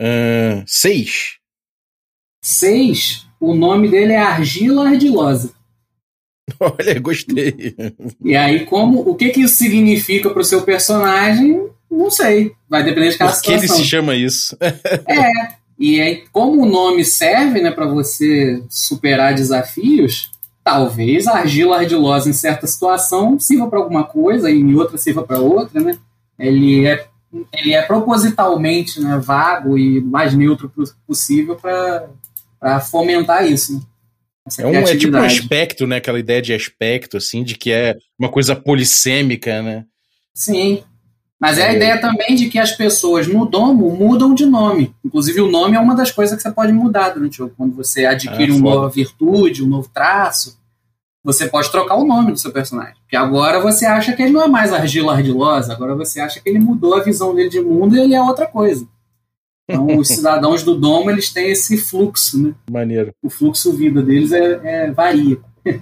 Ah, 0.00 0.62
seis. 0.68 1.38
6, 2.46 3.26
o 3.40 3.54
nome 3.54 3.88
dele 3.88 4.12
é 4.12 4.18
Argila 4.20 4.88
Ardilosa. 4.88 5.50
Olha, 6.60 6.98
gostei. 7.00 7.74
E 8.24 8.36
aí, 8.36 8.64
como 8.66 9.00
o 9.00 9.14
que, 9.16 9.30
que 9.30 9.40
isso 9.42 9.56
significa 9.56 10.30
pro 10.30 10.44
seu 10.44 10.62
personagem, 10.62 11.68
não 11.90 12.10
sei. 12.10 12.52
Vai 12.68 12.84
depender 12.84 13.10
de 13.10 13.18
cada 13.18 13.32
Por 13.32 13.42
que 13.42 13.50
ele 13.50 13.60
situação. 13.62 13.84
se 13.84 13.90
chama 13.90 14.14
isso? 14.14 14.56
E 15.78 16.00
aí, 16.00 16.24
como 16.32 16.62
o 16.62 16.66
nome 16.66 17.04
serve 17.04 17.60
né, 17.60 17.70
para 17.70 17.84
você 17.86 18.62
superar 18.66 19.34
desafios, 19.34 20.30
talvez 20.64 21.26
a 21.26 21.34
argila 21.34 21.76
ardilosa 21.76 22.30
em 22.30 22.32
certa 22.32 22.66
situação 22.66 23.38
sirva 23.38 23.68
para 23.68 23.78
alguma 23.80 24.04
coisa 24.04 24.50
e 24.50 24.58
em 24.58 24.74
outra 24.74 24.96
sirva 24.96 25.22
para 25.22 25.38
outra, 25.38 25.78
né? 25.78 25.98
Ele 26.38 26.86
é, 26.86 27.06
ele 27.52 27.74
é 27.74 27.82
propositalmente 27.82 28.98
né, 29.02 29.18
vago 29.22 29.76
e 29.76 30.00
mais 30.00 30.32
neutro 30.32 30.70
po- 30.74 30.82
possível 31.06 31.56
para 31.56 32.08
fomentar 32.80 33.46
isso. 33.50 33.74
Né? 33.74 33.80
É, 34.58 34.66
um, 34.66 34.74
é 34.76 34.96
tipo 34.96 35.16
um 35.16 35.22
aspecto, 35.22 35.86
né? 35.86 35.96
Aquela 35.96 36.18
ideia 36.20 36.40
de 36.40 36.54
aspecto, 36.54 37.16
assim, 37.16 37.42
de 37.42 37.56
que 37.56 37.72
é 37.72 37.96
uma 38.18 38.28
coisa 38.28 38.54
polissêmica, 38.54 39.60
né? 39.62 39.84
Sim. 40.34 40.82
Mas 41.40 41.58
é 41.58 41.64
a 41.68 41.72
É. 41.72 41.76
ideia 41.76 42.00
também 42.00 42.34
de 42.34 42.48
que 42.48 42.58
as 42.58 42.72
pessoas 42.72 43.26
no 43.26 43.44
domo 43.44 43.90
mudam 43.94 44.34
de 44.34 44.46
nome. 44.46 44.94
Inclusive, 45.04 45.40
o 45.40 45.50
nome 45.50 45.76
é 45.76 45.80
uma 45.80 45.94
das 45.94 46.10
coisas 46.10 46.36
que 46.36 46.42
você 46.42 46.50
pode 46.50 46.72
mudar 46.72 47.10
durante 47.10 47.34
o 47.34 47.36
jogo. 47.44 47.54
Quando 47.56 47.74
você 47.74 48.06
adquire 48.06 48.52
Ah, 48.52 48.54
uma 48.54 48.70
nova 48.74 48.88
virtude, 48.88 49.62
um 49.62 49.66
novo 49.68 49.90
traço, 49.92 50.58
você 51.22 51.48
pode 51.48 51.70
trocar 51.70 51.96
o 51.96 52.06
nome 52.06 52.32
do 52.32 52.38
seu 52.38 52.52
personagem. 52.52 52.94
Porque 53.02 53.16
agora 53.16 53.60
você 53.60 53.84
acha 53.84 54.12
que 54.14 54.22
ele 54.22 54.32
não 54.32 54.42
é 54.42 54.48
mais 54.48 54.72
argila 54.72 55.12
ardilosa, 55.14 55.72
agora 55.72 55.94
você 55.94 56.20
acha 56.20 56.40
que 56.40 56.48
ele 56.48 56.60
mudou 56.60 56.94
a 56.94 57.02
visão 57.02 57.34
dele 57.34 57.50
de 57.50 57.60
mundo 57.60 57.96
e 57.96 58.00
ele 58.00 58.14
é 58.14 58.22
outra 58.22 58.46
coisa. 58.46 58.86
Então, 59.68 59.98
os 59.98 60.08
cidadãos 60.08 60.62
do 60.62 60.78
domo, 60.78 61.10
eles 61.10 61.32
têm 61.32 61.50
esse 61.50 61.76
fluxo, 61.76 62.40
né? 62.40 62.54
Maneiro. 62.70 63.12
O 63.22 63.28
fluxo 63.28 63.72
vida 63.76 64.00
deles 64.02 64.30
é, 64.32 64.60
é 64.62 64.90
varia. 64.92 65.38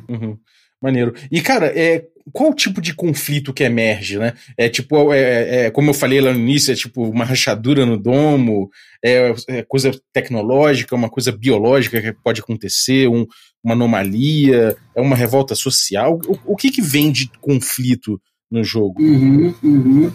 Uhum. 0.09 0.39
Maneiro. 0.81 1.15
E, 1.31 1.41
cara, 1.43 1.67
é, 1.67 2.07
qual 2.33 2.51
o 2.51 2.55
tipo 2.55 2.81
de 2.81 2.95
conflito 2.95 3.53
que 3.53 3.63
emerge, 3.63 4.19
né? 4.19 4.33
É 4.57 4.69
tipo, 4.69 5.13
é, 5.13 5.67
é, 5.67 5.71
como 5.71 5.91
eu 5.91 5.95
falei 5.95 6.21
lá 6.21 6.33
no 6.33 6.39
início, 6.39 6.73
é 6.73 6.75
tipo 6.75 7.03
uma 7.05 7.25
rachadura 7.25 7.85
no 7.85 7.99
domo, 7.99 8.71
é, 9.05 9.35
é 9.49 9.63
coisa 9.63 9.91
tecnológica, 10.13 10.95
uma 10.97 11.11
coisa 11.11 11.31
biológica 11.31 12.01
que 12.01 12.13
pode 12.13 12.41
acontecer, 12.41 13.09
um- 13.09 13.27
uma 13.63 13.75
anomalia, 13.75 14.77
é 14.95 15.01
uma 15.01 15.17
revolta 15.17 15.55
social. 15.55 16.19
O, 16.27 16.53
o 16.53 16.57
que 16.57 16.71
que 16.71 16.83
vem 16.83 17.13
de 17.13 17.31
conflito 17.41 18.21
no 18.51 18.65
jogo? 18.65 19.03
Uhum, 19.03 19.55
uhum. 19.63 20.13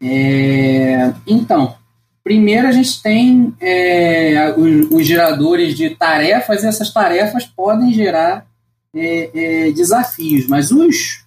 É, 0.00 1.12
então, 1.26 1.76
primeiro 2.22 2.68
a 2.68 2.72
gente 2.72 3.02
tem 3.02 3.54
é, 3.60 4.54
os, 4.56 4.90
os 4.90 5.06
geradores 5.06 5.76
de 5.76 5.90
tarefas, 5.90 6.62
e 6.62 6.66
essas 6.66 6.92
tarefas 6.92 7.44
podem 7.44 7.92
gerar 7.92 8.46
é, 8.94 9.30
é, 9.66 9.70
desafios, 9.72 10.46
mas 10.46 10.70
os, 10.70 11.24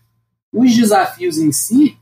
os 0.54 0.76
desafios 0.76 1.38
em 1.38 1.52
si, 1.52 1.98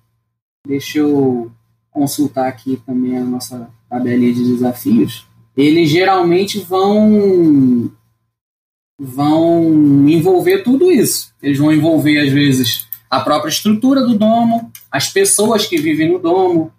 deixa 0.68 1.00
eu 1.00 1.52
consultar 1.92 2.48
aqui 2.48 2.82
também 2.86 3.18
a 3.18 3.24
nossa 3.24 3.70
tabelinha 3.90 4.34
de 4.34 4.44
desafios, 4.44 5.28
eles 5.56 5.90
geralmente 5.90 6.60
vão 6.60 7.92
vão 9.00 10.08
envolver 10.08 10.64
tudo 10.64 10.92
isso. 10.92 11.34
Eles 11.42 11.58
vão 11.58 11.74
envolver, 11.74 12.20
às 12.20 12.32
vezes, 12.32 12.88
a 13.10 13.20
própria 13.20 13.50
estrutura 13.50 14.02
do 14.02 14.18
domo, 14.18 14.72
as 14.90 15.10
pessoas 15.10 15.66
que 15.66 15.78
vivem 15.78 16.12
no 16.12 16.20
domo, 16.20 16.72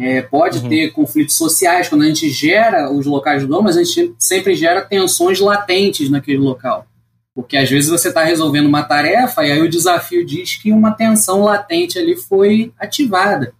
é, 0.00 0.22
pode 0.22 0.58
uhum. 0.58 0.68
ter 0.68 0.92
conflitos 0.92 1.36
sociais. 1.36 1.88
Quando 1.88 2.02
a 2.02 2.06
gente 2.06 2.28
gera 2.30 2.90
os 2.90 3.06
locais 3.06 3.42
do 3.42 3.48
domo, 3.48 3.68
a 3.68 3.72
gente 3.72 4.14
sempre 4.18 4.54
gera 4.54 4.82
tensões 4.82 5.38
latentes 5.38 6.08
naquele 6.10 6.38
local. 6.38 6.86
Porque 7.34 7.56
às 7.56 7.70
vezes 7.70 7.88
você 7.88 8.08
está 8.08 8.24
resolvendo 8.24 8.66
uma 8.66 8.82
tarefa 8.82 9.46
e 9.46 9.52
aí 9.52 9.60
o 9.62 9.68
desafio 9.68 10.24
diz 10.24 10.56
que 10.56 10.72
uma 10.72 10.92
tensão 10.92 11.42
latente 11.42 11.98
ali 11.98 12.16
foi 12.16 12.72
ativada. 12.78 13.52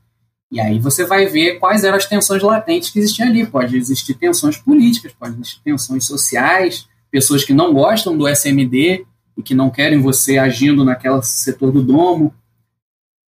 E 0.51 0.61
aí 0.61 0.79
você 0.79 1.05
vai 1.05 1.27
ver 1.27 1.59
quais 1.59 1.85
eram 1.85 1.97
as 1.97 2.07
tensões 2.07 2.43
latentes 2.43 2.91
que 2.91 2.99
existiam 2.99 3.29
ali. 3.29 3.47
Pode 3.47 3.77
existir 3.77 4.15
tensões 4.15 4.57
políticas, 4.57 5.13
pode 5.13 5.35
existir 5.35 5.61
tensões 5.63 6.05
sociais, 6.05 6.89
pessoas 7.11 7.45
que 7.45 7.55
não 7.55 7.73
gostam 7.73 8.17
do 8.17 8.27
SMD 8.27 9.05
e 9.37 9.43
que 9.43 9.55
não 9.55 9.71
querem 9.71 10.01
você 10.01 10.39
agindo 10.39 10.85
naquele 10.85 11.23
setor 11.23 11.71
do 11.71 11.83
domo. 11.83 12.35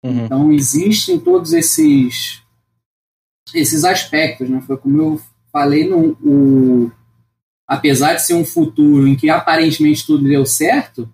Uhum. 0.03 0.25
Então 0.25 0.53
existem 0.53 1.19
todos 1.19 1.53
esses 1.53 2.42
esses 3.55 3.85
aspectos, 3.85 4.49
né? 4.49 4.61
Foi 4.67 4.77
como 4.77 4.99
eu 4.99 5.21
falei 5.53 5.89
no 5.89 6.17
o, 6.23 6.91
apesar 7.67 8.15
de 8.15 8.23
ser 8.23 8.35
um 8.35 8.45
futuro 8.45 9.07
em 9.07 9.17
que 9.17 9.31
aparentemente 9.31 10.07
tudo 10.07 10.25
deu 10.25 10.45
certo, 10.45 11.09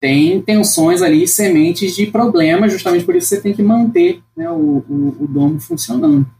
tem 0.00 0.40
tensões 0.42 1.00
ali, 1.00 1.26
sementes 1.26 1.96
de 1.96 2.06
problemas, 2.06 2.72
justamente 2.72 3.04
por 3.04 3.16
isso 3.16 3.28
você 3.28 3.40
tem 3.40 3.54
que 3.54 3.62
manter 3.62 4.20
né, 4.36 4.50
o, 4.50 4.84
o, 4.86 5.16
o 5.20 5.26
domo 5.26 5.58
funcionando. 5.58 6.30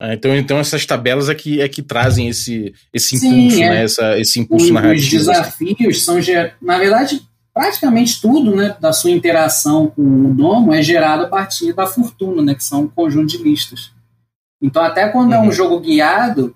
Ah, 0.00 0.14
então, 0.14 0.34
então 0.36 0.58
essas 0.58 0.84
tabelas 0.84 1.28
é 1.28 1.34
que, 1.34 1.60
é 1.60 1.68
que 1.68 1.82
trazem 1.82 2.28
esse, 2.28 2.72
esse 2.92 3.16
impulso, 3.16 3.56
Sim, 3.56 3.62
é. 3.62 3.70
né? 3.70 3.84
Essa, 3.84 4.18
esse 4.18 4.40
impulso 4.40 4.70
o, 4.70 4.72
narrativo. 4.72 5.04
Os 5.04 5.10
desafios 5.10 6.04
são, 6.04 6.18
na 6.60 6.78
verdade, 6.78 7.22
praticamente 7.54 8.20
tudo 8.20 8.56
né, 8.56 8.76
da 8.80 8.92
sua 8.92 9.10
interação 9.10 9.88
com 9.88 10.02
o 10.02 10.34
domo 10.34 10.72
é 10.72 10.82
gerado 10.82 11.24
a 11.24 11.28
partir 11.28 11.72
da 11.72 11.86
fortuna, 11.86 12.42
né, 12.42 12.54
que 12.54 12.64
são 12.64 12.82
um 12.82 12.88
conjunto 12.88 13.26
de 13.26 13.38
listas. 13.38 13.92
Então, 14.60 14.82
até 14.82 15.08
quando 15.08 15.30
uhum. 15.30 15.34
é 15.34 15.38
um 15.40 15.44
uhum. 15.44 15.52
jogo 15.52 15.80
guiado, 15.80 16.54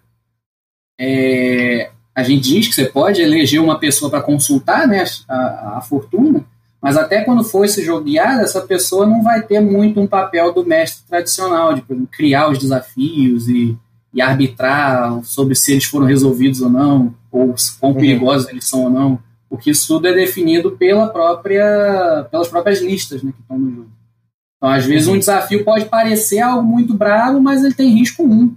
é, 0.99 1.91
a 2.15 2.23
gente 2.23 2.49
diz 2.49 2.69
que 2.69 2.75
você 2.75 2.87
pode 2.87 3.21
eleger 3.21 3.61
uma 3.61 3.79
pessoa 3.79 4.11
para 4.11 4.23
consultar 4.23 4.87
né, 4.89 5.05
a, 5.29 5.79
a, 5.79 5.81
fortuna, 5.83 6.45
mas 6.81 6.97
até 6.97 7.23
quando 7.23 7.45
for 7.45 7.65
esse 7.65 7.85
jogo 7.85 8.05
guiado, 8.05 8.41
essa 8.41 8.61
pessoa 8.63 9.07
não 9.07 9.23
vai 9.23 9.43
ter 9.43 9.61
muito 9.61 10.01
um 10.01 10.07
papel 10.07 10.55
do 10.55 10.65
mestre 10.65 11.05
tradicional, 11.07 11.75
de 11.75 11.83
criar 12.11 12.49
os 12.49 12.59
desafios 12.59 13.49
e, 13.49 13.77
e 14.15 14.23
arbitrar 14.23 15.23
sobre 15.25 15.55
se 15.55 15.73
eles 15.73 15.85
foram 15.85 16.07
resolvidos 16.07 16.63
ou 16.63 16.71
não, 16.71 17.15
ou 17.31 17.55
quão 17.79 17.93
uhum. 17.93 17.99
perigosos 17.99 18.49
eles 18.49 18.67
são 18.67 18.85
ou 18.85 18.91
não, 18.91 19.19
porque 19.49 19.71
isso 19.71 19.87
tudo 19.87 20.09
é 20.09 20.13
definido 20.13 20.73
pela 20.73 21.09
própria, 21.09 22.27
pelas 22.31 22.49
próprias 22.49 22.81
listas 22.81 23.23
né, 23.23 23.33
que 23.33 23.41
estão 23.41 23.59
no 23.59 23.71
jogo. 23.71 23.91
Então, 24.57 24.69
às 24.71 24.85
vezes, 24.85 25.07
um 25.07 25.19
desafio 25.19 25.65
pode 25.65 25.85
parecer 25.85 26.41
algo 26.41 26.67
muito 26.67 26.95
bravo, 26.95 27.41
mas 27.41 27.63
ele 27.63 27.75
tem 27.75 27.91
risco 27.91 28.25
1. 28.25 28.55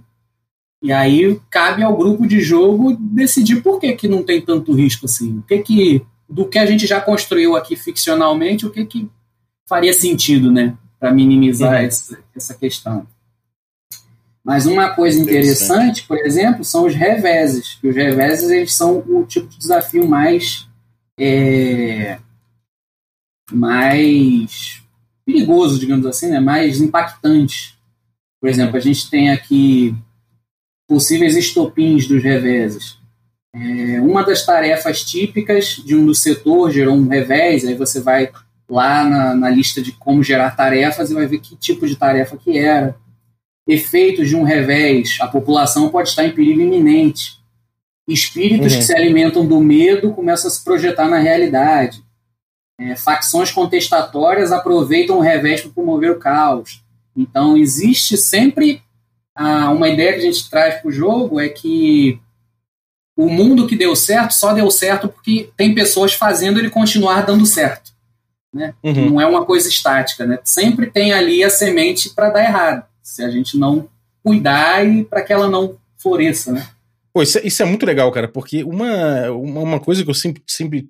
E 0.82 0.92
aí 0.92 1.38
cabe 1.50 1.82
ao 1.82 1.96
grupo 1.96 2.26
de 2.26 2.40
jogo 2.40 2.96
decidir 2.98 3.62
por 3.62 3.78
que, 3.78 3.92
que 3.92 4.08
não 4.08 4.22
tem 4.22 4.40
tanto 4.40 4.72
risco 4.72 5.04
assim. 5.04 5.38
O 5.38 5.42
que 5.42 5.58
que 5.58 6.06
do 6.28 6.46
que 6.46 6.58
a 6.58 6.64
gente 6.64 6.86
já 6.86 7.00
construiu 7.00 7.56
aqui 7.56 7.76
ficcionalmente, 7.76 8.64
o 8.64 8.70
que 8.70 8.86
que 8.86 9.10
faria 9.68 9.92
sentido, 9.92 10.50
né, 10.50 10.76
para 10.98 11.12
minimizar 11.12 11.82
essa, 11.84 12.18
essa 12.34 12.54
questão. 12.54 13.06
Mas 14.42 14.64
uma 14.64 14.90
coisa 14.90 15.20
interessante, 15.20 16.04
por 16.04 16.18
exemplo, 16.18 16.64
são 16.64 16.86
os 16.86 16.94
reveses. 16.94 17.74
Que 17.74 17.88
os 17.88 17.94
reveses 17.94 18.48
eles 18.48 18.72
são 18.72 18.98
o 18.98 19.24
tipo 19.24 19.48
de 19.48 19.58
desafio 19.58 20.08
mais 20.08 20.66
é, 21.20 22.18
mais 23.52 24.82
perigoso, 25.24 25.78
digamos 25.78 26.06
assim, 26.06 26.30
né, 26.30 26.40
mais 26.40 26.80
impactante. 26.80 27.78
Por 28.40 28.48
exemplo, 28.48 28.76
a 28.76 28.80
gente 28.80 29.10
tem 29.10 29.30
aqui 29.30 29.94
possíveis 30.88 31.36
estopins 31.36 32.08
dos 32.08 32.22
reveses. 32.22 32.98
É, 33.54 34.00
uma 34.00 34.22
das 34.22 34.46
tarefas 34.46 35.04
típicas 35.04 35.82
de 35.84 35.94
um 35.94 36.06
do 36.06 36.14
setor 36.14 36.70
gerou 36.70 36.96
um 36.96 37.08
revés, 37.08 37.64
aí 37.64 37.74
você 37.74 38.00
vai 38.00 38.30
lá 38.68 39.04
na, 39.04 39.34
na, 39.34 39.50
lista 39.50 39.82
de 39.82 39.92
como 39.92 40.22
gerar 40.22 40.52
tarefas 40.52 41.10
e 41.10 41.14
vai 41.14 41.26
ver 41.26 41.40
que 41.40 41.56
tipo 41.56 41.86
de 41.86 41.96
tarefa 41.96 42.36
que 42.36 42.56
era. 42.56 42.96
Efeitos 43.66 44.28
de 44.28 44.36
um 44.36 44.42
revés, 44.42 45.18
a 45.20 45.28
população 45.28 45.90
pode 45.90 46.08
estar 46.08 46.24
em 46.24 46.32
perigo 46.32 46.60
iminente. 46.60 47.39
Espíritos 48.12 48.72
uhum. 48.72 48.78
que 48.78 48.84
se 48.84 48.94
alimentam 48.94 49.46
do 49.46 49.60
medo 49.60 50.12
começam 50.12 50.48
a 50.48 50.50
se 50.50 50.64
projetar 50.64 51.08
na 51.08 51.18
realidade. 51.18 52.02
É, 52.78 52.96
facções 52.96 53.50
contestatórias 53.50 54.52
aproveitam 54.52 55.18
o 55.18 55.20
revés 55.20 55.60
para 55.60 55.70
promover 55.70 56.10
o 56.10 56.18
caos. 56.18 56.82
Então, 57.16 57.56
existe 57.56 58.16
sempre 58.16 58.82
ah, 59.34 59.70
uma 59.70 59.88
ideia 59.88 60.14
que 60.14 60.18
a 60.18 60.22
gente 60.22 60.48
traz 60.50 60.80
para 60.80 60.88
o 60.88 60.92
jogo 60.92 61.38
é 61.38 61.48
que 61.48 62.18
o 63.16 63.28
mundo 63.28 63.66
que 63.66 63.76
deu 63.76 63.94
certo 63.94 64.32
só 64.32 64.52
deu 64.52 64.70
certo 64.70 65.08
porque 65.08 65.50
tem 65.56 65.74
pessoas 65.74 66.14
fazendo 66.14 66.58
ele 66.58 66.70
continuar 66.70 67.22
dando 67.22 67.44
certo. 67.44 67.92
Né? 68.52 68.74
Uhum. 68.82 69.10
Não 69.10 69.20
é 69.20 69.26
uma 69.26 69.44
coisa 69.44 69.68
estática. 69.68 70.26
Né? 70.26 70.38
Sempre 70.42 70.90
tem 70.90 71.12
ali 71.12 71.44
a 71.44 71.50
semente 71.50 72.10
para 72.10 72.30
dar 72.30 72.44
errado, 72.44 72.86
se 73.02 73.22
a 73.22 73.30
gente 73.30 73.56
não 73.58 73.88
cuidar 74.22 74.86
e 74.86 75.04
para 75.04 75.22
que 75.22 75.32
ela 75.32 75.48
não 75.48 75.76
floresça. 75.98 76.52
Né? 76.52 76.66
Pô, 77.12 77.22
isso, 77.22 77.38
é, 77.38 77.46
isso, 77.46 77.62
é 77.62 77.66
muito 77.66 77.84
legal, 77.84 78.10
cara, 78.12 78.28
porque 78.28 78.62
uma, 78.62 79.30
uma, 79.30 79.80
coisa 79.80 80.04
que 80.04 80.10
eu 80.10 80.14
sempre, 80.14 80.42
sempre. 80.46 80.88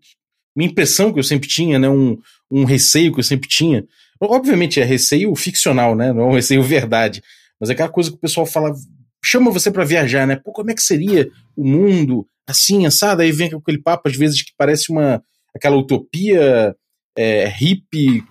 Uma 0.55 0.65
impressão 0.65 1.13
que 1.13 1.19
eu 1.19 1.25
sempre 1.25 1.49
tinha, 1.49 1.79
né? 1.79 1.89
Um, 1.89 2.19
um 2.51 2.65
receio 2.65 3.13
que 3.13 3.21
eu 3.21 3.25
sempre 3.25 3.49
tinha. 3.49 3.85
Obviamente 4.21 4.81
é 4.81 4.85
receio 4.85 5.35
ficcional, 5.35 5.95
né? 5.95 6.13
Não 6.13 6.23
é 6.23 6.27
um 6.27 6.35
receio 6.35 6.63
verdade. 6.63 7.23
Mas 7.59 7.71
é 7.71 7.73
aquela 7.73 7.89
coisa 7.89 8.11
que 8.11 8.17
o 8.17 8.21
pessoal 8.21 8.45
fala, 8.45 8.75
chama 9.25 9.51
você 9.51 9.71
para 9.71 9.85
viajar, 9.85 10.27
né? 10.27 10.37
Pô, 10.37 10.53
como 10.53 10.71
é 10.71 10.75
que 10.75 10.83
seria 10.83 11.31
o 11.57 11.65
mundo 11.65 12.27
assim, 12.47 12.85
assado? 12.85 13.23
Aí 13.23 13.33
vem 13.33 13.49
aquele 13.55 13.79
papo, 13.79 14.09
às 14.09 14.17
vezes, 14.17 14.43
que 14.43 14.53
parece 14.59 14.91
uma 14.91 15.23
aquela 15.55 15.77
utopia 15.77 16.75
é, 17.17 17.49
hippie, 17.49 18.25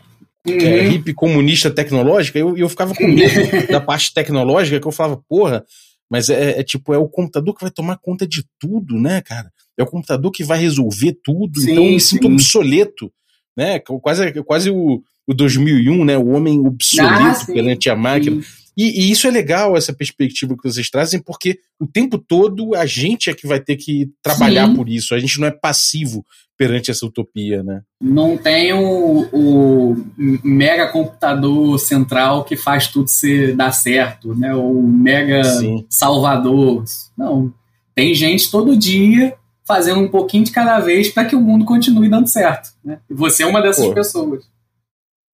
é, 0.47 0.51
uhum. 0.51 0.57
é, 0.57 0.81
hippie 0.89 1.13
comunista 1.13 1.69
tecnológica, 1.69 2.37
e 2.37 2.41
eu, 2.41 2.57
eu 2.57 2.69
ficava 2.69 2.93
com 2.95 3.07
medo 3.07 3.33
da 3.71 3.81
parte 3.81 4.13
tecnológica, 4.13 4.79
que 4.79 4.87
eu 4.87 4.91
falava, 4.91 5.21
porra, 5.27 5.65
mas 6.09 6.29
é, 6.29 6.59
é, 6.59 6.63
tipo, 6.63 6.93
é 6.93 6.97
o 6.97 7.07
computador 7.07 7.53
que 7.55 7.61
vai 7.61 7.71
tomar 7.71 7.97
conta 7.97 8.27
de 8.27 8.43
tudo, 8.59 8.99
né, 8.99 9.21
cara? 9.21 9.51
É 9.77 9.83
o 9.83 9.87
computador 9.87 10.31
que 10.31 10.43
vai 10.43 10.59
resolver 10.59 11.17
tudo, 11.23 11.59
sim, 11.59 11.71
então 11.71 11.85
eu 11.85 11.91
me 11.91 11.99
sinto 11.99 12.27
sim. 12.27 12.33
obsoleto, 12.33 13.11
né? 13.55 13.79
Quase, 13.79 14.43
quase 14.43 14.71
o, 14.71 15.03
o 15.27 15.33
2001, 15.33 16.05
né? 16.05 16.17
O 16.17 16.29
homem 16.29 16.59
obsoleto 16.59 17.43
ah, 17.43 17.53
perante 17.53 17.89
a 17.89 17.95
máquina. 17.95 18.41
Sim. 18.41 18.58
E, 18.81 19.01
e, 19.01 19.11
isso 19.11 19.27
é 19.27 19.29
legal, 19.29 19.75
essa 19.75 19.91
perspectiva 19.91 20.55
que 20.55 20.63
vocês 20.63 20.89
trazem, 20.89 21.21
porque 21.21 21.59
o 21.77 21.85
tempo 21.85 22.17
todo 22.17 22.73
a 22.73 22.85
gente 22.85 23.29
é 23.29 23.33
que 23.33 23.45
vai 23.45 23.59
ter 23.59 23.75
que 23.75 24.09
trabalhar 24.23 24.67
Sim. 24.67 24.73
por 24.73 24.87
isso. 24.87 25.13
A 25.13 25.19
gente 25.19 25.37
não 25.37 25.49
é 25.49 25.51
passivo 25.51 26.25
perante 26.57 26.89
essa 26.89 27.05
utopia, 27.05 27.61
né? 27.61 27.81
Não 28.01 28.37
tem 28.37 28.71
o, 28.71 29.27
o 29.33 29.97
mega 30.41 30.87
computador 30.93 31.77
central 31.77 32.45
que 32.45 32.55
faz 32.55 32.87
tudo 32.87 33.09
ser 33.09 33.53
dar 33.53 33.73
certo, 33.73 34.33
né? 34.33 34.55
O 34.55 34.81
mega 34.81 35.43
Sim. 35.43 35.85
salvador. 35.89 36.85
Não. 37.17 37.53
Tem 37.93 38.15
gente 38.15 38.49
todo 38.49 38.77
dia 38.77 39.35
fazendo 39.67 39.99
um 39.99 40.07
pouquinho 40.07 40.45
de 40.45 40.51
cada 40.51 40.79
vez 40.79 41.09
para 41.09 41.25
que 41.25 41.35
o 41.35 41.41
mundo 41.41 41.65
continue 41.65 42.07
dando 42.07 42.27
certo. 42.27 42.69
Né? 42.81 42.99
E 43.09 43.13
você 43.13 43.43
é 43.43 43.45
uma 43.45 43.61
dessas 43.61 43.87
Pô. 43.87 43.93
pessoas. 43.93 44.45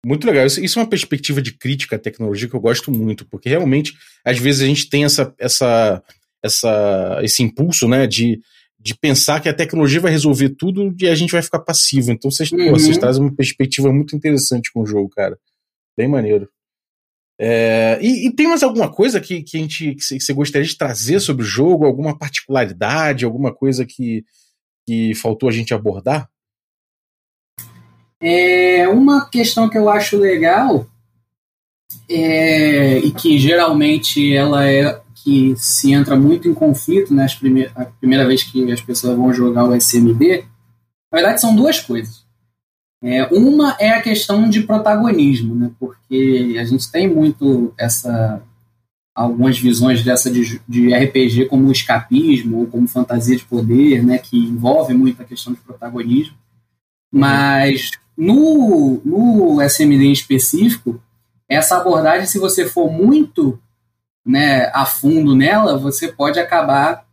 Muito 0.04 0.26
legal. 0.26 0.46
Isso, 0.46 0.62
isso, 0.62 0.78
é 0.78 0.82
uma 0.82 0.88
perspectiva 0.88 1.40
de 1.40 1.52
crítica 1.52 1.96
à 1.96 1.98
tecnologia 1.98 2.48
que 2.48 2.54
eu 2.54 2.60
gosto 2.60 2.90
muito, 2.90 3.26
porque 3.26 3.48
realmente, 3.48 3.94
às 4.24 4.38
vezes, 4.38 4.62
a 4.62 4.66
gente 4.66 4.88
tem 4.88 5.04
essa, 5.04 5.34
essa, 5.38 6.02
essa, 6.42 7.20
esse 7.22 7.42
impulso, 7.42 7.88
né, 7.88 8.06
de, 8.06 8.40
de 8.78 8.94
pensar 8.94 9.40
que 9.40 9.48
a 9.48 9.54
tecnologia 9.54 10.00
vai 10.00 10.12
resolver 10.12 10.50
tudo 10.50 10.94
e 11.00 11.08
a 11.08 11.14
gente 11.14 11.32
vai 11.32 11.42
ficar 11.42 11.60
passivo. 11.60 12.12
Então, 12.12 12.30
vocês, 12.30 12.52
uhum. 12.52 12.58
pô, 12.58 12.70
vocês 12.72 12.98
trazem 12.98 13.22
uma 13.22 13.34
perspectiva 13.34 13.92
muito 13.92 14.14
interessante 14.14 14.70
com 14.72 14.82
o 14.82 14.86
jogo, 14.86 15.08
cara. 15.08 15.38
Bem 15.96 16.08
maneiro. 16.08 16.48
É, 17.38 17.98
e, 18.00 18.28
e, 18.28 18.30
tem 18.32 18.46
mais 18.46 18.62
alguma 18.62 18.90
coisa 18.92 19.20
que, 19.20 19.42
que, 19.42 19.56
a 19.56 19.60
gente, 19.60 19.94
que 19.94 20.20
você 20.20 20.32
gostaria 20.32 20.66
de 20.66 20.76
trazer 20.76 21.18
sobre 21.20 21.42
o 21.42 21.46
jogo? 21.46 21.84
Alguma 21.84 22.16
particularidade? 22.16 23.24
Alguma 23.24 23.52
coisa 23.52 23.84
que, 23.84 24.24
que 24.86 25.14
faltou 25.14 25.48
a 25.48 25.52
gente 25.52 25.74
abordar? 25.74 26.28
É, 28.26 28.88
uma 28.88 29.28
questão 29.28 29.68
que 29.68 29.76
eu 29.76 29.86
acho 29.90 30.16
legal 30.16 30.86
é, 32.08 32.98
e 33.00 33.10
que 33.10 33.38
geralmente 33.38 34.34
ela 34.34 34.66
é 34.66 34.98
que 35.22 35.54
se 35.58 35.92
entra 35.92 36.16
muito 36.16 36.48
em 36.48 36.54
conflito, 36.54 37.12
né, 37.12 37.26
primeir, 37.38 37.70
a 37.74 37.84
primeira 37.84 38.26
vez 38.26 38.42
que 38.42 38.72
as 38.72 38.80
pessoas 38.80 39.14
vão 39.14 39.30
jogar 39.30 39.64
o 39.64 39.74
SMD, 39.74 40.44
na 41.12 41.18
verdade 41.18 41.40
são 41.40 41.54
duas 41.54 41.80
coisas. 41.80 42.24
É, 43.02 43.24
uma 43.26 43.76
é 43.78 43.90
a 43.90 44.00
questão 44.00 44.48
de 44.48 44.62
protagonismo, 44.62 45.54
né? 45.54 45.70
Porque 45.78 46.56
a 46.58 46.64
gente 46.64 46.90
tem 46.90 47.06
muito 47.06 47.74
essa 47.76 48.42
algumas 49.14 49.58
visões 49.58 50.02
dessa 50.02 50.30
de, 50.30 50.60
de, 50.66 50.94
RPG 50.94 51.46
como 51.46 51.70
escapismo 51.70 52.60
ou 52.60 52.66
como 52.66 52.88
fantasia 52.88 53.36
de 53.36 53.44
poder, 53.44 54.02
né, 54.02 54.18
que 54.18 54.36
envolve 54.36 54.94
muito 54.94 55.20
a 55.20 55.24
questão 55.24 55.52
de 55.52 55.60
protagonismo. 55.60 56.34
Mas 57.12 57.90
no, 58.16 59.00
no 59.04 59.62
SMD 59.62 60.04
em 60.04 60.12
específico, 60.12 61.00
essa 61.48 61.76
abordagem, 61.76 62.26
se 62.26 62.38
você 62.38 62.66
for 62.66 62.90
muito 62.90 63.58
né, 64.24 64.70
a 64.74 64.86
fundo 64.86 65.36
nela, 65.36 65.76
você 65.76 66.08
pode 66.08 66.38
acabar 66.38 67.04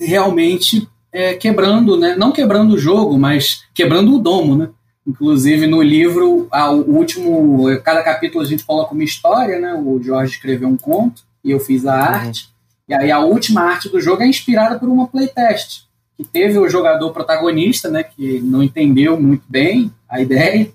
realmente 0.00 0.88
é, 1.12 1.34
quebrando, 1.34 1.96
né, 1.96 2.16
não 2.16 2.32
quebrando 2.32 2.74
o 2.74 2.78
jogo, 2.78 3.18
mas 3.18 3.64
quebrando 3.74 4.14
o 4.14 4.18
domo, 4.18 4.56
né? 4.56 4.68
Inclusive, 5.06 5.68
no 5.68 5.80
livro, 5.80 6.48
o 6.52 6.74
último, 6.90 7.64
cada 7.84 8.02
capítulo 8.02 8.42
a 8.42 8.46
gente 8.46 8.64
coloca 8.64 8.92
uma 8.92 9.04
história, 9.04 9.60
né? 9.60 9.72
O 9.74 10.02
Jorge 10.02 10.32
escreveu 10.32 10.68
um 10.68 10.76
conto 10.76 11.22
e 11.44 11.52
eu 11.52 11.60
fiz 11.60 11.86
a 11.86 11.94
uhum. 11.94 12.00
arte. 12.00 12.48
E 12.88 12.94
aí 12.94 13.12
a 13.12 13.20
última 13.20 13.62
arte 13.62 13.88
do 13.88 14.00
jogo 14.00 14.22
é 14.22 14.26
inspirada 14.26 14.80
por 14.80 14.88
uma 14.88 15.06
playtest, 15.06 15.85
que 16.16 16.24
teve 16.24 16.58
o 16.58 16.68
jogador 16.68 17.12
protagonista, 17.12 17.88
né? 17.88 18.02
Que 18.02 18.40
não 18.40 18.62
entendeu 18.62 19.20
muito 19.20 19.44
bem 19.48 19.92
a 20.08 20.20
ideia. 20.20 20.70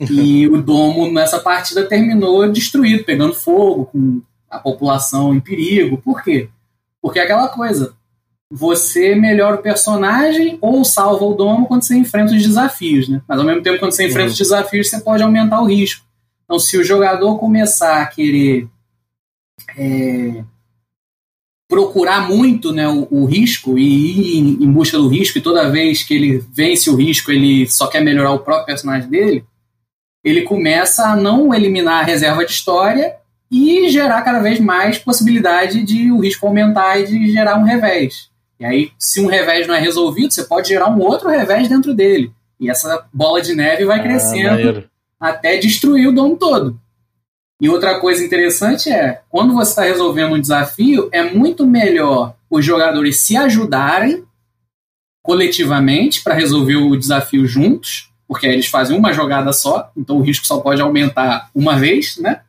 E 0.00 0.46
o 0.50 0.60
domo 0.60 1.10
nessa 1.10 1.38
partida 1.38 1.84
terminou 1.86 2.50
destruído, 2.50 3.04
pegando 3.04 3.34
fogo, 3.34 3.86
com 3.86 4.20
a 4.50 4.58
população 4.58 5.34
em 5.34 5.40
perigo. 5.40 5.98
Por 5.98 6.22
quê? 6.22 6.48
Porque 7.00 7.18
é 7.18 7.22
aquela 7.22 7.48
coisa, 7.48 7.94
você 8.50 9.14
melhora 9.14 9.56
o 9.56 9.62
personagem 9.62 10.58
ou 10.60 10.84
salva 10.84 11.24
o 11.24 11.34
domo 11.34 11.66
quando 11.66 11.82
você 11.82 11.96
enfrenta 11.96 12.34
os 12.34 12.42
desafios, 12.42 13.08
né? 13.08 13.22
Mas 13.26 13.38
ao 13.38 13.44
mesmo 13.44 13.62
tempo, 13.62 13.78
quando 13.78 13.92
você 13.92 14.06
enfrenta 14.06 14.26
uhum. 14.26 14.32
os 14.32 14.38
desafios, 14.38 14.88
você 14.88 15.00
pode 15.00 15.22
aumentar 15.22 15.60
o 15.60 15.66
risco. 15.66 16.04
Então, 16.44 16.58
se 16.58 16.78
o 16.78 16.84
jogador 16.84 17.38
começar 17.38 18.02
a 18.02 18.06
querer 18.06 18.68
é, 19.76 20.44
procurar 21.68 22.28
muito 22.28 22.72
né, 22.72 22.88
o, 22.88 23.08
o, 23.10 23.24
risco 23.24 23.76
e 23.76 23.82
ir 23.82 24.38
em, 24.38 24.64
em, 24.64 24.70
busca 24.70 24.96
do 24.96 25.08
risco, 25.08 25.38
e 25.38 25.42
toda 25.42 25.68
vez 25.68 26.02
que 26.02 26.14
ele 26.14 26.44
vence 26.52 26.88
o 26.88 26.94
risco, 26.94 27.32
ele 27.32 27.68
só 27.68 27.88
quer 27.88 28.00
melhorar 28.00 28.32
o 28.32 28.38
próprio 28.38 28.66
personagem 28.66 29.08
dele, 29.08 29.44
ele 30.24 30.42
começa 30.42 31.06
a 31.06 31.16
não 31.16 31.54
eliminar 31.54 32.00
a 32.00 32.06
reserva 32.06 32.44
de 32.44 32.52
história 32.52 33.16
e 33.50 33.88
gerar 33.88 34.22
cada 34.22 34.40
vez 34.40 34.58
mais 34.58 34.98
possibilidade 34.98 35.82
de 35.82 36.10
o 36.10 36.20
risco 36.20 36.46
aumentar 36.46 36.98
e 36.98 37.06
de 37.06 37.32
gerar 37.32 37.56
um 37.58 37.64
revés. 37.64 38.28
E 38.58 38.64
aí, 38.64 38.90
se 38.98 39.20
um 39.20 39.26
revés 39.26 39.66
não 39.66 39.74
é 39.74 39.78
resolvido, 39.78 40.32
você 40.32 40.44
pode 40.44 40.68
gerar 40.68 40.88
um 40.88 41.00
outro 41.00 41.28
revés 41.28 41.68
dentro 41.68 41.94
dele. 41.94 42.32
E 42.58 42.70
essa 42.70 43.06
bola 43.12 43.40
de 43.42 43.54
neve 43.54 43.84
vai 43.84 44.00
ah, 44.00 44.02
crescendo 44.02 44.88
ah, 45.20 45.28
até 45.28 45.58
destruir 45.58 46.08
o 46.08 46.12
domo 46.12 46.36
todo. 46.36 46.80
E 47.60 47.68
outra 47.68 47.98
coisa 47.98 48.24
interessante 48.24 48.90
é, 48.90 49.22
quando 49.30 49.54
você 49.54 49.70
está 49.70 49.82
resolvendo 49.82 50.34
um 50.34 50.40
desafio, 50.40 51.08
é 51.10 51.22
muito 51.22 51.66
melhor 51.66 52.34
os 52.50 52.64
jogadores 52.64 53.20
se 53.20 53.36
ajudarem 53.36 54.24
coletivamente 55.22 56.22
para 56.22 56.34
resolver 56.34 56.76
o 56.76 56.96
desafio 56.96 57.46
juntos, 57.46 58.10
porque 58.28 58.46
aí 58.46 58.52
eles 58.52 58.66
fazem 58.66 58.96
uma 58.96 59.12
jogada 59.12 59.52
só, 59.52 59.90
então 59.96 60.18
o 60.18 60.22
risco 60.22 60.46
só 60.46 60.60
pode 60.60 60.80
aumentar 60.80 61.50
uma 61.54 61.76
vez, 61.78 62.16
né? 62.18 62.42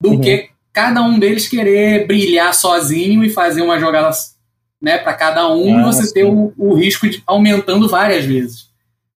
Do 0.00 0.10
uhum. 0.10 0.20
que 0.20 0.50
cada 0.72 1.02
um 1.02 1.18
deles 1.18 1.48
querer 1.48 2.06
brilhar 2.06 2.54
sozinho 2.54 3.24
e 3.24 3.30
fazer 3.30 3.62
uma 3.62 3.78
jogada 3.78 4.10
né, 4.80 4.98
para 4.98 5.14
cada 5.14 5.48
um, 5.52 5.78
ah, 5.78 5.84
você 5.84 6.04
sim. 6.04 6.14
ter 6.14 6.24
o, 6.24 6.52
o, 6.56 6.74
risco 6.74 7.08
de 7.08 7.22
aumentando 7.26 7.88
várias 7.88 8.24
vezes. 8.24 8.70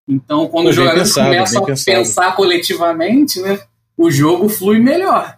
Então, 0.08 0.48
quando 0.48 0.68
os 0.68 0.76
jogadores 0.76 1.10
pensado, 1.10 1.30
começam 1.30 1.64
a 1.64 1.66
pensar 1.86 2.36
coletivamente, 2.36 3.40
né, 3.42 3.60
o 3.98 4.10
jogo 4.12 4.50
flui 4.50 4.80
melhor. 4.80 5.38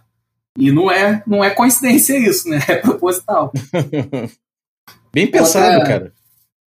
E 0.58 0.70
não 0.70 0.90
é, 0.90 1.22
não 1.26 1.44
é 1.44 1.50
coincidência 1.50 2.18
isso, 2.18 2.48
né? 2.48 2.58
É 2.68 2.76
proposital. 2.76 3.52
Bem 5.12 5.26
pensado, 5.26 5.78
Outra, 5.78 5.86
cara. 5.86 6.12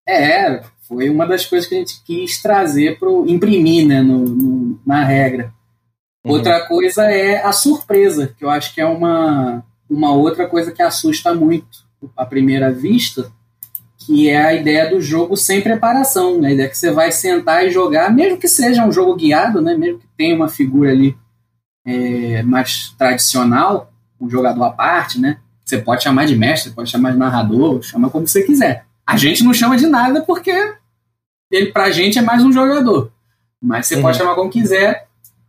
É, 0.06 0.62
foi 0.82 1.10
uma 1.10 1.26
das 1.26 1.44
coisas 1.44 1.68
que 1.68 1.74
a 1.74 1.78
gente 1.78 2.02
quis 2.04 2.40
trazer 2.40 2.98
para 2.98 3.10
imprimir 3.26 3.86
né, 3.86 4.00
no, 4.00 4.18
no, 4.20 4.80
na 4.86 5.04
regra. 5.04 5.52
Uhum. 6.24 6.32
Outra 6.32 6.66
coisa 6.66 7.04
é 7.04 7.42
a 7.42 7.52
surpresa, 7.52 8.34
que 8.38 8.44
eu 8.44 8.50
acho 8.50 8.74
que 8.74 8.80
é 8.80 8.86
uma, 8.86 9.62
uma 9.88 10.12
outra 10.14 10.46
coisa 10.46 10.72
que 10.72 10.82
assusta 10.82 11.34
muito 11.34 11.86
à 12.16 12.24
primeira 12.24 12.70
vista, 12.72 13.30
que 13.98 14.28
é 14.28 14.42
a 14.42 14.54
ideia 14.54 14.88
do 14.88 15.00
jogo 15.00 15.36
sem 15.36 15.60
preparação, 15.60 16.40
né? 16.40 16.48
a 16.48 16.52
ideia 16.52 16.68
que 16.68 16.78
você 16.78 16.90
vai 16.90 17.12
sentar 17.12 17.66
e 17.66 17.70
jogar, 17.70 18.10
mesmo 18.10 18.38
que 18.38 18.48
seja 18.48 18.86
um 18.86 18.92
jogo 18.92 19.14
guiado, 19.16 19.60
né? 19.60 19.76
mesmo 19.76 19.98
que 19.98 20.06
tenha 20.16 20.34
uma 20.34 20.48
figura 20.48 20.90
ali 20.90 21.14
é, 21.88 22.42
mais 22.42 22.94
tradicional, 22.98 23.90
um 24.20 24.28
jogador 24.28 24.62
à 24.64 24.70
parte, 24.70 25.18
né? 25.18 25.38
Você 25.64 25.78
pode 25.78 26.02
chamar 26.02 26.26
de 26.26 26.36
mestre, 26.36 26.72
pode 26.72 26.90
chamar 26.90 27.12
de 27.12 27.16
narrador, 27.16 27.82
chama 27.82 28.10
como 28.10 28.28
você 28.28 28.42
quiser. 28.42 28.84
A 29.06 29.16
gente 29.16 29.42
não 29.42 29.54
chama 29.54 29.76
de 29.78 29.86
nada 29.86 30.20
porque 30.20 30.74
ele 31.50 31.72
pra 31.72 31.90
gente 31.90 32.18
é 32.18 32.22
mais 32.22 32.44
um 32.44 32.52
jogador. 32.52 33.10
Mas 33.60 33.86
você 33.86 33.96
uhum. 33.96 34.02
pode 34.02 34.18
chamar 34.18 34.34
como 34.34 34.50
quiser. 34.50 35.08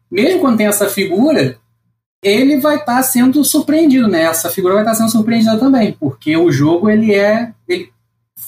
Mesmo 0.10 0.40
quando 0.40 0.58
tem 0.58 0.68
essa 0.68 0.88
figura, 0.88 1.60
ele 2.24 2.58
vai 2.60 2.78
estar 2.78 2.96
tá 2.96 3.04
sendo 3.04 3.44
surpreendido, 3.44 4.08
né? 4.08 4.22
Essa 4.22 4.50
figura 4.50 4.76
vai 4.76 4.84
estar 4.84 4.92
tá 4.92 4.98
sendo 4.98 5.12
surpreendida 5.12 5.58
também, 5.60 5.92
porque 5.92 6.38
o 6.38 6.50
jogo 6.52 6.90
ele 6.90 7.14
é 7.14 7.52
ele 7.68 7.92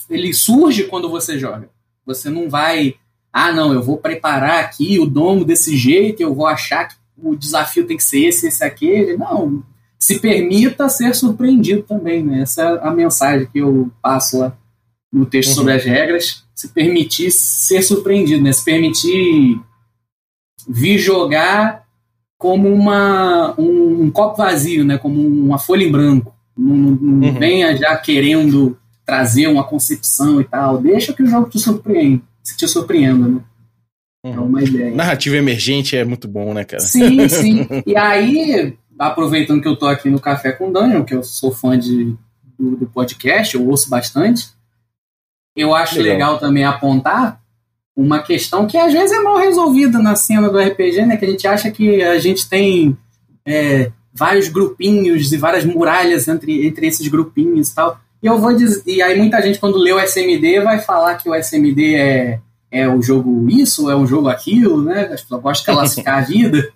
ele 0.10 0.34
surge 0.34 0.86
quando 0.86 1.10
você 1.10 1.38
joga. 1.38 1.70
Você 2.06 2.30
não 2.30 2.50
vai, 2.50 2.96
ah, 3.34 3.52
não, 3.52 3.74
eu 3.74 3.84
vou 3.84 3.98
preparar 3.98 4.62
aqui 4.62 4.98
o 4.98 5.06
domo 5.06 5.44
desse 5.44 5.76
jeito, 5.76 6.22
eu 6.22 6.34
vou 6.34 6.48
achar 6.48 6.88
que 6.88 7.01
o 7.24 7.36
desafio 7.36 7.86
tem 7.86 7.98
que 7.98 8.04
ser 8.04 8.26
esse, 8.26 8.48
esse, 8.48 8.64
aquele. 8.64 9.18
Não, 9.18 9.64
se 10.00 10.20
permita 10.20 10.90
ser 10.90 11.14
surpreendido 11.16 11.84
também, 11.84 12.24
né? 12.24 12.42
Essa 12.42 12.62
é 12.64 12.88
a 12.88 12.92
mensagem 12.92 13.48
que 13.52 13.60
eu 13.60 13.92
passo 14.02 14.40
lá 14.40 14.58
no 15.12 15.26
texto 15.26 15.50
uhum. 15.50 15.56
sobre 15.56 15.74
as 15.74 15.84
regras. 15.84 16.44
Se 16.56 16.70
permitir 16.70 17.32
ser 17.32 17.82
surpreendido, 17.82 18.44
né? 18.44 18.52
Se 18.52 18.64
permitir 18.66 19.60
vir 20.68 20.98
jogar 20.98 21.86
como 22.38 22.68
uma, 22.74 23.54
um, 23.60 24.04
um 24.04 24.12
copo 24.12 24.38
vazio, 24.38 24.84
né? 24.84 24.98
Como 24.98 25.22
uma 25.28 25.60
folha 25.60 25.84
em 25.84 25.92
branco. 25.92 26.34
Não, 26.58 26.76
não 26.76 27.28
uhum. 27.28 27.40
venha 27.40 27.76
já 27.78 27.96
querendo 27.98 28.78
trazer 29.06 29.48
uma 29.48 29.64
concepção 29.64 30.42
e 30.42 30.44
tal. 30.44 30.80
Deixa 30.80 31.14
que 31.14 31.22
o 31.22 31.28
jogo 31.28 31.50
te 31.50 31.60
surpreenda, 31.60 32.22
se 32.42 32.58
te 32.58 32.68
surpreenda, 32.68 33.28
né? 33.28 33.42
Uhum. 34.24 34.34
É 34.34 34.40
uma 34.40 34.64
ideia. 34.64 34.96
Narrativa 34.96 35.38
emergente 35.38 35.98
é 35.98 36.06
muito 36.06 36.28
bom, 36.28 36.54
né, 36.54 36.64
cara? 36.64 36.82
Sim, 36.82 37.28
sim. 37.28 37.68
E 37.86 37.96
aí, 37.96 38.78
aproveitando 38.98 39.62
que 39.62 39.68
eu 39.68 39.76
tô 39.76 39.88
aqui 39.88 40.10
no 40.10 40.20
Café 40.20 40.52
com 40.52 40.72
Dungeon, 40.72 41.04
que 41.04 41.16
eu 41.16 41.24
sou 41.24 41.52
fã 41.52 41.78
de, 41.78 42.16
do, 42.58 42.78
do 42.78 42.86
podcast, 42.88 43.56
eu 43.56 43.68
ouço 43.68 43.90
bastante, 43.90 44.50
eu 45.56 45.74
acho 45.74 45.96
legal. 45.96 46.14
legal. 46.14 46.40
também 46.40 46.64
apontar 46.64 47.42
uma 47.96 48.22
questão 48.22 48.68
que 48.68 48.78
às 48.78 48.94
vezes 48.94 49.12
é 49.12 49.20
mal 49.20 49.38
resolvida 49.38 50.00
na 50.00 50.16
cena 50.16 50.50
do 50.50 50.60
RPG, 50.60 51.06
né? 51.06 51.18
Que 51.18 51.26
a 51.26 51.30
gente 51.30 51.48
acha 51.48 51.72
que 51.72 52.02
a 52.02 52.20
gente 52.20 52.48
tem 52.48 52.98
é, 53.46 53.92
vários 54.14 54.48
grupinhos 54.48 55.32
e 55.34 55.38
várias 55.38 55.66
muralhas 55.66 56.28
entre, 56.28 56.66
entre 56.66 56.88
esses 56.88 57.08
grupinhos 57.08 57.70
e 57.70 57.76
tal. 57.76 58.00
E 58.22 58.28
eu 58.28 58.38
vou 58.38 58.56
dizer, 58.56 58.84
e 58.86 59.02
aí 59.02 59.18
muita 59.18 59.42
gente 59.42 59.60
quando 59.60 59.78
lê 59.78 59.92
o 59.92 60.00
SMD 60.00 60.62
vai 60.62 60.80
falar 60.80 61.16
que 61.16 61.28
o 61.28 61.36
SMD 61.36 61.96
é, 61.96 62.40
é 62.72 62.88
o 62.88 63.02
jogo 63.02 63.50
isso, 63.50 63.90
é 63.90 63.96
o 63.96 64.08
jogo 64.08 64.30
aquilo, 64.30 64.82
né? 64.82 65.10
As 65.14 65.22
pessoas 65.22 65.42
gostam 65.42 65.74
de 65.74 65.80
classificar 65.80 66.18
a 66.20 66.22
vida. 66.22 66.72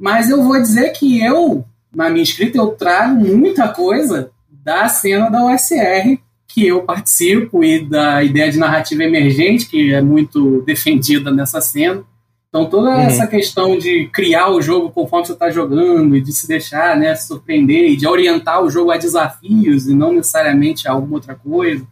Mas 0.00 0.30
eu 0.30 0.42
vou 0.42 0.60
dizer 0.60 0.90
que 0.90 1.24
eu, 1.24 1.64
na 1.94 2.08
minha 2.08 2.22
escrita, 2.22 2.58
eu 2.58 2.68
trago 2.68 3.36
muita 3.36 3.68
coisa 3.68 4.30
da 4.48 4.88
cena 4.88 5.28
da 5.28 5.44
OSR 5.44 6.18
que 6.46 6.66
eu 6.66 6.82
participo 6.84 7.62
e 7.62 7.84
da 7.84 8.22
ideia 8.22 8.50
de 8.50 8.58
narrativa 8.58 9.02
emergente, 9.02 9.66
que 9.66 9.92
é 9.92 10.00
muito 10.00 10.62
defendida 10.62 11.30
nessa 11.30 11.60
cena. 11.60 12.02
Então, 12.48 12.70
toda 12.70 12.90
uhum. 12.90 13.00
essa 13.00 13.26
questão 13.26 13.76
de 13.76 14.08
criar 14.12 14.48
o 14.48 14.62
jogo 14.62 14.90
conforme 14.90 15.26
você 15.26 15.32
está 15.34 15.50
jogando 15.50 16.16
e 16.16 16.20
de 16.20 16.32
se 16.32 16.48
deixar 16.48 16.96
né, 16.96 17.14
surpreender 17.14 17.90
e 17.90 17.96
de 17.96 18.06
orientar 18.06 18.62
o 18.62 18.70
jogo 18.70 18.90
a 18.90 18.96
desafios 18.96 19.86
e 19.86 19.94
não 19.94 20.12
necessariamente 20.12 20.88
a 20.88 20.92
alguma 20.92 21.16
outra 21.16 21.34
coisa. 21.34 21.86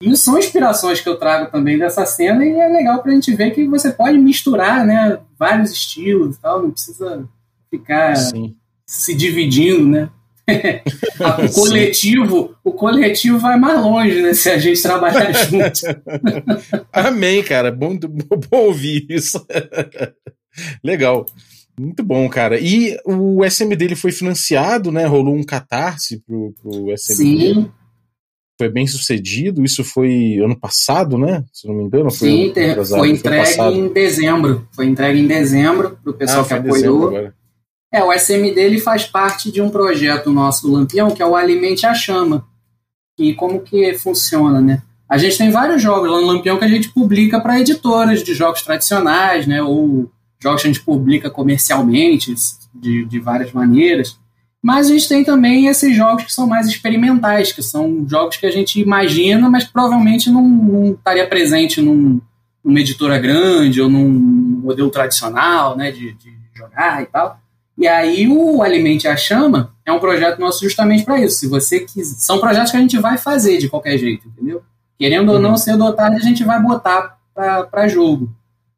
Isso 0.00 0.24
são 0.24 0.38
inspirações 0.38 1.00
que 1.00 1.08
eu 1.08 1.18
trago 1.18 1.50
também 1.50 1.76
dessa 1.76 2.06
cena 2.06 2.44
e 2.44 2.52
é 2.52 2.68
legal 2.68 3.02
para 3.02 3.10
a 3.10 3.14
gente 3.14 3.34
ver 3.34 3.50
que 3.50 3.66
você 3.66 3.90
pode 3.90 4.16
misturar 4.16 4.86
né, 4.86 5.18
vários 5.38 5.72
estilos 5.72 6.36
e 6.36 6.40
tal, 6.40 6.62
não 6.62 6.70
precisa 6.70 7.28
ficar 7.68 8.14
Sim. 8.16 8.54
se 8.86 9.14
dividindo, 9.14 9.86
né? 9.88 10.10
o 11.44 11.52
coletivo, 11.52 12.54
o 12.64 12.72
coletivo 12.72 13.38
vai 13.38 13.58
mais 13.58 13.82
longe, 13.82 14.22
né? 14.22 14.32
Se 14.32 14.48
a 14.48 14.56
gente 14.56 14.80
trabalhar 14.80 15.32
junto. 15.44 15.80
Amém, 16.92 17.42
cara. 17.42 17.70
Bom, 17.70 17.98
bom 17.98 18.58
ouvir 18.66 19.06
isso. 19.10 19.44
Legal. 20.82 21.26
Muito 21.78 22.02
bom, 22.02 22.28
cara. 22.28 22.58
E 22.58 22.96
o 23.04 23.44
SM 23.48 23.76
dele 23.76 23.94
foi 23.94 24.10
financiado, 24.10 24.90
né? 24.90 25.04
Rolou 25.04 25.34
um 25.34 25.44
catarse 25.44 26.22
pro, 26.26 26.52
pro 26.60 26.96
SM. 26.96 27.14
Sim. 27.14 27.70
Foi 28.58 28.68
bem 28.68 28.86
sucedido. 28.86 29.64
Isso 29.64 29.84
foi 29.84 30.38
ano 30.42 30.58
passado, 30.58 31.16
né? 31.16 31.44
Se 31.52 31.66
não 31.68 31.74
me 31.74 31.84
engano, 31.84 32.10
foi 32.10 32.28
Sim, 32.28 32.50
ter, 32.52 32.74
foi, 32.74 32.98
foi 32.98 33.10
entregue 33.10 33.78
em 33.78 33.88
dezembro. 33.88 34.68
Foi 34.72 34.86
entregue 34.86 35.20
em 35.20 35.26
dezembro 35.26 35.96
para 36.02 36.10
o 36.10 36.14
pessoal 36.14 36.42
ah, 36.42 36.44
que 36.44 36.54
apoiou. 36.54 37.32
É, 37.92 38.04
o 38.04 38.12
SMD 38.12 38.60
ele 38.60 38.78
faz 38.78 39.06
parte 39.06 39.50
de 39.50 39.62
um 39.62 39.70
projeto 39.70 40.30
nosso 40.30 40.70
Lampião, 40.70 41.10
que 41.10 41.22
é 41.22 41.26
o 41.26 41.36
Alimente 41.36 41.86
a 41.86 41.94
Chama. 41.94 42.44
E 43.18 43.32
como 43.32 43.60
que 43.60 43.94
funciona, 43.94 44.60
né? 44.60 44.82
A 45.08 45.16
gente 45.16 45.38
tem 45.38 45.50
vários 45.50 45.80
jogos 45.80 46.10
lá 46.10 46.20
no 46.20 46.26
Lampião 46.26 46.58
que 46.58 46.64
a 46.64 46.68
gente 46.68 46.90
publica 46.90 47.40
para 47.40 47.58
editoras 47.58 48.22
de 48.22 48.34
jogos 48.34 48.62
tradicionais, 48.62 49.46
né? 49.46 49.62
Ou 49.62 50.10
jogos 50.40 50.62
que 50.62 50.68
a 50.68 50.72
gente 50.72 50.84
publica 50.84 51.30
comercialmente, 51.30 52.34
de, 52.74 53.04
de 53.06 53.18
várias 53.18 53.52
maneiras. 53.52 54.18
Mas 54.68 54.90
a 54.90 54.92
gente 54.92 55.08
tem 55.08 55.24
também 55.24 55.66
esses 55.66 55.96
jogos 55.96 56.24
que 56.24 56.30
são 56.30 56.46
mais 56.46 56.68
experimentais, 56.68 57.52
que 57.52 57.62
são 57.62 58.06
jogos 58.06 58.36
que 58.36 58.44
a 58.44 58.50
gente 58.50 58.78
imagina, 58.78 59.48
mas 59.48 59.64
provavelmente 59.64 60.30
não, 60.30 60.46
não 60.46 60.92
estaria 60.92 61.26
presente 61.26 61.80
num, 61.80 62.20
numa 62.62 62.78
editora 62.78 63.18
grande 63.18 63.80
ou 63.80 63.88
num 63.88 64.10
modelo 64.62 64.90
tradicional 64.90 65.74
né, 65.74 65.90
de, 65.90 66.12
de 66.12 66.34
jogar 66.54 67.02
e 67.02 67.06
tal. 67.06 67.40
E 67.78 67.88
aí 67.88 68.28
o 68.28 68.62
Alimente 68.62 69.08
a 69.08 69.16
Chama 69.16 69.72
é 69.86 69.90
um 69.90 70.00
projeto 70.00 70.38
nosso 70.38 70.62
justamente 70.62 71.02
para 71.02 71.18
isso. 71.18 71.38
Se 71.38 71.46
você 71.46 71.80
quiser, 71.80 72.16
são 72.18 72.38
projetos 72.38 72.70
que 72.70 72.76
a 72.76 72.80
gente 72.80 72.98
vai 72.98 73.16
fazer 73.16 73.56
de 73.56 73.70
qualquer 73.70 73.96
jeito, 73.96 74.28
entendeu? 74.28 74.62
Querendo 74.98 75.30
uhum. 75.30 75.36
ou 75.36 75.40
não, 75.40 75.56
ser 75.56 75.78
do 75.78 75.90
tarde 75.94 76.18
a 76.18 76.20
gente 76.20 76.44
vai 76.44 76.62
botar 76.62 77.16
para 77.34 77.88
jogo. 77.88 78.30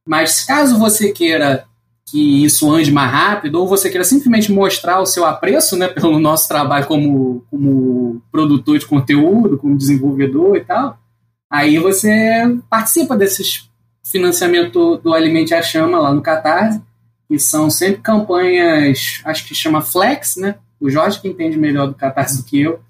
Mas 0.06 0.44
caso 0.44 0.78
você 0.78 1.10
queira 1.10 1.64
que 2.10 2.44
isso 2.44 2.70
ande 2.70 2.90
mais 2.90 3.10
rápido, 3.10 3.60
ou 3.60 3.68
você 3.68 3.88
queira 3.88 4.04
simplesmente 4.04 4.50
mostrar 4.50 5.00
o 5.00 5.06
seu 5.06 5.24
apreço 5.24 5.76
né, 5.76 5.86
pelo 5.86 6.18
nosso 6.18 6.48
trabalho 6.48 6.86
como, 6.86 7.44
como 7.50 8.20
produtor 8.32 8.78
de 8.78 8.86
conteúdo, 8.86 9.58
como 9.58 9.76
desenvolvedor 9.76 10.56
e 10.56 10.64
tal, 10.64 10.98
aí 11.48 11.78
você 11.78 12.10
participa 12.68 13.16
desses 13.16 13.70
financiamento 14.04 14.96
do 14.96 15.14
Alimente 15.14 15.54
a 15.54 15.62
Chama 15.62 16.00
lá 16.00 16.12
no 16.12 16.20
Catarse, 16.20 16.82
que 17.28 17.38
são 17.38 17.70
sempre 17.70 18.02
campanhas, 18.02 19.20
acho 19.24 19.46
que 19.46 19.54
chama 19.54 19.80
Flex, 19.80 20.34
né? 20.36 20.56
O 20.80 20.90
Jorge 20.90 21.20
que 21.20 21.28
entende 21.28 21.56
melhor 21.56 21.86
do 21.86 21.94
Catarse 21.94 22.38
do 22.38 22.44
que 22.44 22.60
eu, 22.60 22.80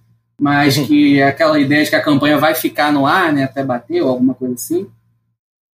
mas 0.40 0.78
uhum. 0.78 0.86
que 0.86 1.20
é 1.20 1.28
aquela 1.28 1.60
ideia 1.60 1.84
de 1.84 1.90
que 1.90 1.96
a 1.96 2.02
campanha 2.02 2.38
vai 2.38 2.54
ficar 2.54 2.90
no 2.90 3.06
ar, 3.06 3.32
né, 3.32 3.44
até 3.44 3.62
bater 3.62 4.00
ou 4.00 4.08
alguma 4.08 4.32
coisa 4.32 4.54
assim. 4.54 4.86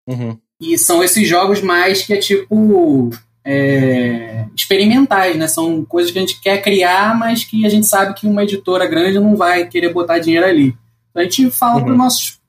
Uhum. 0.08 0.36
E 0.60 0.76
são 0.76 1.04
esses 1.04 1.28
jogos 1.28 1.60
mais 1.60 2.02
que 2.02 2.12
é 2.12 2.16
tipo 2.16 3.10
é, 3.48 4.44
experimentais, 4.56 5.36
né? 5.36 5.46
São 5.46 5.84
coisas 5.84 6.10
que 6.10 6.18
a 6.18 6.20
gente 6.20 6.40
quer 6.40 6.60
criar, 6.60 7.16
mas 7.16 7.44
que 7.44 7.64
a 7.64 7.68
gente 7.68 7.86
sabe 7.86 8.12
que 8.14 8.26
uma 8.26 8.42
editora 8.42 8.86
grande 8.88 9.20
não 9.20 9.36
vai 9.36 9.66
querer 9.66 9.92
botar 9.92 10.18
dinheiro 10.18 10.44
ali. 10.44 10.76
Então 11.10 11.22
a 11.22 11.22
gente 11.22 11.48
fala 11.52 11.76
uhum. 11.76 11.84
para 11.84 11.92
os 11.92 11.96
nossos, 11.96 12.40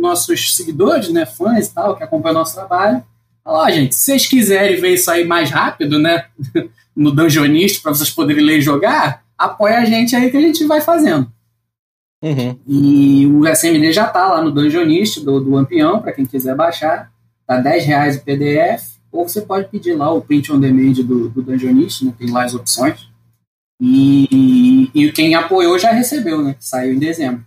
nossos 0.00 0.56
seguidores, 0.56 1.10
né, 1.10 1.26
fãs 1.26 1.66
e 1.66 1.74
tal, 1.74 1.94
que 1.94 2.02
acompanham 2.02 2.36
o 2.36 2.38
nosso 2.38 2.54
trabalho, 2.54 3.04
fala, 3.44 3.66
ó, 3.66 3.70
gente, 3.70 3.94
se 3.94 4.04
vocês 4.04 4.26
quiserem 4.26 4.80
ver 4.80 4.94
isso 4.94 5.10
aí 5.10 5.26
mais 5.26 5.50
rápido, 5.50 5.98
né, 5.98 6.24
no 6.96 7.12
Dungeonist, 7.12 7.82
para 7.82 7.92
vocês 7.92 8.10
poderem 8.10 8.42
ler 8.42 8.58
e 8.58 8.62
jogar, 8.62 9.22
apoia 9.36 9.78
a 9.78 9.84
gente 9.84 10.16
aí 10.16 10.30
que 10.30 10.36
a 10.38 10.40
gente 10.40 10.64
vai 10.64 10.80
fazendo. 10.80 11.30
Uhum. 12.22 12.58
E 12.66 13.26
o 13.26 13.46
SMD 13.46 13.92
já 13.92 14.06
tá 14.06 14.26
lá 14.26 14.42
no 14.42 14.50
Dungeonist 14.50 15.20
do, 15.20 15.38
do 15.38 15.50
Lampião, 15.50 16.00
para 16.00 16.12
quem 16.12 16.24
quiser 16.24 16.54
baixar. 16.54 17.10
Tá 17.46 17.58
10 17.58 17.84
reais 17.84 18.16
o 18.16 18.24
PDF 18.24 18.89
ou 19.12 19.28
você 19.28 19.42
pode 19.42 19.68
pedir 19.68 19.94
lá 19.94 20.12
o 20.12 20.20
print 20.20 20.52
on 20.52 20.60
demand 20.60 20.92
do, 20.92 21.28
do 21.28 21.42
Dungeonist, 21.42 22.04
né? 22.04 22.14
tem 22.18 22.30
lá 22.30 22.44
as 22.44 22.54
opções. 22.54 23.08
E, 23.80 24.90
e, 24.94 25.12
quem 25.12 25.34
apoiou 25.34 25.78
já 25.78 25.90
recebeu, 25.90 26.42
né? 26.42 26.54
Saiu 26.60 26.92
em 26.92 26.98
dezembro. 26.98 27.46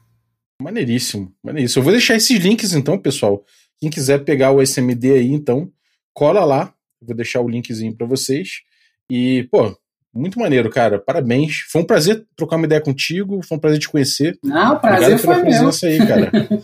Maneiríssimo, 0.59 1.31
maneiríssimo. 1.43 1.81
Eu 1.81 1.83
vou 1.83 1.93
deixar 1.93 2.15
esses 2.15 2.39
links 2.39 2.73
então, 2.73 2.97
pessoal. 2.97 3.43
Quem 3.79 3.89
quiser 3.89 4.23
pegar 4.23 4.51
o 4.51 4.61
SMD 4.61 5.11
aí, 5.11 5.31
então, 5.31 5.71
cola 6.13 6.43
lá. 6.43 6.73
Eu 7.01 7.07
vou 7.07 7.15
deixar 7.15 7.41
o 7.41 7.47
linkzinho 7.47 7.95
para 7.95 8.07
vocês. 8.07 8.61
E, 9.11 9.47
pô, 9.51 9.77
muito 10.13 10.39
maneiro, 10.39 10.69
cara. 10.69 10.99
Parabéns. 10.99 11.65
Foi 11.69 11.81
um 11.81 11.85
prazer 11.85 12.25
trocar 12.35 12.55
uma 12.55 12.65
ideia 12.65 12.81
contigo. 12.81 13.41
Foi 13.43 13.57
um 13.57 13.59
prazer 13.59 13.79
te 13.79 13.89
conhecer. 13.89 14.37
Não, 14.43 14.79
prazer 14.79 15.15
Obrigado 15.15 15.43
foi 15.43 15.89
meu. 15.89 16.01
aí, 16.01 16.07
cara. 16.07 16.31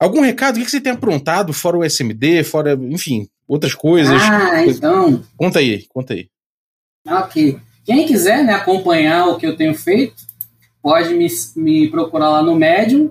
Algum 0.00 0.20
recado? 0.20 0.56
O 0.56 0.64
que 0.64 0.70
você 0.70 0.80
tem 0.80 0.92
aprontado 0.92 1.52
fora 1.52 1.78
o 1.78 1.84
SMD, 1.84 2.42
fora, 2.44 2.74
enfim, 2.74 3.28
outras 3.46 3.74
coisas? 3.74 4.20
Ah, 4.22 4.66
então. 4.66 5.22
Conta 5.36 5.58
aí, 5.58 5.84
conta 5.88 6.14
aí. 6.14 6.28
Ok. 7.06 7.58
Quem 7.84 8.06
quiser 8.06 8.44
né, 8.44 8.54
acompanhar 8.54 9.28
o 9.28 9.36
que 9.36 9.46
eu 9.46 9.56
tenho 9.56 9.74
feito, 9.74 10.14
pode 10.82 11.12
me, 11.14 11.26
me 11.56 11.88
procurar 11.88 12.30
lá 12.30 12.42
no 12.42 12.54
Medium, 12.54 13.10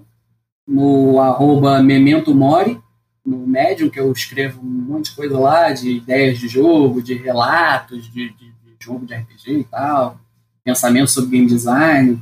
no 0.67 1.19
arroba 1.19 1.81
Memento 1.81 2.33
Mori, 2.33 2.79
no 3.25 3.45
Medium, 3.45 3.89
que 3.89 3.99
eu 3.99 4.11
escrevo 4.11 4.61
um 4.61 4.65
monte 4.65 5.11
de 5.11 5.15
coisa 5.15 5.39
lá, 5.39 5.71
de 5.71 5.91
ideias 5.91 6.39
de 6.39 6.47
jogo, 6.47 7.01
de 7.01 7.13
relatos, 7.13 8.11
de, 8.11 8.29
de, 8.29 8.51
de 8.51 8.75
jogo 8.79 9.05
de 9.05 9.13
RPG 9.13 9.59
e 9.59 9.63
tal, 9.65 10.19
pensamento 10.63 11.11
sobre 11.11 11.37
game 11.37 11.47
design. 11.47 12.19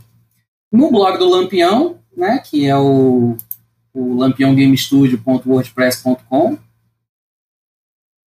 No 0.71 0.91
blog 0.91 1.17
do 1.17 1.29
Lampião, 1.29 1.97
né, 2.15 2.39
que 2.39 2.65
é 2.65 2.77
o 2.77 3.37
o 3.93 4.15
lampiãogamestudio.wordpress.com 4.15 6.57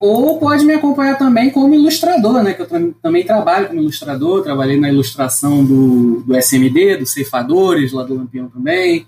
ou 0.00 0.38
pode 0.38 0.64
me 0.64 0.74
acompanhar 0.74 1.16
também 1.16 1.50
como 1.50 1.74
ilustrador, 1.74 2.42
né? 2.42 2.54
Que 2.54 2.62
eu 2.62 2.94
também 3.02 3.24
trabalho 3.24 3.68
como 3.68 3.80
ilustrador, 3.80 4.42
trabalhei 4.42 4.78
na 4.78 4.88
ilustração 4.88 5.64
do, 5.64 6.22
do 6.22 6.36
SMD, 6.36 6.98
dos 6.98 7.12
Ceifadores, 7.12 7.92
lá 7.92 8.02
do 8.02 8.14
Lampião 8.14 8.48
também. 8.48 9.06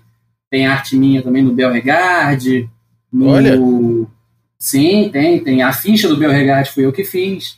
Tem 0.49 0.65
arte 0.65 0.95
minha 0.95 1.21
também 1.21 1.43
no 1.43 1.53
Belregard. 1.53 2.69
No... 3.11 3.27
Olha! 3.27 3.59
Sim, 4.57 5.09
tem, 5.11 5.39
tem. 5.43 5.61
A 5.61 5.71
ficha 5.71 6.07
do 6.07 6.17
Belregard 6.17 6.71
foi 6.71 6.85
eu 6.85 6.93
que 6.93 7.03
fiz. 7.03 7.57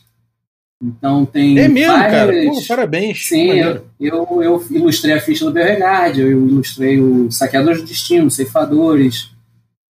Então 0.82 1.26
tem. 1.26 1.58
É 1.58 1.68
mesmo, 1.68 1.92
várias... 1.92 2.12
cara. 2.12 2.44
Pô, 2.44 2.66
parabéns. 2.66 3.26
Sim, 3.26 3.50
eu, 3.50 3.86
eu, 4.00 4.42
eu, 4.42 4.66
ilustrei 4.70 5.14
a 5.14 5.20
ficha 5.20 5.44
do 5.44 5.52
Beauregard, 5.52 6.18
eu 6.18 6.30
ilustrei 6.30 6.98
o 6.98 7.30
Saqueadores 7.30 7.82
do 7.82 7.86
Destino, 7.86 8.30
Ceifadores. 8.30 9.30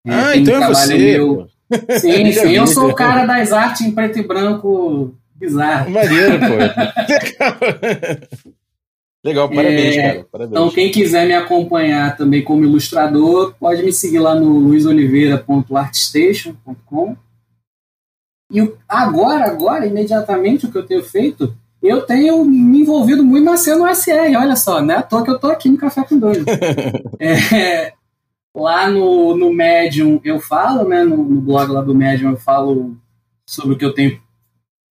É, 0.05 0.13
ah, 0.13 0.35
então 0.35 0.61
é 0.61 0.67
você. 0.67 0.97
Meu... 0.97 1.47
Sim, 1.99 2.31
sim, 2.31 2.55
eu 2.55 2.67
sou 2.67 2.89
o 2.89 2.95
cara 2.95 3.25
das 3.25 3.53
artes 3.53 3.81
em 3.81 3.91
preto 3.91 4.19
e 4.19 4.23
branco 4.23 5.15
bizarro. 5.35 5.89
Maneiro, 5.89 6.39
pô. 6.39 6.45
Legal, 9.23 9.47
parabéns, 9.49 9.97
é, 9.97 10.01
cara. 10.01 10.25
Parabéns. 10.31 10.51
Então, 10.51 10.71
quem 10.71 10.91
quiser 10.91 11.27
me 11.27 11.33
acompanhar 11.33 12.17
também 12.17 12.43
como 12.43 12.65
ilustrador, 12.65 13.53
pode 13.59 13.83
me 13.83 13.93
seguir 13.93 14.17
lá 14.19 14.33
no 14.33 14.57
luisoliveira.artstation.com. 14.57 17.15
E 18.51 18.67
agora, 18.89 19.45
agora, 19.45 19.85
imediatamente, 19.85 20.65
o 20.65 20.71
que 20.71 20.77
eu 20.77 20.85
tenho 20.85 21.03
feito, 21.03 21.55
eu 21.81 22.01
tenho 22.01 22.43
me 22.43 22.81
envolvido 22.81 23.23
muito 23.23 23.45
na 23.45 23.55
cena 23.57 23.93
SR, 23.93 24.35
olha 24.37 24.55
só, 24.55 24.81
né? 24.81 24.95
À 24.95 25.03
toa 25.03 25.23
que 25.23 25.29
eu 25.29 25.37
tô 25.39 25.47
aqui 25.47 25.69
no 25.69 25.77
Café 25.77 26.03
com 26.03 26.17
Dois. 26.17 26.43
é, 27.19 27.93
lá 28.55 28.89
no, 28.89 29.35
no 29.35 29.53
Medium 29.53 30.19
eu 30.23 30.39
falo, 30.39 30.87
né? 30.87 31.03
No, 31.03 31.17
no, 31.17 31.41
blog 31.41 31.71
lá 31.71 31.81
do 31.81 31.95
Medium 31.95 32.31
eu 32.31 32.37
falo 32.37 32.95
sobre 33.45 33.73
o 33.73 33.77
que 33.77 33.85
eu 33.85 33.93
tenho 33.93 34.19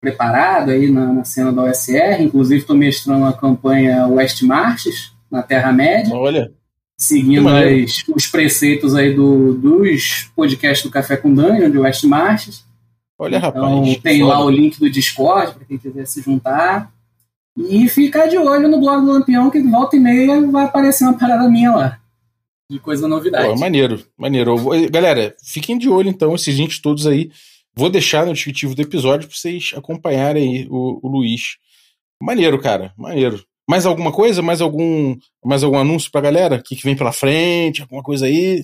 preparado 0.01 0.71
aí 0.71 0.91
na, 0.91 1.13
na 1.13 1.25
cena 1.25 1.53
da 1.53 1.63
OSR. 1.63 2.21
Inclusive 2.21 2.61
estou 2.61 2.77
mestrando 2.77 3.25
a 3.27 3.33
campanha 3.33 4.07
West 4.07 4.43
Marches, 4.43 5.13
na 5.31 5.43
Terra-média. 5.43 6.15
Olha. 6.15 6.53
Seguindo 6.97 7.49
as, 7.49 8.05
os 8.15 8.27
preceitos 8.27 8.95
aí 8.95 9.15
do, 9.15 9.55
dos 9.55 10.31
podcasts 10.37 10.85
do 10.85 10.93
Café 10.93 11.17
com 11.17 11.33
Dungeon, 11.33 11.71
de 11.71 11.79
West 11.79 12.05
Marches. 12.05 12.65
Olha, 13.19 13.39
então, 13.39 13.81
rapaz. 13.81 13.99
Tem 13.99 14.23
lá 14.23 14.45
o 14.45 14.51
link 14.51 14.79
do 14.79 14.91
Discord 14.91 15.55
para 15.55 15.65
quem 15.65 15.79
quiser 15.79 16.07
se 16.07 16.21
juntar. 16.21 16.93
E 17.57 17.89
ficar 17.89 18.27
de 18.27 18.37
olho 18.37 18.69
no 18.69 18.81
blog 18.81 19.05
do 19.05 19.13
Lampião, 19.13 19.51
que 19.51 19.61
volta 19.63 19.97
e 19.97 20.01
meia 20.01 20.41
vai 20.51 20.65
aparecer 20.65 21.05
uma 21.05 21.19
parada 21.19 21.49
minha 21.49 21.75
lá. 21.75 22.00
De 22.71 22.79
coisa 22.79 23.09
novidade. 23.09 23.49
Pô, 23.49 23.57
maneiro, 23.57 24.01
maneiro. 24.17 24.55
Galera, 24.93 25.35
fiquem 25.43 25.77
de 25.77 25.89
olho 25.89 26.09
então, 26.09 26.37
esses 26.37 26.57
links 26.57 26.79
todos 26.79 27.05
aí. 27.05 27.29
Vou 27.75 27.91
deixar 27.91 28.25
no 28.25 28.33
descritivo 28.33 28.77
do 28.77 28.83
episódio 28.83 29.27
para 29.27 29.37
vocês 29.37 29.73
acompanharem 29.77 30.59
aí 30.59 30.69
o, 30.71 31.01
o 31.03 31.09
Luiz. 31.09 31.57
Maneiro, 32.23 32.61
cara, 32.61 32.93
maneiro. 32.97 33.43
Mais 33.69 33.85
alguma 33.87 34.13
coisa? 34.13 34.41
Mais 34.41 34.61
algum, 34.61 35.17
mais 35.45 35.65
algum 35.65 35.79
anúncio 35.79 36.13
pra 36.13 36.21
galera? 36.21 36.57
O 36.57 36.63
que, 36.63 36.77
que 36.77 36.85
vem 36.85 36.95
pela 36.95 37.11
frente? 37.11 37.83
Alguma 37.83 38.05
coisa 38.05 38.27
aí? 38.27 38.63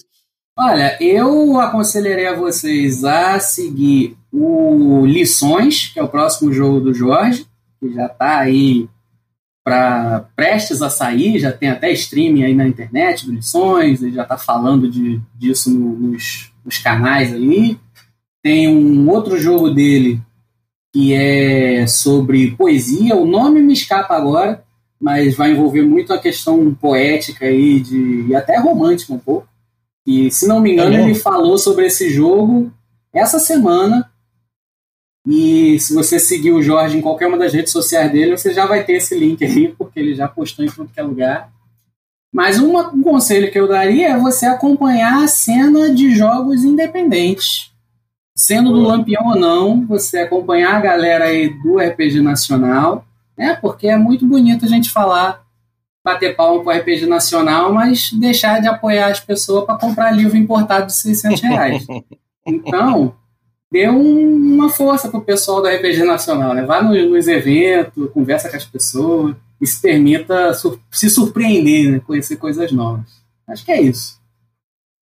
Olha, 0.57 0.97
eu 1.03 1.59
aconselharia 1.59 2.37
vocês 2.37 3.03
a 3.03 3.41
seguir 3.41 4.17
o 4.33 5.05
Lições, 5.05 5.89
que 5.89 5.99
é 5.99 6.03
o 6.03 6.09
próximo 6.09 6.53
jogo 6.53 6.79
do 6.79 6.95
Jorge, 6.95 7.45
que 7.81 7.93
já 7.93 8.07
está 8.07 8.39
aí 8.39 8.89
para 9.67 10.21
prestes 10.37 10.81
a 10.81 10.89
sair, 10.89 11.41
já 11.41 11.51
tem 11.51 11.69
até 11.69 11.91
streaming 11.91 12.45
aí 12.45 12.55
na 12.55 12.69
internet 12.69 13.27
do 13.27 13.33
Lições, 13.33 14.01
ele 14.01 14.13
já 14.13 14.23
está 14.23 14.39
falando 14.39 14.89
de, 14.89 15.21
disso 15.35 15.77
nos, 15.77 16.53
nos 16.65 16.79
canais 16.79 17.35
aí. 17.35 17.77
Tem 18.41 18.69
um 18.69 19.11
outro 19.11 19.37
jogo 19.37 19.69
dele 19.71 20.21
que 20.95 21.13
é 21.13 21.85
sobre 21.89 22.53
poesia, 22.53 23.17
o 23.17 23.27
nome 23.27 23.61
me 23.61 23.73
escapa 23.73 24.15
agora, 24.15 24.63
mas 25.01 25.35
vai 25.35 25.51
envolver 25.51 25.83
muito 25.83 26.13
a 26.13 26.19
questão 26.19 26.73
poética 26.73 27.47
aí 27.47 27.81
de, 27.81 28.27
e 28.29 28.37
até 28.37 28.61
romântica 28.61 29.13
um 29.13 29.19
pouco 29.19 29.49
E, 30.07 30.31
se 30.31 30.47
não 30.47 30.61
me 30.61 30.75
engano, 30.75 30.95
é 30.95 31.03
ele 31.03 31.17
falou 31.17 31.59
sobre 31.59 31.87
esse 31.87 32.09
jogo 32.09 32.73
essa 33.13 33.41
semana. 33.41 34.09
E 35.27 35.79
se 35.81 35.93
você 35.93 36.21
seguir 36.21 36.53
o 36.53 36.63
Jorge 36.63 36.97
em 36.97 37.01
qualquer 37.01 37.27
uma 37.27 37.37
das 37.37 37.53
redes 37.53 37.73
sociais 37.73 38.13
dele, 38.13 38.37
você 38.37 38.55
já 38.55 38.65
vai 38.65 38.85
ter 38.85 38.95
esse 38.95 39.19
link 39.19 39.45
aí, 39.45 39.69
porque 39.77 39.99
ele 39.99 40.15
já 40.15 40.29
postou 40.29 40.65
em 40.65 40.69
tudo 40.69 40.91
que 40.93 41.01
é 41.01 41.03
lugar. 41.03 41.51
Mas 42.33 42.59
uma, 42.59 42.89
um 42.89 43.03
conselho 43.03 43.51
que 43.51 43.59
eu 43.59 43.67
daria 43.67 44.11
é 44.11 44.19
você 44.19 44.47
acompanhar 44.47 45.25
a 45.25 45.27
cena 45.27 45.93
de 45.93 46.15
jogos 46.15 46.63
independentes. 46.65 47.73
Sendo 48.37 48.71
do 48.71 48.83
Lampião 48.83 49.29
ou 49.29 49.37
não, 49.37 49.87
você 49.87 50.19
acompanhar 50.19 50.77
a 50.77 50.81
galera 50.81 51.25
aí 51.25 51.49
do 51.63 51.79
RPG 51.79 52.21
Nacional, 52.21 53.05
né? 53.37 53.57
Porque 53.61 53.89
é 53.89 53.97
muito 53.97 54.27
bonito 54.27 54.67
a 54.67 54.69
gente 54.69 54.91
falar, 54.91 55.43
bater 56.05 56.37
palma 56.37 56.63
pro 56.63 56.73
RPG 56.73 57.07
Nacional, 57.07 57.73
mas 57.73 58.13
deixar 58.13 58.61
de 58.61 58.69
apoiar 58.69 59.09
as 59.09 59.19
pessoas 59.19 59.65
para 59.65 59.79
comprar 59.79 60.11
livro 60.13 60.37
importado 60.37 60.87
de 60.87 60.95
600 60.95 61.41
reais. 61.41 61.87
Então, 62.49 63.13
dê 63.71 63.89
um, 63.89 64.55
uma 64.55 64.69
força 64.69 65.09
pro 65.09 65.21
pessoal 65.21 65.63
do 65.63 65.69
RPG 65.69 66.03
Nacional, 66.05 66.55
né? 66.55 66.65
Vá 66.65 66.83
nos, 66.83 67.11
nos 67.11 67.29
eventos, 67.29 68.11
conversa 68.13 68.49
com 68.49 68.57
as 68.57 68.65
pessoas 68.65 69.37
e 69.61 69.67
se 69.67 69.81
permita 69.81 70.55
sur 70.55 70.81
se 70.91 71.09
surpreender, 71.09 71.93
né? 71.93 72.01
conhecer 72.01 72.37
coisas 72.37 72.71
novas. 72.73 73.07
Acho 73.47 73.65
que 73.65 73.73
é 73.73 73.81
isso. 73.81 74.21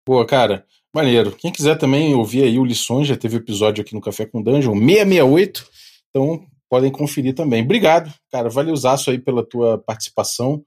Boa, 0.06 0.26
cara. 0.26 0.64
Maneiro. 0.94 1.32
Quem 1.32 1.50
quiser 1.50 1.76
também 1.78 2.14
ouvir 2.14 2.44
aí 2.44 2.58
o 2.58 2.64
Lições, 2.64 3.08
já 3.08 3.16
teve 3.16 3.36
episódio 3.36 3.82
aqui 3.82 3.94
no 3.94 4.00
Café 4.00 4.26
com 4.26 4.42
Dungeon, 4.42 4.74
668. 4.74 5.66
Então 6.10 6.44
podem 6.68 6.90
conferir 6.90 7.34
também. 7.34 7.62
Obrigado, 7.62 8.12
cara. 8.30 8.50
Valeuzaço 8.50 9.10
aí 9.10 9.18
pela 9.18 9.44
tua 9.44 9.78
participação. 9.78 10.62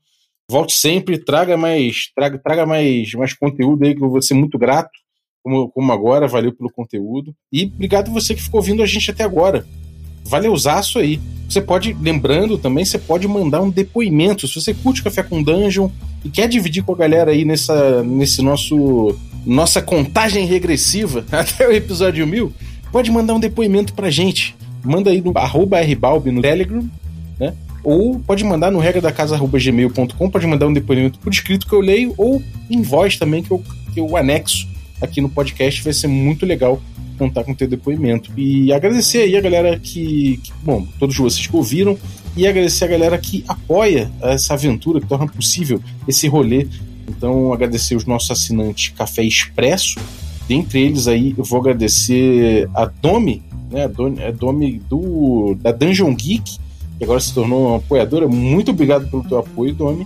Volte 0.49 0.73
sempre, 0.73 1.17
traga 1.17 1.57
mais, 1.57 2.11
traga, 2.15 2.37
traga 2.37 2.65
mais, 2.65 3.11
mais 3.13 3.33
conteúdo 3.33 3.83
aí, 3.83 3.95
que 3.95 4.03
eu 4.03 4.09
vou 4.09 4.21
ser 4.21 4.35
muito 4.35 4.57
grato, 4.59 4.91
como, 5.45 5.69
como 5.69 5.93
agora. 5.93 6.27
Valeu 6.27 6.51
pelo 6.51 6.71
conteúdo. 6.71 7.35
E 7.53 7.65
obrigado 7.65 8.11
você 8.11 8.33
que 8.33 8.41
ficou 8.41 8.59
ouvindo 8.59 8.81
a 8.81 8.87
gente 8.87 9.11
até 9.11 9.23
agora. 9.23 9.63
Valeuzaço 10.25 10.97
aí. 10.97 11.21
Você 11.47 11.61
pode, 11.61 11.95
lembrando 12.01 12.57
também, 12.57 12.83
você 12.83 12.97
pode 12.97 13.27
mandar 13.27 13.61
um 13.61 13.69
depoimento. 13.69 14.47
Se 14.47 14.55
você 14.59 14.73
curte 14.73 15.03
Café 15.03 15.21
com 15.21 15.43
Dungeon 15.43 15.89
e 16.23 16.29
quer 16.29 16.49
dividir 16.49 16.83
com 16.83 16.93
a 16.93 16.97
galera 16.97 17.29
aí 17.29 17.45
nessa, 17.45 18.01
nesse 18.03 18.41
nosso 18.41 19.15
nossa 19.45 19.79
contagem 19.79 20.47
regressiva 20.47 21.23
até 21.31 21.67
o 21.67 21.71
episódio 21.71 22.25
1000, 22.25 22.51
pode 22.91 23.11
mandar 23.11 23.35
um 23.35 23.39
depoimento 23.39 23.93
pra 23.93 24.09
gente. 24.09 24.55
Manda 24.83 25.11
aí 25.11 25.21
no 25.21 25.31
arroba 25.37 25.79
rbalb 25.81 26.31
no 26.31 26.41
Telegram, 26.41 26.83
né? 27.39 27.53
Ou 27.83 28.19
pode 28.19 28.43
mandar 28.43 28.71
no 28.71 28.79
regra 28.79 28.99
da 28.99 29.11
casa.gmail.com, 29.11 30.29
pode 30.31 30.47
mandar 30.47 30.65
um 30.65 30.73
depoimento 30.73 31.19
por 31.19 31.31
escrito 31.31 31.67
que 31.67 31.73
eu 31.73 31.79
leio, 31.79 32.15
ou 32.17 32.41
em 32.67 32.81
voz 32.81 33.17
também, 33.17 33.43
que 33.43 33.51
eu, 33.51 33.61
que 33.93 33.99
eu 33.99 34.17
anexo 34.17 34.67
aqui 35.05 35.21
no 35.21 35.29
podcast. 35.29 35.83
Vai 35.83 35.93
ser 35.93 36.07
muito 36.07 36.45
legal 36.45 36.81
contar 37.17 37.43
com 37.43 37.51
o 37.51 37.55
teu 37.55 37.67
depoimento. 37.67 38.31
E 38.37 38.71
agradecer 38.71 39.19
aí 39.19 39.35
a 39.35 39.41
galera 39.41 39.79
que, 39.79 40.37
que, 40.43 40.51
bom, 40.63 40.85
todos 40.99 41.17
vocês 41.17 41.47
que 41.47 41.55
ouviram, 41.55 41.97
e 42.35 42.45
agradecer 42.45 42.83
a 42.83 42.87
galera 42.87 43.17
que 43.17 43.43
apoia 43.47 44.11
essa 44.21 44.53
aventura, 44.53 44.99
que 44.99 45.07
torna 45.07 45.27
possível 45.27 45.81
esse 46.07 46.27
rolê. 46.27 46.67
Então, 47.07 47.53
agradecer 47.53 47.95
os 47.95 48.05
nossos 48.05 48.31
assinantes 48.31 48.93
Café 48.95 49.23
Expresso. 49.23 49.99
Dentre 50.47 50.81
eles 50.81 51.07
aí, 51.07 51.33
eu 51.37 51.43
vou 51.43 51.59
agradecer 51.59 52.69
a 52.73 52.85
Domi, 52.85 53.41
né, 53.71 53.85
a 53.85 54.31
Domi 54.31 54.81
do, 54.89 55.55
da 55.59 55.71
Dungeon 55.71 56.13
Geek, 56.13 56.57
que 56.97 57.03
agora 57.03 57.19
se 57.19 57.33
tornou 57.33 57.69
uma 57.69 57.77
apoiadora. 57.77 58.27
Muito 58.27 58.71
obrigado 58.71 59.09
pelo 59.09 59.23
teu 59.23 59.39
apoio, 59.39 59.73
Domi. 59.73 60.05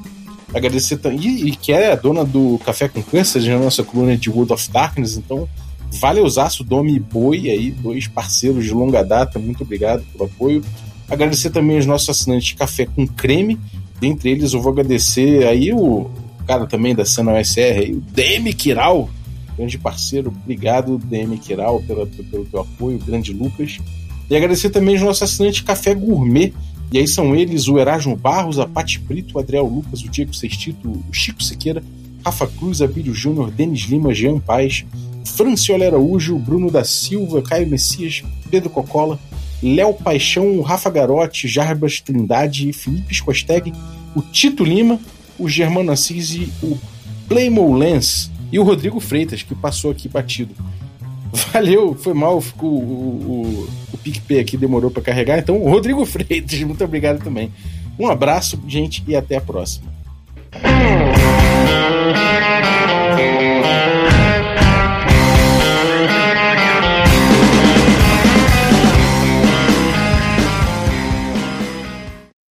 Agradecer 0.54 0.97
também, 0.97 1.20
e, 1.20 1.56
que 1.56 1.72
é 1.72 1.91
a 1.91 1.95
dona 1.95 2.26
do 2.26 2.60
Café 2.66 2.88
com 2.89 3.04
Câncer, 3.04 3.41
na 3.43 3.60
nossa 3.60 3.84
coluna 3.84 4.18
de 4.18 4.30
World 4.30 4.54
of 4.54 4.72
Darkness, 4.72 5.16
então 5.16 5.47
Valeuzaço, 5.91 6.64
Domi 6.64 6.95
e 6.95 7.00
Boi, 7.00 7.50
aí, 7.50 7.72
dois 7.72 8.08
parceiros 8.08 8.66
de 8.66 8.72
longa 8.72 9.04
data, 9.04 9.39
muito 9.39 9.64
obrigado 9.64 10.04
pelo 10.12 10.26
apoio. 10.26 10.64
Agradecer 11.10 11.50
também 11.50 11.78
aos 11.78 11.86
nossos 11.86 12.10
assinantes 12.10 12.54
Café 12.54 12.86
com 12.86 13.08
Creme, 13.08 13.60
dentre 14.00 14.30
eles 14.30 14.54
eu 14.54 14.62
vou 14.62 14.72
agradecer 14.72 15.45
aí 15.45 15.74
o 15.74 16.10
cara 16.47 16.66
também 16.66 16.95
da 16.95 17.06
cena 17.06 17.32
aí, 17.34 17.93
o 17.93 18.02
DM 18.02 18.54
Kiral, 18.54 19.10
grande 19.56 19.78
parceiro, 19.78 20.30
obrigado 20.30 20.97
DM 20.97 21.38
Kiral 21.38 21.82
pelo 21.82 22.08
teu 22.08 22.62
apoio, 22.62 23.00
grande 23.00 23.34
Lucas. 23.34 23.78
E 24.30 24.36
agradecer 24.36 24.70
também 24.70 24.95
aos 24.95 25.04
nossos 25.04 25.24
assinantes 25.24 25.62
Café 25.62 25.93
Gourmet, 25.93 26.54
e 26.92 26.98
aí 26.98 27.08
são 27.08 27.36
eles 27.36 27.68
o 27.68 27.78
Erasmo 27.78 28.16
Barros, 28.16 28.58
a 28.58 28.68
Pati 28.68 29.00
Brito, 29.00 29.38
o 29.38 29.40
Adriel 29.40 29.66
Lucas, 29.66 30.02
o 30.02 30.10
Diego 30.10 30.34
Sextito, 30.34 30.90
o 30.90 31.14
Chico 31.14 31.44
Siqueira, 31.44 31.84
Rafa 32.26 32.48
Cruz, 32.48 32.82
Abílio 32.82 33.14
Júnior, 33.14 33.52
Denis 33.52 33.82
Lima, 33.82 34.14
Jean 34.14 34.40
Paz, 34.40 34.86
Franciola 35.24 35.86
Araújo, 35.86 36.38
Bruno 36.38 36.72
da 36.72 36.84
Silva, 36.84 37.42
Caio 37.42 37.68
Messias, 37.68 38.24
Pedro 38.50 38.70
Cocola, 38.70 39.20
Léo 39.62 39.94
Paixão, 39.94 40.62
Rafa 40.62 40.90
Garotti, 40.90 41.48
Jarbas 41.48 42.00
Trindade, 42.00 42.74
Felipe 42.74 43.14
Scosteg, 43.14 43.72
o 44.16 44.22
Tito 44.22 44.64
Lima, 44.64 45.00
o 45.38 45.48
Germano 45.48 45.92
Assis 45.92 46.32
e 46.32 46.52
o 46.64 46.78
Playmo 47.28 47.76
Lens 47.76 48.32
e 48.52 48.58
o 48.58 48.64
Rodrigo 48.64 49.00
Freitas, 49.00 49.44
que 49.44 49.54
passou 49.54 49.92
aqui 49.92 50.10
batido. 50.10 50.56
Valeu, 51.54 51.94
foi 51.94 52.14
mal, 52.14 52.42
ficou 52.42 52.70
o, 52.70 53.68
o 53.89 53.89
PicPay 54.10 54.39
aqui 54.39 54.57
demorou 54.57 54.89
para 54.89 55.03
carregar, 55.03 55.38
então 55.38 55.57
Rodrigo 55.60 56.05
Freitas, 56.07 56.60
muito 56.62 56.84
obrigado 56.84 57.24
também. 57.24 57.51
Um 57.97 58.07
abraço, 58.07 58.60
gente, 58.68 59.03
e 59.07 59.16
até 59.16 59.36
a 59.38 59.41
próxima. 59.41 59.91